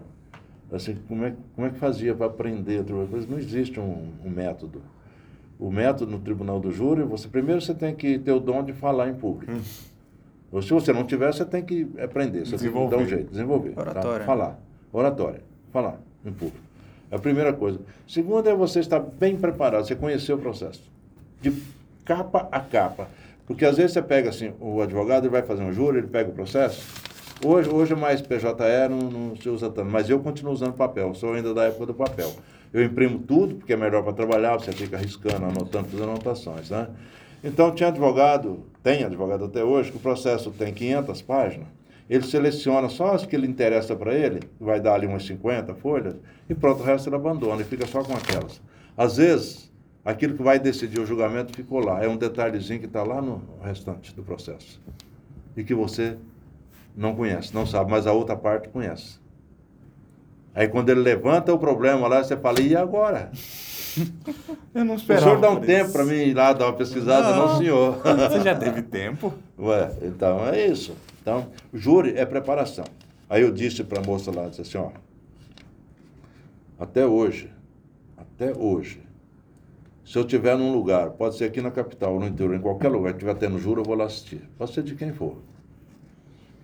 [0.71, 2.85] Assim, como é, como é que fazia para aprender?
[3.27, 4.81] Não existe um, um método.
[5.59, 8.71] O método no tribunal do júri, você primeiro você tem que ter o dom de
[8.71, 9.51] falar em público.
[10.51, 13.07] Ou se você não tiver, você tem que aprender, você tem que dar um Desenvolver.
[13.07, 13.71] jeito, desenvolver.
[13.71, 13.81] tá?
[13.81, 14.25] Oratória.
[14.25, 14.59] Falar.
[14.93, 15.41] Oratória.
[15.71, 16.64] Falar em público.
[17.11, 17.79] É a primeira coisa.
[18.07, 20.81] Segunda é você estar bem preparado, você conhecer o processo.
[21.41, 21.53] De
[22.03, 23.07] capa a capa.
[23.45, 26.29] Porque às vezes você pega assim, o advogado ele vai fazer um júri, ele pega
[26.29, 26.83] o processo.
[27.43, 28.47] Hoje, hoje é mais PJE,
[28.89, 31.93] não, não se usa tanto, mas eu continuo usando papel, sou ainda da época do
[31.93, 32.31] papel.
[32.73, 36.87] Eu imprimo tudo, porque é melhor para trabalhar, você fica riscando, anotando, fazendo anotações, né?
[37.43, 41.67] Então, tinha advogado, tem advogado até hoje, que o processo tem 500 páginas,
[42.09, 46.15] ele seleciona só as que lhe interessa para ele, vai dar ali umas 50 folhas,
[46.49, 48.61] e pronto, o resto ele abandona e fica só com aquelas.
[48.95, 49.71] Às vezes,
[50.03, 53.41] aquilo que vai decidir o julgamento ficou lá, é um detalhezinho que está lá no
[53.63, 54.79] restante do processo.
[55.57, 56.15] E que você
[56.95, 59.19] não conhece, não sabe, mas a outra parte conhece.
[60.53, 63.31] Aí quando ele levanta o problema lá, você fala, e agora?
[64.75, 65.25] Eu não O esperava.
[65.27, 67.33] senhor dá um tempo para mim ir lá dar uma pesquisada?
[67.35, 67.57] Não, Não.
[67.57, 67.97] senhor.
[68.29, 69.33] Você já teve tempo?
[69.57, 70.93] Ué, então é isso.
[71.25, 72.85] Então, júri é preparação.
[73.27, 74.91] Aí eu disse para a moça lá, disse assim, ó,
[76.77, 77.51] até hoje,
[78.15, 79.01] até hoje,
[80.03, 83.13] Se eu estiver num lugar, pode ser aqui na capital, no interior, em qualquer lugar
[83.13, 84.47] que estiver tendo juro, eu vou lá assistir.
[84.55, 85.37] Pode ser de quem for.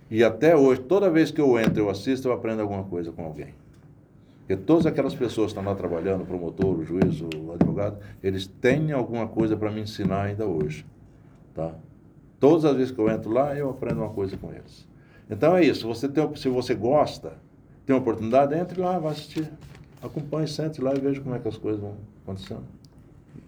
[0.08, 3.24] E até hoje, toda vez que eu entro, eu assisto, eu aprendo alguma coisa com
[3.24, 3.52] alguém.
[4.38, 8.46] Porque todas aquelas pessoas que estão lá trabalhando, o promotor, o juiz, o advogado, eles
[8.46, 10.86] têm alguma coisa para me ensinar ainda hoje.
[11.52, 11.74] Tá?
[12.42, 14.84] Todas as vezes que eu entro lá, eu aprendo uma coisa com eles.
[15.30, 15.86] Então é isso.
[15.86, 17.34] Você tem, se você gosta,
[17.86, 19.48] tem uma oportunidade, entre lá, vai assistir.
[20.02, 22.64] Acompanhe, sente lá e veja como é que as coisas vão acontecendo.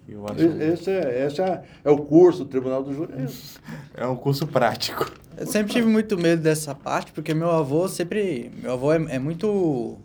[0.09, 0.40] Eu acho...
[0.45, 3.14] Esse, é, esse é, é o curso do Tribunal do Júri.
[3.99, 5.11] É um curso prático.
[5.36, 8.53] Eu sempre tive muito medo dessa parte, porque meu avô sempre.
[8.62, 9.99] Meu avô é, é muito.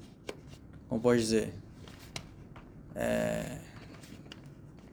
[0.88, 1.54] Como pode dizer?
[2.96, 3.58] É.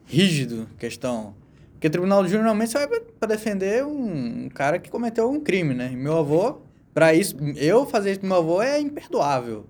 [0.05, 1.33] Rígido, questão.
[1.77, 5.75] Porque tribunal do júri normalmente você vai para defender um, cara que cometeu um crime,
[5.75, 5.91] né?
[5.93, 6.57] E meu avô,
[6.91, 9.63] para isso, eu fazer isso com meu avô é imperdoável.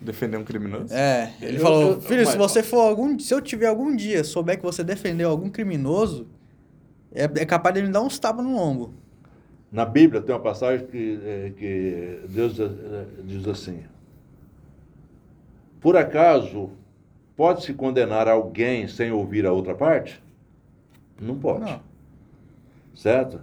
[0.00, 0.92] Defender um criminoso?
[0.92, 3.94] É, ele eu, falou, eu, filho, mas, se você for algum, se eu tiver algum
[3.94, 6.26] dia souber que você defendeu algum criminoso,
[7.14, 8.92] é, é capaz de me dar uns tapas no lombo.
[9.70, 12.68] Na Bíblia tem uma passagem que, é, que Deus é,
[13.22, 13.84] diz assim:
[15.80, 16.70] Por acaso
[17.36, 20.20] pode-se condenar alguém sem ouvir a outra parte?
[21.20, 21.60] Não pode.
[21.60, 21.80] Não.
[22.94, 23.40] Certo?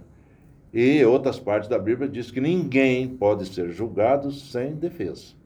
[0.72, 5.36] E outras partes da Bíblia diz que ninguém pode ser julgado sem defesa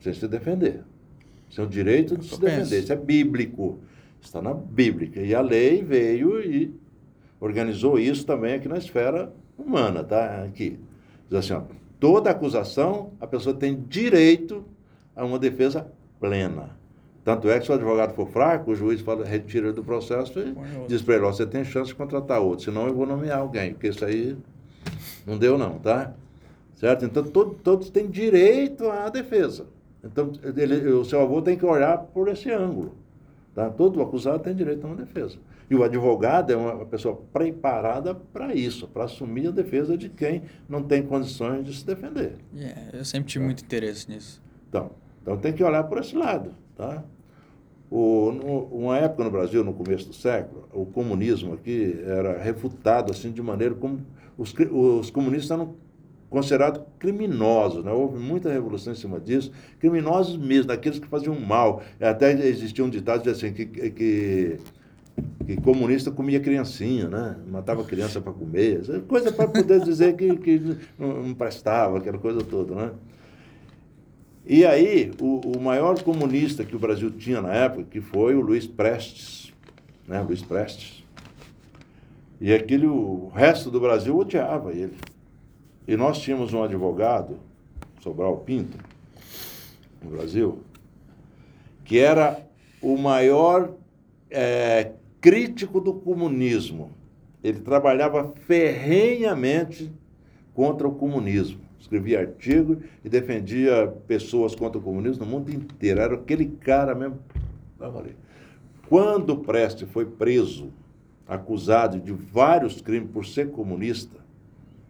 [0.00, 0.84] sem se defender.
[1.48, 2.80] Isso é o direito de se defender.
[2.80, 3.80] Isso é bíblico.
[4.20, 5.22] Está na Bíblia.
[5.22, 6.74] E a lei veio e
[7.40, 10.44] organizou isso também aqui na esfera humana, tá?
[10.44, 10.78] Aqui.
[11.28, 11.62] Diz assim, ó,
[12.00, 14.64] toda acusação, a pessoa tem direito
[15.14, 16.76] a uma defesa plena.
[17.26, 20.54] Tanto é que se o advogado for fraco, o juiz fala, retira do processo e
[20.86, 23.72] diz para ele, ó, você tem chance de contratar outro, senão eu vou nomear alguém,
[23.72, 24.36] porque isso aí
[25.26, 26.14] não deu não, tá?
[26.76, 27.04] Certo?
[27.04, 29.66] Então, todo, todos têm direito à defesa.
[30.04, 32.94] Então, ele, o seu avô tem que olhar por esse ângulo.
[33.56, 33.70] Tá?
[33.70, 35.36] Todo acusado tem direito a uma defesa.
[35.68, 40.42] E o advogado é uma pessoa preparada para isso, para assumir a defesa de quem
[40.68, 42.36] não tem condições de se defender.
[42.54, 43.46] Yeah, eu sempre tive tá?
[43.46, 44.40] muito interesse nisso.
[44.68, 46.54] Então, então tem que olhar por esse lado.
[46.76, 47.02] Tá?
[47.90, 53.12] O, no, uma época no Brasil, no começo do século, o comunismo aqui era refutado
[53.12, 54.00] assim de maneira como
[54.36, 55.74] os, os comunistas eram
[56.28, 57.92] considerados criminosos, né?
[57.92, 61.82] houve muita revolução em cima disso, criminosos mesmo, daqueles que faziam mal.
[62.00, 64.58] Até existia um ditado assim, que, que,
[65.46, 67.36] que comunista comia criancinha, né?
[67.48, 72.74] matava criança para comer, coisa para poder dizer que, que não prestava, aquela coisa toda.
[72.74, 72.90] Né?
[74.48, 78.40] E aí, o, o maior comunista que o Brasil tinha na época, que foi o
[78.40, 79.52] Luiz Prestes,
[80.06, 80.20] né?
[80.20, 81.04] Luiz Prestes.
[82.40, 84.96] E aquele, o resto do Brasil odiava ele.
[85.88, 87.40] E nós tínhamos um advogado,
[88.00, 88.78] Sobral Pinto,
[90.00, 90.60] no Brasil,
[91.84, 92.40] que era
[92.80, 93.72] o maior
[94.30, 96.92] é, crítico do comunismo.
[97.42, 99.90] Ele trabalhava ferrenhamente
[100.54, 101.65] contra o comunismo.
[101.78, 106.00] Escrevia artigos e defendia pessoas contra o comunismo no mundo inteiro.
[106.00, 107.18] Era aquele cara mesmo.
[108.88, 110.72] Quando Preste foi preso,
[111.26, 114.18] acusado de vários crimes por ser comunista,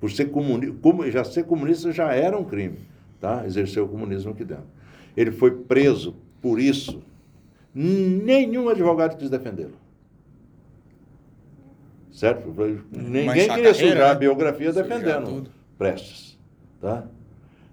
[0.01, 2.79] por ser comunista, como, já ser comunista já era um crime,
[3.21, 3.45] tá?
[3.47, 4.67] Exercer o comunismo aqui dentro.
[5.17, 7.03] Ele foi preso por isso.
[7.75, 9.77] Nenhum advogado quis defendê-lo.
[12.11, 12.49] Certo?
[12.91, 14.21] Ninguém queria sujar a né?
[14.21, 16.36] biografia defendendo Prestes.
[16.81, 17.07] Tá?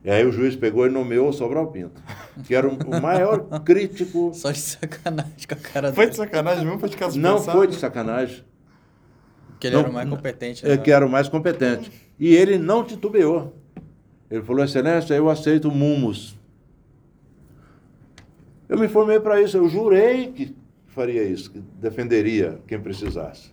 [0.03, 2.01] E aí o juiz pegou e nomeou o Sobral Pinto,
[2.43, 4.31] que era o maior crítico.
[4.33, 6.79] Só de sacanagem com a cara Foi de sacanagem mesmo?
[6.79, 7.57] Foi de caso Não pensado?
[7.57, 8.43] foi de sacanagem.
[9.59, 10.65] Que ele não, era o mais competente.
[10.67, 10.77] Né?
[10.77, 11.89] Que era o mais competente.
[12.19, 13.55] E ele não titubeou.
[14.29, 16.37] Ele falou, excelência, eu aceito mumos.
[18.67, 20.55] Eu me formei para isso, eu jurei que
[20.87, 23.51] faria isso, que defenderia quem precisasse.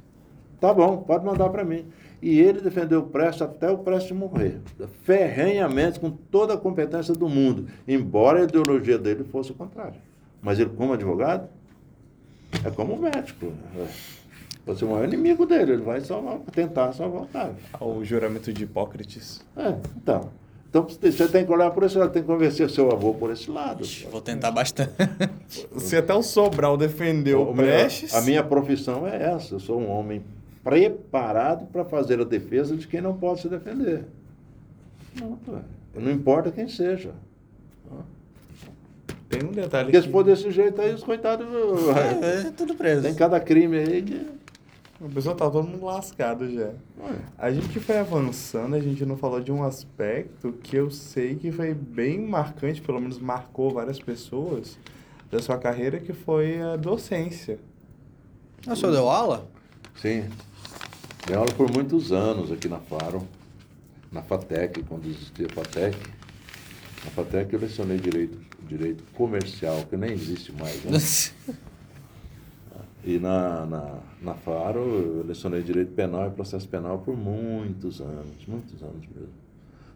[0.61, 1.87] Tá bom, pode mandar para mim.
[2.23, 4.61] E ele defendeu o Prestes até o Prestes morrer,
[5.05, 9.97] ferrenhamente, com toda a competência do mundo, embora a ideologia dele fosse o contrário.
[10.43, 11.49] Mas ele, como advogado,
[12.65, 13.53] é como médico.
[14.67, 17.55] Você é o maior inimigo dele, ele vai salvar, tentar salvar o cara.
[17.81, 19.41] O juramento de Hipócrates.
[19.57, 20.31] É, então.
[20.69, 23.51] Então você tem que olhar por esse lado, tem que convencer seu avô por esse
[23.51, 23.85] lado.
[24.09, 24.93] Vou tentar bastante.
[25.79, 28.15] Se até o Sobral defendeu o Prestes.
[28.15, 29.57] A minha profissão é essa.
[29.57, 30.23] Eu sou um homem
[30.63, 34.05] preparado para fazer a defesa de quem não pode se defender.
[35.19, 35.39] Não,
[35.95, 37.13] não importa quem seja.
[39.29, 39.85] Tem um detalhe.
[39.85, 40.07] Porque que...
[40.07, 41.47] se for desse jeito aí, os coitados.
[42.23, 43.03] É, é tudo preso.
[43.03, 44.27] Tem cada crime aí que.
[45.01, 46.73] O pessoal tá todo mundo lascado já.
[47.39, 51.51] A gente foi avançando, a gente não falou de um aspecto que eu sei que
[51.51, 54.79] foi bem marcante, pelo menos marcou várias pessoas
[55.31, 57.59] da sua carreira, que foi a docência.
[58.67, 59.49] O senhor deu aula?
[59.95, 60.25] Sim.
[61.31, 63.23] Dei aula por muitos anos aqui na Faro,
[64.11, 65.97] na FATEC, quando existia a FATEC.
[67.05, 68.37] Na FATEC eu lecionei direito,
[68.67, 70.83] direito comercial, que nem existe mais.
[70.83, 71.55] Né?
[73.05, 78.45] E na, na, na Faro eu lecionei direito penal e processo penal por muitos anos,
[78.47, 79.33] muitos anos mesmo.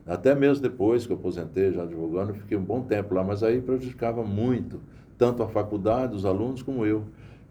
[0.06, 3.60] Até mesmo depois que eu aposentei, já advogando, fiquei um bom tempo lá, mas aí
[3.60, 4.80] prejudicava muito,
[5.18, 7.04] tanto a faculdade, os alunos, como eu.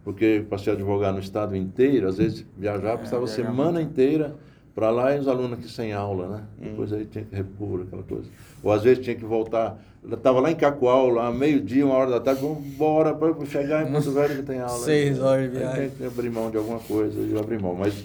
[0.04, 3.92] Porque passei a advogar no estado inteiro, às vezes viajava, precisava é, semana muito.
[3.92, 4.36] inteira
[4.76, 6.44] para lá e os alunos aqui sem aula, né?
[6.60, 6.64] Hum.
[6.72, 8.30] Depois aí tinha que repor aquela coisa.
[8.62, 9.80] Ou às vezes tinha que voltar,
[10.12, 13.92] estava lá em Cacoal, lá meio-dia, uma hora da tarde, vamos embora para chegar em
[13.92, 14.80] Porto Velho que tem aula.
[14.80, 15.90] Seis horas de viagem.
[15.90, 17.76] Tem que abrir mão de alguma coisa, eu abri mão.
[17.76, 18.04] Mas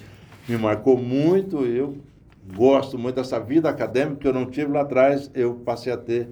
[0.49, 1.97] me marcou muito, eu
[2.55, 6.29] gosto muito dessa vida acadêmica que eu não tive lá atrás, eu passei a ter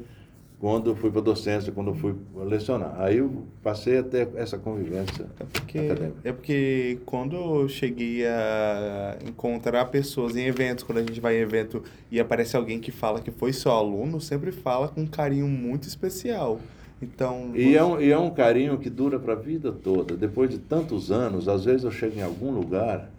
[0.59, 2.95] quando fui para docência, quando fui lecionar.
[2.99, 6.17] Aí eu passei a ter essa convivência é porque, acadêmica.
[6.25, 11.41] É porque quando eu cheguei a encontrar pessoas em eventos, quando a gente vai em
[11.41, 15.47] evento e aparece alguém que fala que foi seu aluno, sempre fala com um carinho
[15.47, 16.59] muito especial.
[17.03, 20.17] Então, e, é um, e é um carinho que dura para a vida toda.
[20.17, 23.11] Depois de tantos anos, às vezes eu chego em algum lugar,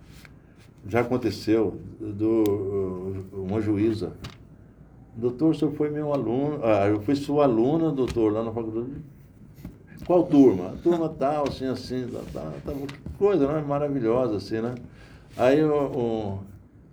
[0.88, 4.14] já aconteceu, do, uma juíza
[5.18, 6.60] Doutor, o senhor foi meu aluno.
[6.64, 8.92] Ah, eu fui sua aluna, doutor, lá na faculdade.
[10.06, 10.76] Qual turma?
[10.84, 12.76] Turma tal, assim, assim, tal, tal, tal.
[13.18, 13.66] Coisa, né?
[13.68, 14.76] Maravilhosa, assim, né?
[15.36, 16.40] Aí eu,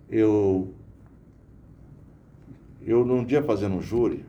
[0.09, 0.73] eu,
[2.85, 4.25] eu, num dia fazendo um júri,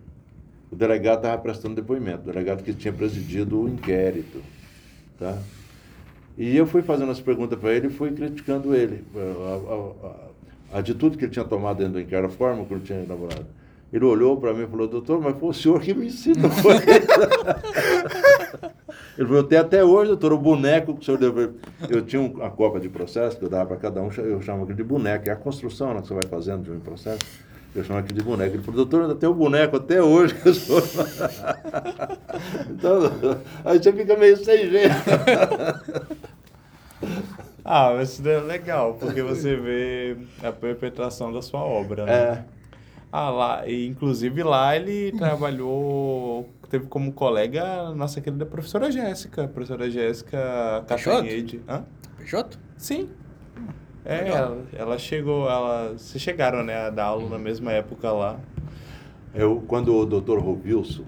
[0.71, 4.43] o delegado estava prestando depoimento, o delegado que tinha presidido o inquérito,
[5.19, 5.39] tá?
[6.37, 10.77] E eu fui fazendo as perguntas para ele e fui criticando ele, a, a, a,
[10.77, 13.47] a, atitude que ele tinha tomado dentro do inquérito, a forma que ele tinha elaborado.
[13.93, 16.51] Ele olhou para mim e falou, doutor, mas foi o senhor que me ensinou.
[19.17, 21.55] Ele falou, tem até hoje, doutor, o boneco que o senhor deu.
[21.89, 24.77] Eu tinha uma cópia de processo que eu dava para cada um, eu chamo aquilo
[24.77, 27.25] de boneco, é a construção né, que você vai fazendo de um processo.
[27.75, 28.57] Eu chamo aquilo de boneco.
[28.57, 30.35] Ele falou, doutor, ainda tem o boneco até hoje.
[30.35, 30.83] Que eu sou...
[32.71, 33.01] então,
[33.65, 34.95] aí você fica meio sem jeito.
[37.63, 42.07] Ah, mas isso é legal, porque você vê a perpetração da sua obra.
[42.07, 42.13] Né?
[42.13, 42.56] É.
[43.11, 49.47] Ah, lá, e inclusive lá ele trabalhou, teve como colega a nossa querida professora Jéssica,
[49.49, 51.63] professora Jéssica Castanhede.
[51.69, 51.85] Hã?
[52.19, 52.59] Peixoto?
[52.77, 53.09] Sim.
[54.05, 58.39] É, ela, ela, chegou, ela, vocês chegaram, né, a dar aula na mesma época lá.
[59.35, 61.05] Eu, quando o doutor Rovilson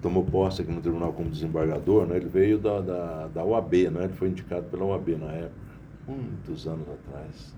[0.00, 4.04] tomou posse aqui no tribunal como desembargador, né, ele veio da, da, da UAB, né,
[4.04, 5.52] ele foi indicado pela UAB na época,
[6.06, 7.54] muitos anos atrás.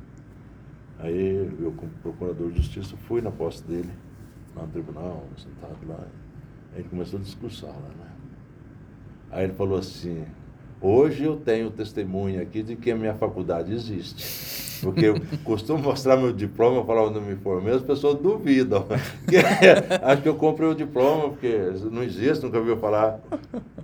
[1.04, 3.90] Aí eu, como procurador de justiça, fui na posse dele,
[4.56, 6.00] lá no tribunal, sentado lá.
[6.72, 8.10] Aí ele começou a discursar lá, né?
[9.30, 10.24] Aí ele falou assim,
[10.80, 14.73] hoje eu tenho testemunha aqui de que a minha faculdade existe.
[14.82, 18.86] Porque eu costumo mostrar meu diploma, falar onde eu me formei, as pessoas duvidam.
[20.02, 23.18] Acho que eu comprei o diploma, porque não existe, nunca ouviu falar.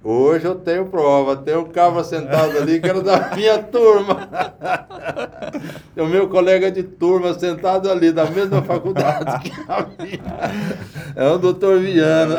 [0.02, 4.28] Hoje eu tenho prova, tem um cabra sentado ali que era da minha turma.
[5.94, 10.20] Tem o meu colega de turma sentado ali, da mesma faculdade que a minha.
[11.16, 12.36] É o doutor Viana.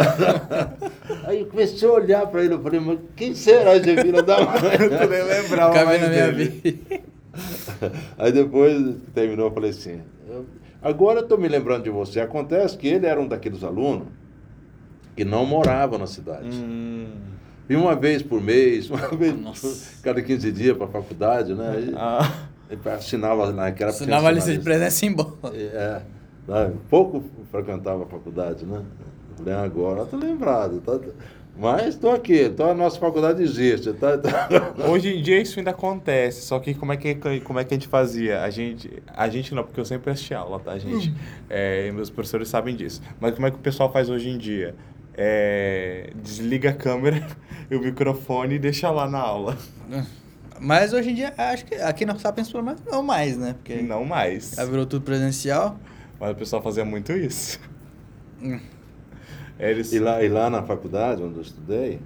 [1.26, 4.38] Aí eu comecei a olhar para ele, eu falei, mas quem será esse filho da
[4.40, 4.78] mãe?
[4.80, 7.11] Eu lembrava Cabe na minha vida.
[8.18, 10.02] Aí depois terminou, eu falei assim,
[10.82, 12.20] agora eu estou me lembrando de você.
[12.20, 14.08] Acontece que ele era um daqueles alunos
[15.16, 16.50] que não morava na cidade.
[16.50, 17.08] Hum.
[17.70, 20.02] E uma vez por mês, uma vez Nossa.
[20.02, 21.90] cada 15 dias para a faculdade, né?
[21.90, 22.48] E, ah.
[22.70, 25.38] Ele assinava naquela Assinava a lista de presença em bola.
[25.54, 26.02] É,
[26.48, 28.82] é, pouco frequentava a faculdade, né?
[29.38, 30.80] falei, agora estou lembrado.
[30.82, 31.00] Tá,
[31.58, 33.94] mas estou aqui, então a nossa faculdade existe.
[33.94, 34.48] Tá, tá.
[34.90, 37.78] Hoje em dia isso ainda acontece, só que como é que, como é que a
[37.78, 38.42] gente fazia?
[38.42, 41.10] A gente, a gente não, porque eu sempre assisti aula, tá, gente?
[41.10, 41.16] Hum.
[41.50, 43.02] É, meus professores sabem disso.
[43.20, 44.76] Mas como é que o pessoal faz hoje em dia?
[45.14, 47.28] É, desliga a câmera
[47.70, 49.58] e o microfone e deixa lá na aula.
[50.60, 53.54] Mas hoje em dia, acho que aqui na Sapiens pelo menos não mais, né?
[53.54, 54.54] Porque não mais.
[54.56, 55.78] Já virou tudo presencial.
[56.20, 57.60] Mas o pessoal fazia muito isso.
[59.62, 59.66] Hum.
[59.66, 59.94] Eles...
[59.94, 62.00] E, lá, e lá na faculdade, onde eu estudei,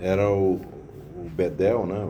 [0.00, 0.60] era o,
[1.16, 2.08] o Bedel, né?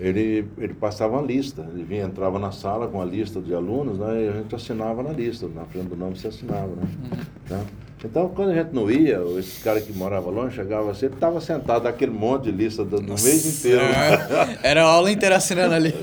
[0.00, 3.98] Ele, ele passava uma lista, ele vinha, entrava na sala com a lista de alunos,
[3.98, 4.26] né?
[4.26, 6.82] E a gente assinava na lista, na frente do nome você assinava, né?
[6.82, 7.18] Uhum.
[7.48, 7.60] Tá?
[8.04, 11.40] Então, quando a gente não ia, esse cara que morava longe chegava assim, ele estava
[11.40, 13.82] sentado naquele monte de lista do, no mês inteiro.
[14.62, 15.92] Era a aula inteira assinando ali.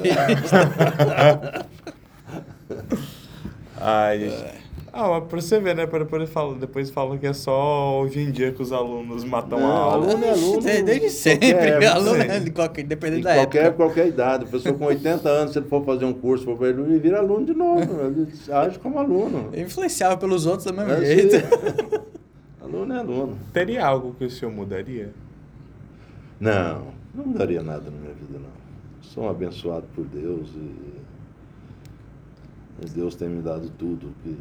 [3.79, 4.64] Ai, gente.
[4.97, 5.85] Ah, mas pra você ver, né?
[5.85, 9.59] Pra depois falam, depois falam que é só hoje em dia que os alunos matam
[9.59, 10.07] Não, a aula.
[10.07, 10.61] aluno é aluno.
[10.61, 11.49] Desde, desde sempre.
[11.51, 13.75] época, aluno é de qualquer, dependendo Em da qualquer, época.
[13.85, 14.45] qualquer idade.
[14.45, 17.17] A pessoa com 80 anos, se ele for fazer um curso, for ele, ele vira
[17.19, 17.81] aluno de novo.
[18.05, 19.49] Ele age como aluno.
[19.51, 21.35] É influenciável pelos outros do mesmo É jeito.
[21.35, 22.03] assim.
[22.63, 23.37] aluno é aluno.
[23.51, 25.13] Teria algo que o senhor mudaria?
[26.39, 28.55] Não, não mudaria nada na minha vida, não.
[29.01, 30.71] Sou um abençoado por Deus e,
[32.85, 34.07] e Deus tem me dado tudo.
[34.23, 34.37] Que...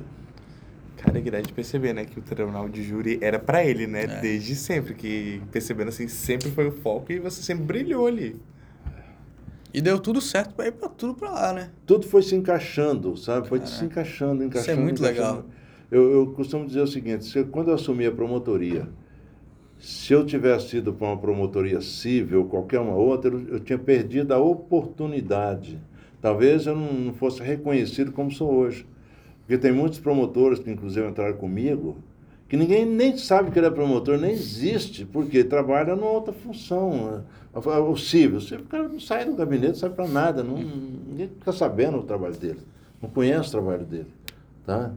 [1.05, 2.05] Cara, que dá de perceber, né?
[2.07, 4.05] Que o tribunal de júri era pra ele, né?
[4.05, 4.21] É.
[4.21, 4.95] Desde sempre.
[4.95, 8.37] Que percebendo assim, sempre foi o foco e você sempre brilhou ali.
[9.73, 11.71] E deu tudo certo pra ir pra tudo pra lá, né?
[11.85, 13.49] Tudo foi se encaixando, sabe?
[13.49, 13.77] Foi Caraca.
[13.77, 14.81] se encaixando, encaixando.
[14.81, 15.27] muito encaixando.
[15.39, 15.45] legal.
[15.91, 18.89] Eu, eu costumo dizer o seguinte: se- quando eu assumi a promotoria,
[19.79, 23.79] se eu tivesse ido para uma promotoria civil ou qualquer uma outra, eu, eu tinha
[23.79, 25.79] perdido a oportunidade.
[26.23, 28.87] Talvez eu não, não fosse reconhecido como sou hoje.
[29.47, 31.97] Porque tem muitos promotores que, inclusive, entraram comigo,
[32.49, 37.11] que ninguém nem sabe que ele é promotor, nem existe, porque trabalha numa outra função.
[37.11, 37.23] né?
[37.55, 40.57] O civil, o civil, o cara não sai do gabinete, não sai para nada, não,
[40.57, 42.59] ninguém fica sabendo o trabalho dele,
[43.01, 44.09] não conhece o trabalho dele.
[44.67, 44.93] Tá?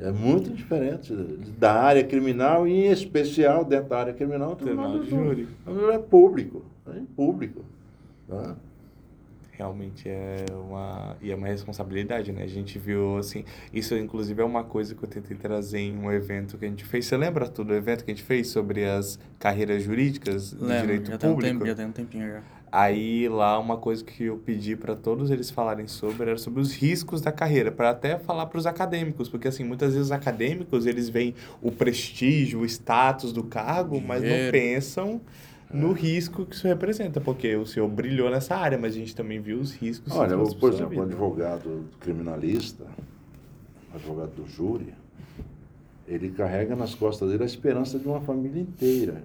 [0.00, 1.12] É muito diferente
[1.58, 4.56] da área criminal e, em especial, dentro da área criminal, o
[5.64, 7.60] Tribunal é público, é público.
[8.28, 8.56] Tá?
[9.58, 11.16] Realmente é uma.
[11.20, 12.44] E é uma responsabilidade, né?
[12.44, 13.44] A gente viu, assim.
[13.74, 16.84] Isso, inclusive, é uma coisa que eu tentei trazer em um evento que a gente
[16.84, 17.06] fez.
[17.06, 20.86] Você lembra tudo do evento que a gente fez sobre as carreiras jurídicas do Lembro,
[20.86, 21.52] direito já tem, um público?
[21.54, 22.42] tempo, já tem um tempinho já.
[22.70, 26.72] Aí lá uma coisa que eu pedi para todos eles falarem sobre era sobre os
[26.74, 30.86] riscos da carreira, para até falar para os acadêmicos, porque assim, muitas vezes os acadêmicos,
[30.86, 35.20] eles veem o prestígio, o status do cargo, mas não pensam
[35.72, 39.40] no risco que isso representa, porque o senhor brilhou nessa área, mas a gente também
[39.40, 40.12] viu os riscos.
[40.14, 42.86] Olha, isso por exemplo, o advogado criminalista,
[43.94, 44.94] advogado do júri,
[46.06, 49.22] ele carrega nas costas dele a esperança de uma família inteira.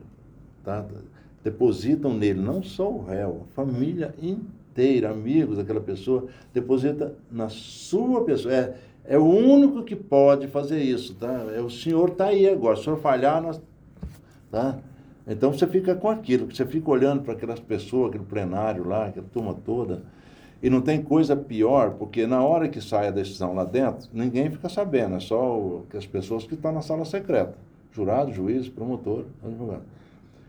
[0.64, 0.86] Tá?
[1.44, 8.26] Depositam nele não só o réu, a família inteira, amigos daquela pessoa, deposita na sua
[8.26, 8.54] pessoa.
[8.54, 8.76] É,
[9.06, 11.16] é o único que pode fazer isso.
[11.16, 11.46] Tá?
[11.56, 12.76] É, o senhor está aí agora.
[12.76, 13.62] Se o senhor falhar, nós.
[14.52, 14.80] Tá?
[15.28, 19.26] Então você fica com aquilo, você fica olhando para aquelas pessoas, aquele plenário lá, aquela
[19.32, 20.02] turma toda.
[20.62, 24.50] E não tem coisa pior, porque na hora que sai a decisão lá dentro, ninguém
[24.50, 27.54] fica sabendo, é só o- as pessoas que estão na sala secreta.
[27.92, 29.84] Jurado, juiz, promotor, advogado.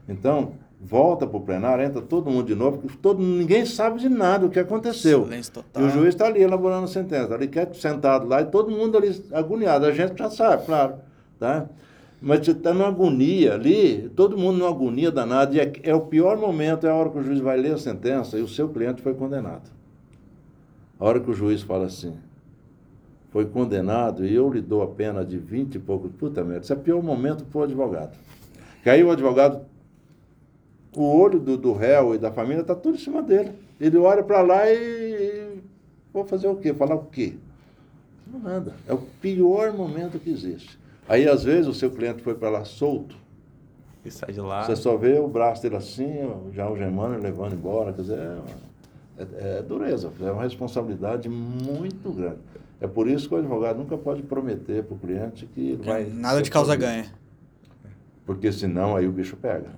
[0.09, 4.09] Então, volta para o plenário, entra todo mundo de novo, porque todo, ninguém sabe de
[4.09, 5.25] nada o que aconteceu.
[5.81, 8.97] E o juiz está ali elaborando a sentença, ali quieto, sentado lá, e todo mundo
[8.97, 9.87] ali agoniado.
[9.87, 10.95] A gente já sabe, claro.
[11.39, 11.67] Tá?
[12.25, 16.01] Mas você está numa agonia ali, todo mundo numa agonia danada, e é, é o
[16.01, 18.67] pior momento, é a hora que o juiz vai ler a sentença e o seu
[18.71, 19.71] cliente foi condenado.
[20.99, 22.17] A hora que o juiz fala assim,
[23.31, 26.11] foi condenado e eu lhe dou a pena de 20 e poucos.
[26.13, 28.17] Puta merda, isso é o pior momento para o advogado.
[28.83, 29.61] Que aí o advogado,
[30.97, 33.53] o olho do, do réu e da família está tudo em cima dele.
[33.79, 35.59] Ele olha para lá e, e.
[36.11, 36.73] Vou fazer o quê?
[36.73, 37.35] Falar o quê?
[38.27, 38.73] Não nada.
[38.89, 40.83] É o pior momento que existe.
[41.09, 43.17] Aí, às vezes, o seu cliente foi para lá solto.
[44.05, 44.65] E sai de lá.
[44.65, 46.09] Você só vê o braço dele assim,
[46.53, 47.93] já algemando e levando embora.
[47.93, 52.39] Quer dizer, é, é, é dureza, é uma responsabilidade muito grande.
[52.81, 56.05] É por isso que o advogado nunca pode prometer para o cliente que ele vai.
[56.05, 57.07] Nada de causa ganha.
[58.27, 59.69] Porque senão aí o bicho pega.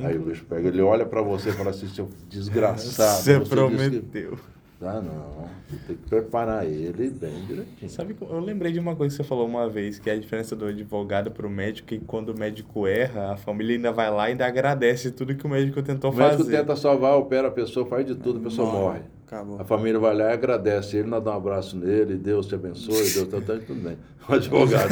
[0.00, 0.68] Aí o bicho pega.
[0.68, 3.22] Ele olha para você e fala assim, seu desgraçado.
[3.22, 4.38] Você disse que- prometeu.
[4.82, 5.48] Ah, não.
[5.68, 7.90] Você tem que preparar ele bem direitinho.
[7.90, 10.56] Sabe, eu lembrei de uma coisa que você falou uma vez, que é a diferença
[10.56, 14.28] do advogado para o médico, que quando o médico erra, a família ainda vai lá
[14.28, 16.56] e ainda agradece tudo que o médico tentou O médico fazer.
[16.56, 19.00] tenta salvar, opera a pessoa, faz de tudo, a pessoa morre.
[19.26, 19.60] Acabou.
[19.60, 23.28] A família vai lá e agradece ele, dá um abraço nele, Deus te abençoe, Deus
[23.28, 23.96] te abençoe, tudo bem.
[24.28, 24.90] O advogado.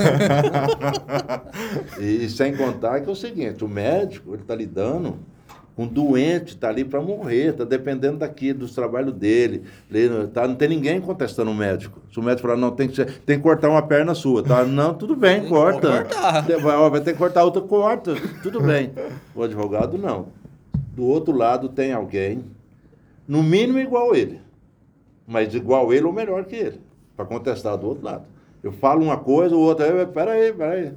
[2.01, 5.19] e sem contar que é o seguinte, o médico, ele está lidando
[5.79, 9.63] um doente, está ali para morrer, está dependendo daqui, dos trabalhos dele.
[9.89, 12.01] Ele, tá, não tem ninguém contestando o médico.
[12.13, 14.65] Se o médico falar, não, tem que, ser- tem que cortar uma perna sua, tá?
[14.67, 16.05] Não, tudo bem, Tem corta.
[16.61, 18.93] Vai, ó, vai ter que cortar outra, corta, tudo bem.
[19.35, 20.27] O advogado não.
[20.97, 22.45] Do outro lado tem alguém,
[23.27, 24.41] no mínimo igual ele,
[25.27, 26.81] mas igual ele ou melhor que ele,
[27.17, 28.25] para contestar do outro lado.
[28.65, 30.93] Eu falo uma coisa, o outro, aí, peraí, peraí.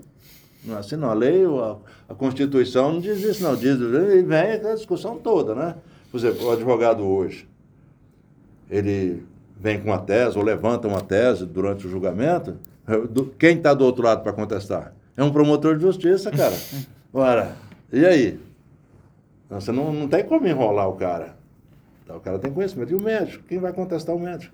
[0.63, 1.75] Não é assim não, a lei, a,
[2.09, 5.75] a Constituição não diz isso não, diz, e vem aquela discussão toda, né?
[6.11, 7.47] Por exemplo, o advogado hoje,
[8.69, 9.23] ele
[9.59, 12.57] vem com uma tese ou levanta uma tese durante o julgamento,
[13.09, 14.93] do- quem está do outro lado para contestar?
[15.17, 16.55] É um promotor de justiça, cara.
[17.13, 17.55] Ora,
[17.91, 18.39] e aí?
[19.49, 21.35] Não, Você não, não tem como enrolar o cara.
[22.03, 22.91] Então, O cara tem conhecimento.
[22.91, 23.43] E o médico?
[23.47, 24.53] Quem vai contestar o médico?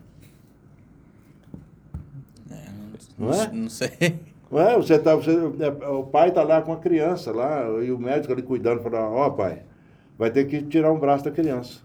[3.17, 3.51] Não é?
[3.51, 4.19] Não sei.
[4.51, 7.99] Ué, você tá, você, é, o pai está lá com a criança lá, e o
[7.99, 9.63] médico ali cuidando, falando, ó pai,
[10.17, 11.79] vai ter que tirar um braço da criança.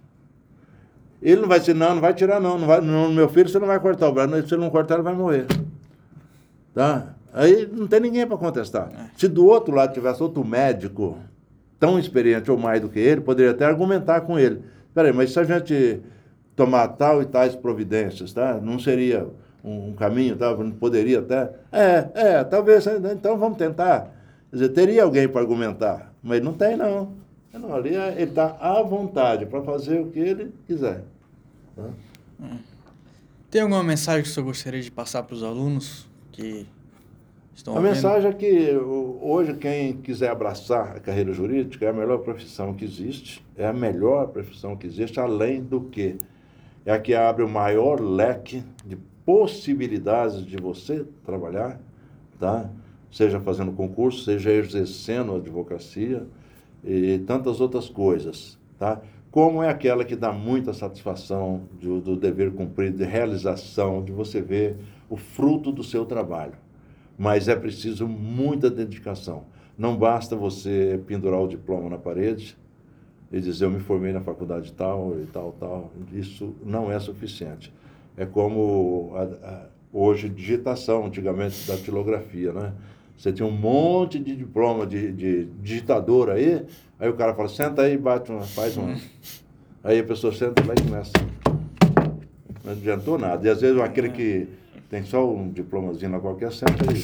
[1.20, 3.58] Ele não vai dizer, não, não vai tirar não, não vai, não, meu filho você
[3.58, 5.46] não vai cortar o braço, se você não cortar ele vai morrer.
[6.74, 7.14] Tá?
[7.32, 8.90] Aí não tem ninguém para contestar.
[9.16, 11.18] Se do outro lado tivesse outro médico,
[11.80, 14.62] tão experiente ou mais do que ele, poderia até argumentar com ele.
[14.94, 16.00] Peraí, mas se a gente
[16.54, 18.60] tomar tal e tais providências, tá?
[18.60, 19.26] Não seria
[19.64, 20.54] um, um caminho, tá?
[20.56, 21.50] Não poderia até.
[21.70, 22.84] É, é, talvez.
[22.86, 23.12] né?
[23.12, 24.12] Então vamos tentar.
[24.50, 27.12] Quer dizer, teria alguém para argumentar, mas não tem não.
[27.52, 31.02] não ali é- ele está à vontade para fazer o que ele quiser.
[31.76, 31.84] tá?
[33.50, 36.66] Tem alguma mensagem que o senhor gostaria de passar para os alunos que
[37.54, 37.92] estão A ouvindo?
[37.94, 38.70] mensagem é que
[39.20, 43.72] hoje quem quiser abraçar a carreira jurídica é a melhor profissão que existe, é a
[43.72, 46.16] melhor profissão que existe, além do que
[46.84, 48.96] é a que abre o maior leque de
[49.32, 51.80] possibilidades de você trabalhar,
[52.38, 52.68] tá?
[53.10, 56.26] Seja fazendo concurso, seja exercendo advocacia
[56.84, 59.00] e tantas outras coisas, tá?
[59.30, 64.42] Como é aquela que dá muita satisfação do, do dever cumprido, de realização, de você
[64.42, 64.76] ver
[65.08, 66.54] o fruto do seu trabalho
[67.18, 69.44] mas é preciso muita dedicação.
[69.78, 72.56] Não basta você pendurar o diploma na parede
[73.30, 75.92] e dizer eu me formei na faculdade tal e tal, tal.
[76.12, 77.72] Isso não é suficiente.
[78.16, 82.72] É como a- a- hoje digitação, antigamente da tilografia, né?
[83.16, 86.64] Você tinha um monte de diploma de, de digitador aí,
[86.98, 88.96] aí o cara fala, senta aí bate uma, faz uma.
[89.84, 91.12] Aí a pessoa senta lá e começa.
[92.64, 93.46] Não adiantou nada.
[93.46, 94.48] E às vezes aquele que
[94.88, 97.00] tem só um diplomazinho lá qualquer, senta aí.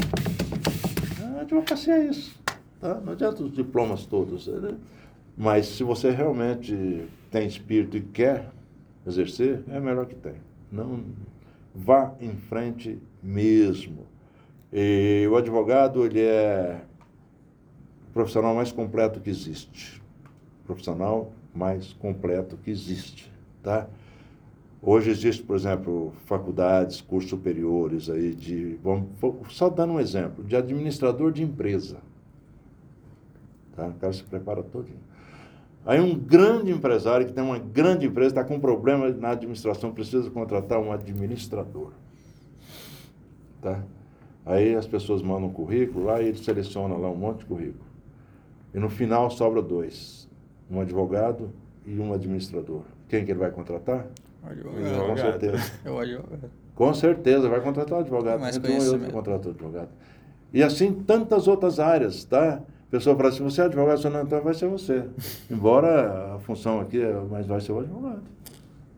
[1.37, 2.39] A advocacia é isso.
[2.81, 3.01] Tá?
[3.05, 4.47] Não adianta os diplomas todos.
[4.47, 4.75] né?
[5.37, 8.49] Mas se você realmente tem espírito e quer
[9.07, 10.35] exercer, é melhor que tem.
[10.71, 11.05] Não
[11.75, 14.07] vá em frente mesmo.
[14.73, 16.83] E o advogado, ele é
[18.09, 20.03] o profissional mais completo que existe.
[20.67, 23.33] Profissional mais completo que existe,
[23.63, 23.89] tá?
[24.81, 29.09] Hoje existe, por exemplo, faculdades, cursos superiores aí de, vamos,
[29.49, 31.99] só dando um exemplo, de administrador de empresa.
[33.75, 33.89] Tá?
[33.89, 35.08] O cara se prepara todinho.
[35.89, 39.91] Aí um grande empresário que tem uma grande empresa, está com um problema na administração,
[39.91, 41.93] precisa contratar um administrador.
[43.63, 43.83] Tá?
[44.45, 47.87] Aí as pessoas mandam um currículo lá e ele seleciona lá um monte de currículo.
[48.75, 50.29] E no final sobra dois,
[50.71, 51.51] um advogado
[51.87, 52.83] e um administrador.
[53.09, 54.09] Quem que ele vai contratar?
[54.43, 55.07] O O advogado.
[55.09, 55.73] Com certeza.
[55.87, 56.51] É o advogado.
[56.75, 58.41] Com certeza, vai contratar um advogado.
[58.41, 59.15] Mais Entre um e outro conhecimento.
[59.15, 59.89] contrata um advogado.
[60.53, 62.61] E assim, tantas outras áreas, tá?
[62.89, 65.05] A pessoa fala assim, você é advogado, você não, então vai ser você.
[65.51, 68.23] Embora a função aqui, é, mas vai ser o advogado.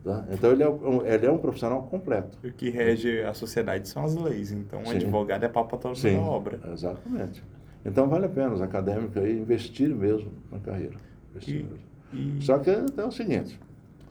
[0.03, 0.25] Tá?
[0.31, 2.37] Então, ele é, um, ele é um profissional completo.
[2.43, 4.51] O que rege a sociedade são as leis.
[4.51, 4.95] Então, o Sim.
[4.95, 6.59] advogado é pau pra toda a obra.
[6.73, 7.43] exatamente.
[7.85, 10.95] Então, vale a pena os acadêmicos aí investir mesmo na carreira.
[11.31, 12.39] Investir E- mesmo.
[12.39, 13.59] E Só que é o seguinte,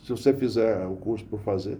[0.02, 1.78] se você fizer o curso por fazer,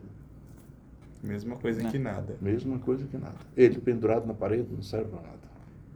[1.23, 2.35] mesma coisa que nada.
[2.41, 3.35] mesma coisa que nada.
[3.57, 5.39] Ele pendurado na parede não serve para nada.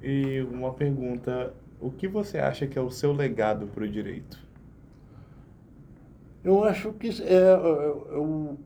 [0.03, 1.53] E uma pergunta:
[1.87, 4.39] o que você acha que é o seu legado para o direito?
[6.43, 8.57] Eu acho que é, é, é o-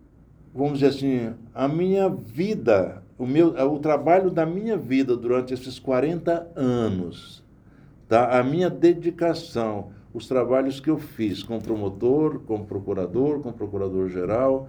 [0.55, 5.53] vamos dizer assim, a minha vida, o, meu, é o trabalho da minha vida durante
[5.55, 7.43] esses 40 anos,
[8.09, 8.39] tá?
[8.39, 14.69] a minha dedicação, os trabalhos que eu fiz como promotor, como procurador, como procurador-geral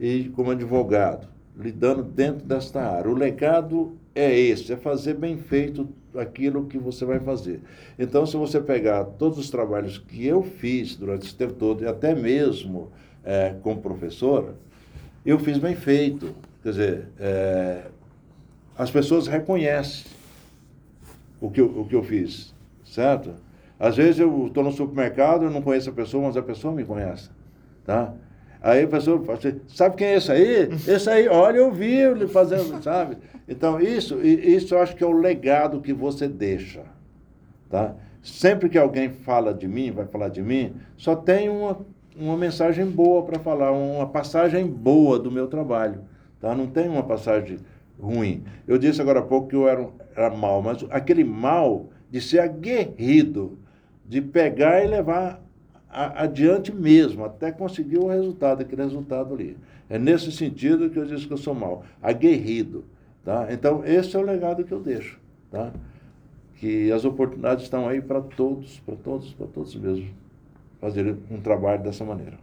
[0.00, 1.28] e como advogado,
[1.58, 3.10] lidando dentro desta área.
[3.10, 7.60] O legado é esse, é fazer bem feito aquilo que você vai fazer.
[7.98, 11.86] Então, se você pegar todos os trabalhos que eu fiz durante esse tempo todo, e
[11.86, 12.90] até mesmo
[13.24, 14.54] eh, como professor,
[15.26, 16.34] eu fiz bem feito.
[16.62, 17.82] Quer dizer, eh,
[18.76, 20.06] as pessoas reconhecem
[21.40, 22.54] o que, eu, o que eu fiz,
[22.84, 23.34] certo?
[23.78, 26.84] Às vezes eu estou no supermercado, eu não conheço a pessoa, mas a pessoa me
[26.84, 27.30] conhece,
[27.84, 28.12] tá?
[28.60, 30.68] Aí a pessoa fala assim, sabe quem é esse aí?
[30.86, 33.16] Esse aí, olha, eu vi ele fazendo, sabe?
[33.48, 36.82] Então, isso, isso eu acho que é o legado que você deixa,
[37.70, 37.94] tá?
[38.22, 41.78] Sempre que alguém fala de mim, vai falar de mim, só tem uma,
[42.16, 46.02] uma mensagem boa para falar, uma passagem boa do meu trabalho,
[46.40, 46.54] tá?
[46.54, 47.58] Não tem uma passagem
[47.98, 48.44] ruim.
[48.66, 52.40] Eu disse agora há pouco que eu era, era mal, mas aquele mal de ser
[52.40, 53.58] aguerrido,
[54.04, 55.40] de pegar e levar
[55.90, 59.56] a- adiante mesmo, até conseguir o resultado, aquele resultado ali.
[59.88, 62.84] É nesse sentido que eu disse que eu sou mal, aguerrido.
[63.24, 63.48] Tá?
[63.50, 65.18] Então, esse é o legado que eu deixo.
[65.50, 65.72] Tá?
[66.56, 70.08] Que as oportunidades estão aí para todos, para todos, para todos mesmo,
[70.80, 72.38] fazerem um trabalho dessa maneira.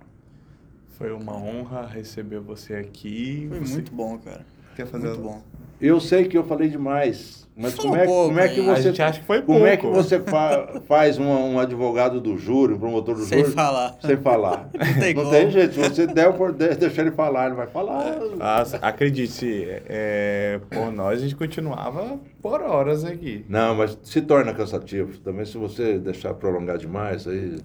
[0.98, 3.48] Foi uma honra receber você aqui.
[3.50, 4.46] Foi Você muito bom, cara.
[4.76, 5.42] Quer fazer Muito bom.
[5.86, 8.60] Eu sei que eu falei demais, mas como é, pouco, como é que?
[8.62, 9.98] A você gente acha que foi como é que pouco.
[9.98, 13.96] você fa- faz um, um advogado do júri, um promotor do Sem júri falar.
[14.02, 14.70] sem falar?
[14.74, 15.32] Não tem como.
[15.52, 15.74] jeito.
[15.76, 16.32] Se você der
[16.78, 18.16] deixar ele falar, ele vai falar.
[18.38, 23.46] Nossa, acredite, é, por nós a gente continuava por horas aqui.
[23.48, 25.18] Não, mas se torna cansativo.
[25.20, 27.58] Também se você deixar prolongar demais, aí.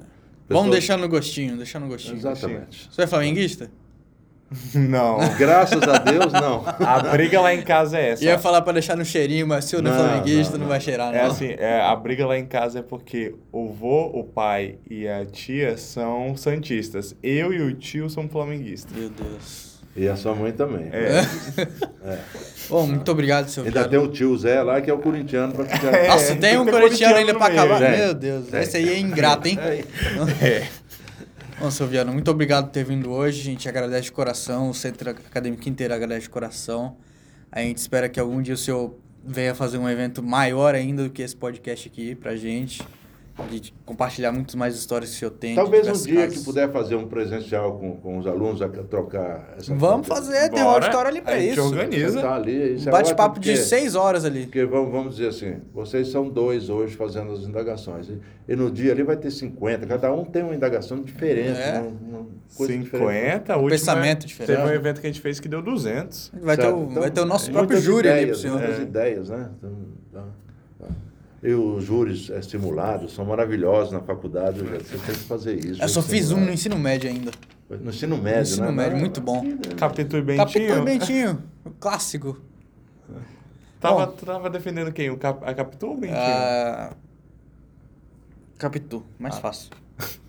[0.49, 2.17] Vamos pessoa- deixar no gostinho, deixar no gostinho.
[2.17, 2.89] Exatamente.
[2.91, 3.71] Você é flamenguista?
[4.75, 5.19] Não.
[5.39, 6.65] Graças a Deus, não.
[6.67, 8.25] A briga lá em casa é essa.
[8.25, 10.69] Ia falar pra deixar no cheirinho, mas se eu não é flamenguista, não, não, não.
[10.69, 11.31] vai cheirar, É não.
[11.31, 15.25] assim, é, a briga lá em casa é porque o vô, o pai e a
[15.25, 17.15] tia são santistas.
[17.23, 18.93] Eu e o tio somos flamenguistas.
[18.97, 19.71] Meu Deus.
[19.97, 20.89] E a sua mãe também.
[20.93, 21.25] É.
[22.69, 23.91] Bom, muito obrigado, seu Ainda viado.
[23.91, 25.53] tem o tio Zé lá, que é o corintiano.
[25.53, 25.93] Pra ficar...
[25.95, 26.09] É.
[26.09, 27.81] Nossa, tem um corintiano ainda pra acabar.
[27.81, 29.59] Meu Deus, esse aí é ingrato, hein?
[30.41, 30.67] É.
[31.61, 33.43] Bom, seu Viano, muito obrigado por ter vindo hoje.
[33.43, 36.97] A gente agradece de coração, o Centro Acadêmico inteiro agradece de coração.
[37.53, 41.11] A gente espera que algum dia o senhor venha fazer um evento maior ainda do
[41.11, 42.83] que esse podcast aqui pra gente.
[43.49, 45.51] De compartilhar muitas mais histórias que o senhor tem.
[45.51, 46.39] de Talvez um dia casos.
[46.39, 50.19] que puder fazer um presencial com, com os alunos, a trocar essa Vamos foto.
[50.19, 50.85] fazer, tem um Bora.
[50.85, 51.63] auditório ali pra A gente isso.
[51.63, 52.13] organiza.
[52.21, 54.45] Sentar ali, isso Um é bate-papo ótimo, de seis horas ali.
[54.45, 58.09] Porque vamos, vamos dizer assim, vocês são dois hoje fazendo as indagações.
[58.09, 58.19] E,
[58.49, 61.59] e no dia ali vai ter 50, cada um tem uma indagação diferente.
[61.61, 61.81] É.
[61.81, 62.27] uma- uma
[62.57, 63.07] coisa diferente.
[63.07, 64.57] 50, a última, pensamento diferente.
[64.59, 66.33] Teve um evento que a gente fez que deu 200.
[66.41, 68.59] Vai ter, o, Então, vai ter o nosso é, próprio júri ali pro ideias, senhor.
[68.59, 68.83] Muitas É.
[68.83, 69.49] ideias, né?
[69.59, 69.71] Então,
[70.13, 70.25] tá,
[70.81, 70.87] tá.
[71.43, 74.59] E os júris é, simulados são maravilhosos na faculdade.
[74.61, 75.83] eu já- Você tem que fazer isso.
[75.83, 76.47] Eu só fiz um simulado.
[76.47, 77.31] no ensino médio ainda.
[77.71, 78.73] No ensino médio, No ensino né?
[78.73, 79.43] médio, Mas- muito bom.
[79.79, 80.47] Capitu e Bentinho.
[80.47, 82.37] Capitu e Bentinho, o clássico.
[83.81, 84.13] Tava, Bom.
[84.13, 85.09] tava defendendo quem?
[85.09, 86.19] O Cap, a Capitu ou o Bentinho?
[86.19, 86.93] Ah,
[88.59, 89.41] Capitu, mais Ah.
[89.41, 89.71] fácil.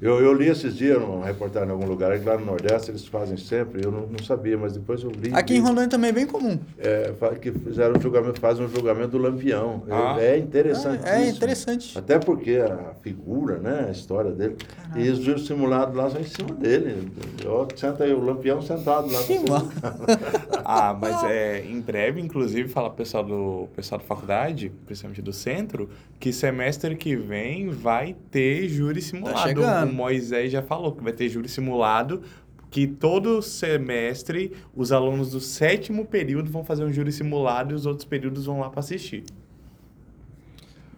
[0.00, 3.06] Eu, eu li esses dias numa reportagem em algum lugar, que lá no Nordeste eles
[3.06, 5.30] fazem sempre, eu não, não sabia, mas depois eu li.
[5.32, 6.58] Aqui em Rondônia também é bem comum.
[6.78, 9.82] é, que fizeram um julgamento, fazem um julgamento do Lampião.
[9.88, 10.16] É- Ah.
[10.20, 11.06] É, interessante.
[11.06, 11.96] É, é interessante.
[11.98, 14.56] Até porque a figura, né, a história dele.
[14.96, 17.10] E os juros simulados lá são em cima dele.
[17.46, 19.20] Ó, senta aí, o Lampião sentado lá.
[19.20, 19.38] Você-
[20.64, 25.32] Ah, mas é, em breve, inclusive, fala pro pessoal do pessoal da faculdade, principalmente do
[25.32, 25.88] centro,
[26.20, 29.38] que semestre que vem vai ter júri simulado.
[29.62, 32.22] O Moisés já falou que vai ter júri simulado,
[32.70, 37.86] que todo semestre os alunos do sétimo período vão fazer um júri simulado e os
[37.86, 39.24] outros períodos vão lá para assistir.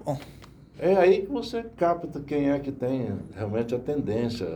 [0.05, 0.19] Bom,
[0.79, 4.47] É aí que você capta quem é que tem realmente a tendência.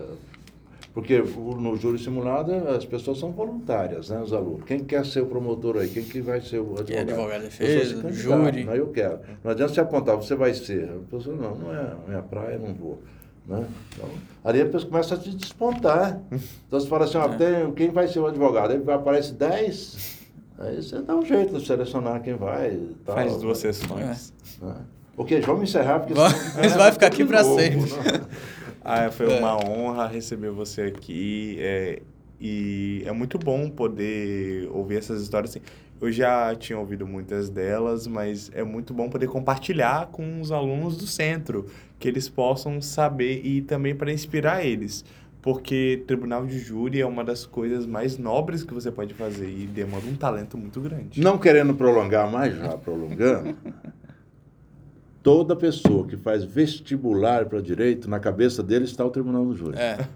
[0.92, 4.64] Porque no júri simulado as pessoas são voluntárias, né, os alunos.
[4.64, 5.88] Quem quer ser o promotor aí?
[5.88, 6.90] Quem que vai ser o advogado?
[6.92, 8.64] é advogado defesa, júri.
[8.64, 9.20] Não, eu quero.
[9.44, 10.88] Não adianta você apontar, você vai ser.
[10.90, 13.00] A pessoa, não, não é a minha praia, não vou.
[13.48, 13.66] Né?
[13.94, 14.08] Então,
[14.44, 16.20] ali a pessoa começa a se despontar.
[16.30, 17.36] Então você fala assim, ó, É.
[17.36, 18.72] tem, quem vai ser o advogado?
[18.72, 20.18] Aí aparece 10,
[20.58, 22.78] aí você dá um jeito de selecionar quem vai.
[23.06, 23.72] Tal, Faz duas né?
[23.72, 24.34] sessões.
[24.60, 24.74] né?
[25.16, 26.30] Ok, vamos encerrar, porque Vai-
[26.66, 27.80] Isso vai ficar aqui Novo, sempre.
[27.90, 28.20] né?
[28.90, 29.38] Ah, foi É.
[29.38, 31.56] uma honra receber você aqui.
[31.60, 32.00] é,
[32.40, 35.50] e é muito bom poder ouvir essas histórias.
[35.50, 35.60] Assim.
[36.00, 40.96] Eu já tinha ouvido muitas delas, mas é muito bom poder compartilhar com os alunos
[40.96, 41.66] do centro,
[41.98, 45.04] que eles possam saber e também para inspirar eles.
[45.42, 49.66] Porque tribunal de júri é uma das coisas mais nobres que você pode fazer e
[49.66, 51.20] demanda um talento muito grande.
[51.20, 53.56] Não querendo prolongar mais, já prolongando,
[55.22, 59.78] toda pessoa que faz vestibular para direito, na cabeça dele está o tribunal do júri.
[59.78, 60.06] é.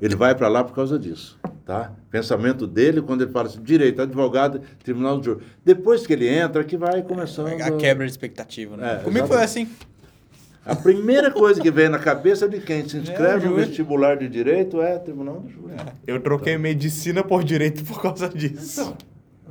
[0.00, 1.38] Ele vai para lá por causa disso,
[1.72, 1.92] tá?
[2.10, 5.44] Pensamento dele quando ele fala assim, direito, advogado, tribunal do júri.
[5.64, 7.48] Depois que ele entra, que vai começando...
[7.48, 8.96] A quebra de expectativa, né?
[9.00, 9.72] É, Comigo foi exatamente.
[9.72, 9.92] assim.
[10.64, 14.28] A primeira coisa que vem na cabeça de quem se inscreve É, no vestibular de
[14.28, 15.74] direito é tribunal do júri.
[16.06, 18.94] Eu troquei medicina por direito por causa disso.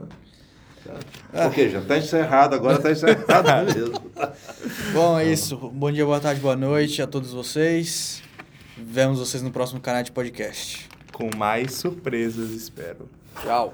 [0.02, 3.94] Então, Ok, já está encerrado, agora está encerrado mesmo.
[4.94, 5.56] Bom, é isso.
[5.58, 8.22] Bom dia, boa tarde, boa noite a todos vocês.
[8.78, 10.91] Vemos vocês no próximo canal de podcast.
[11.12, 13.10] Com mais surpresas, espero.
[13.42, 13.74] Tchau.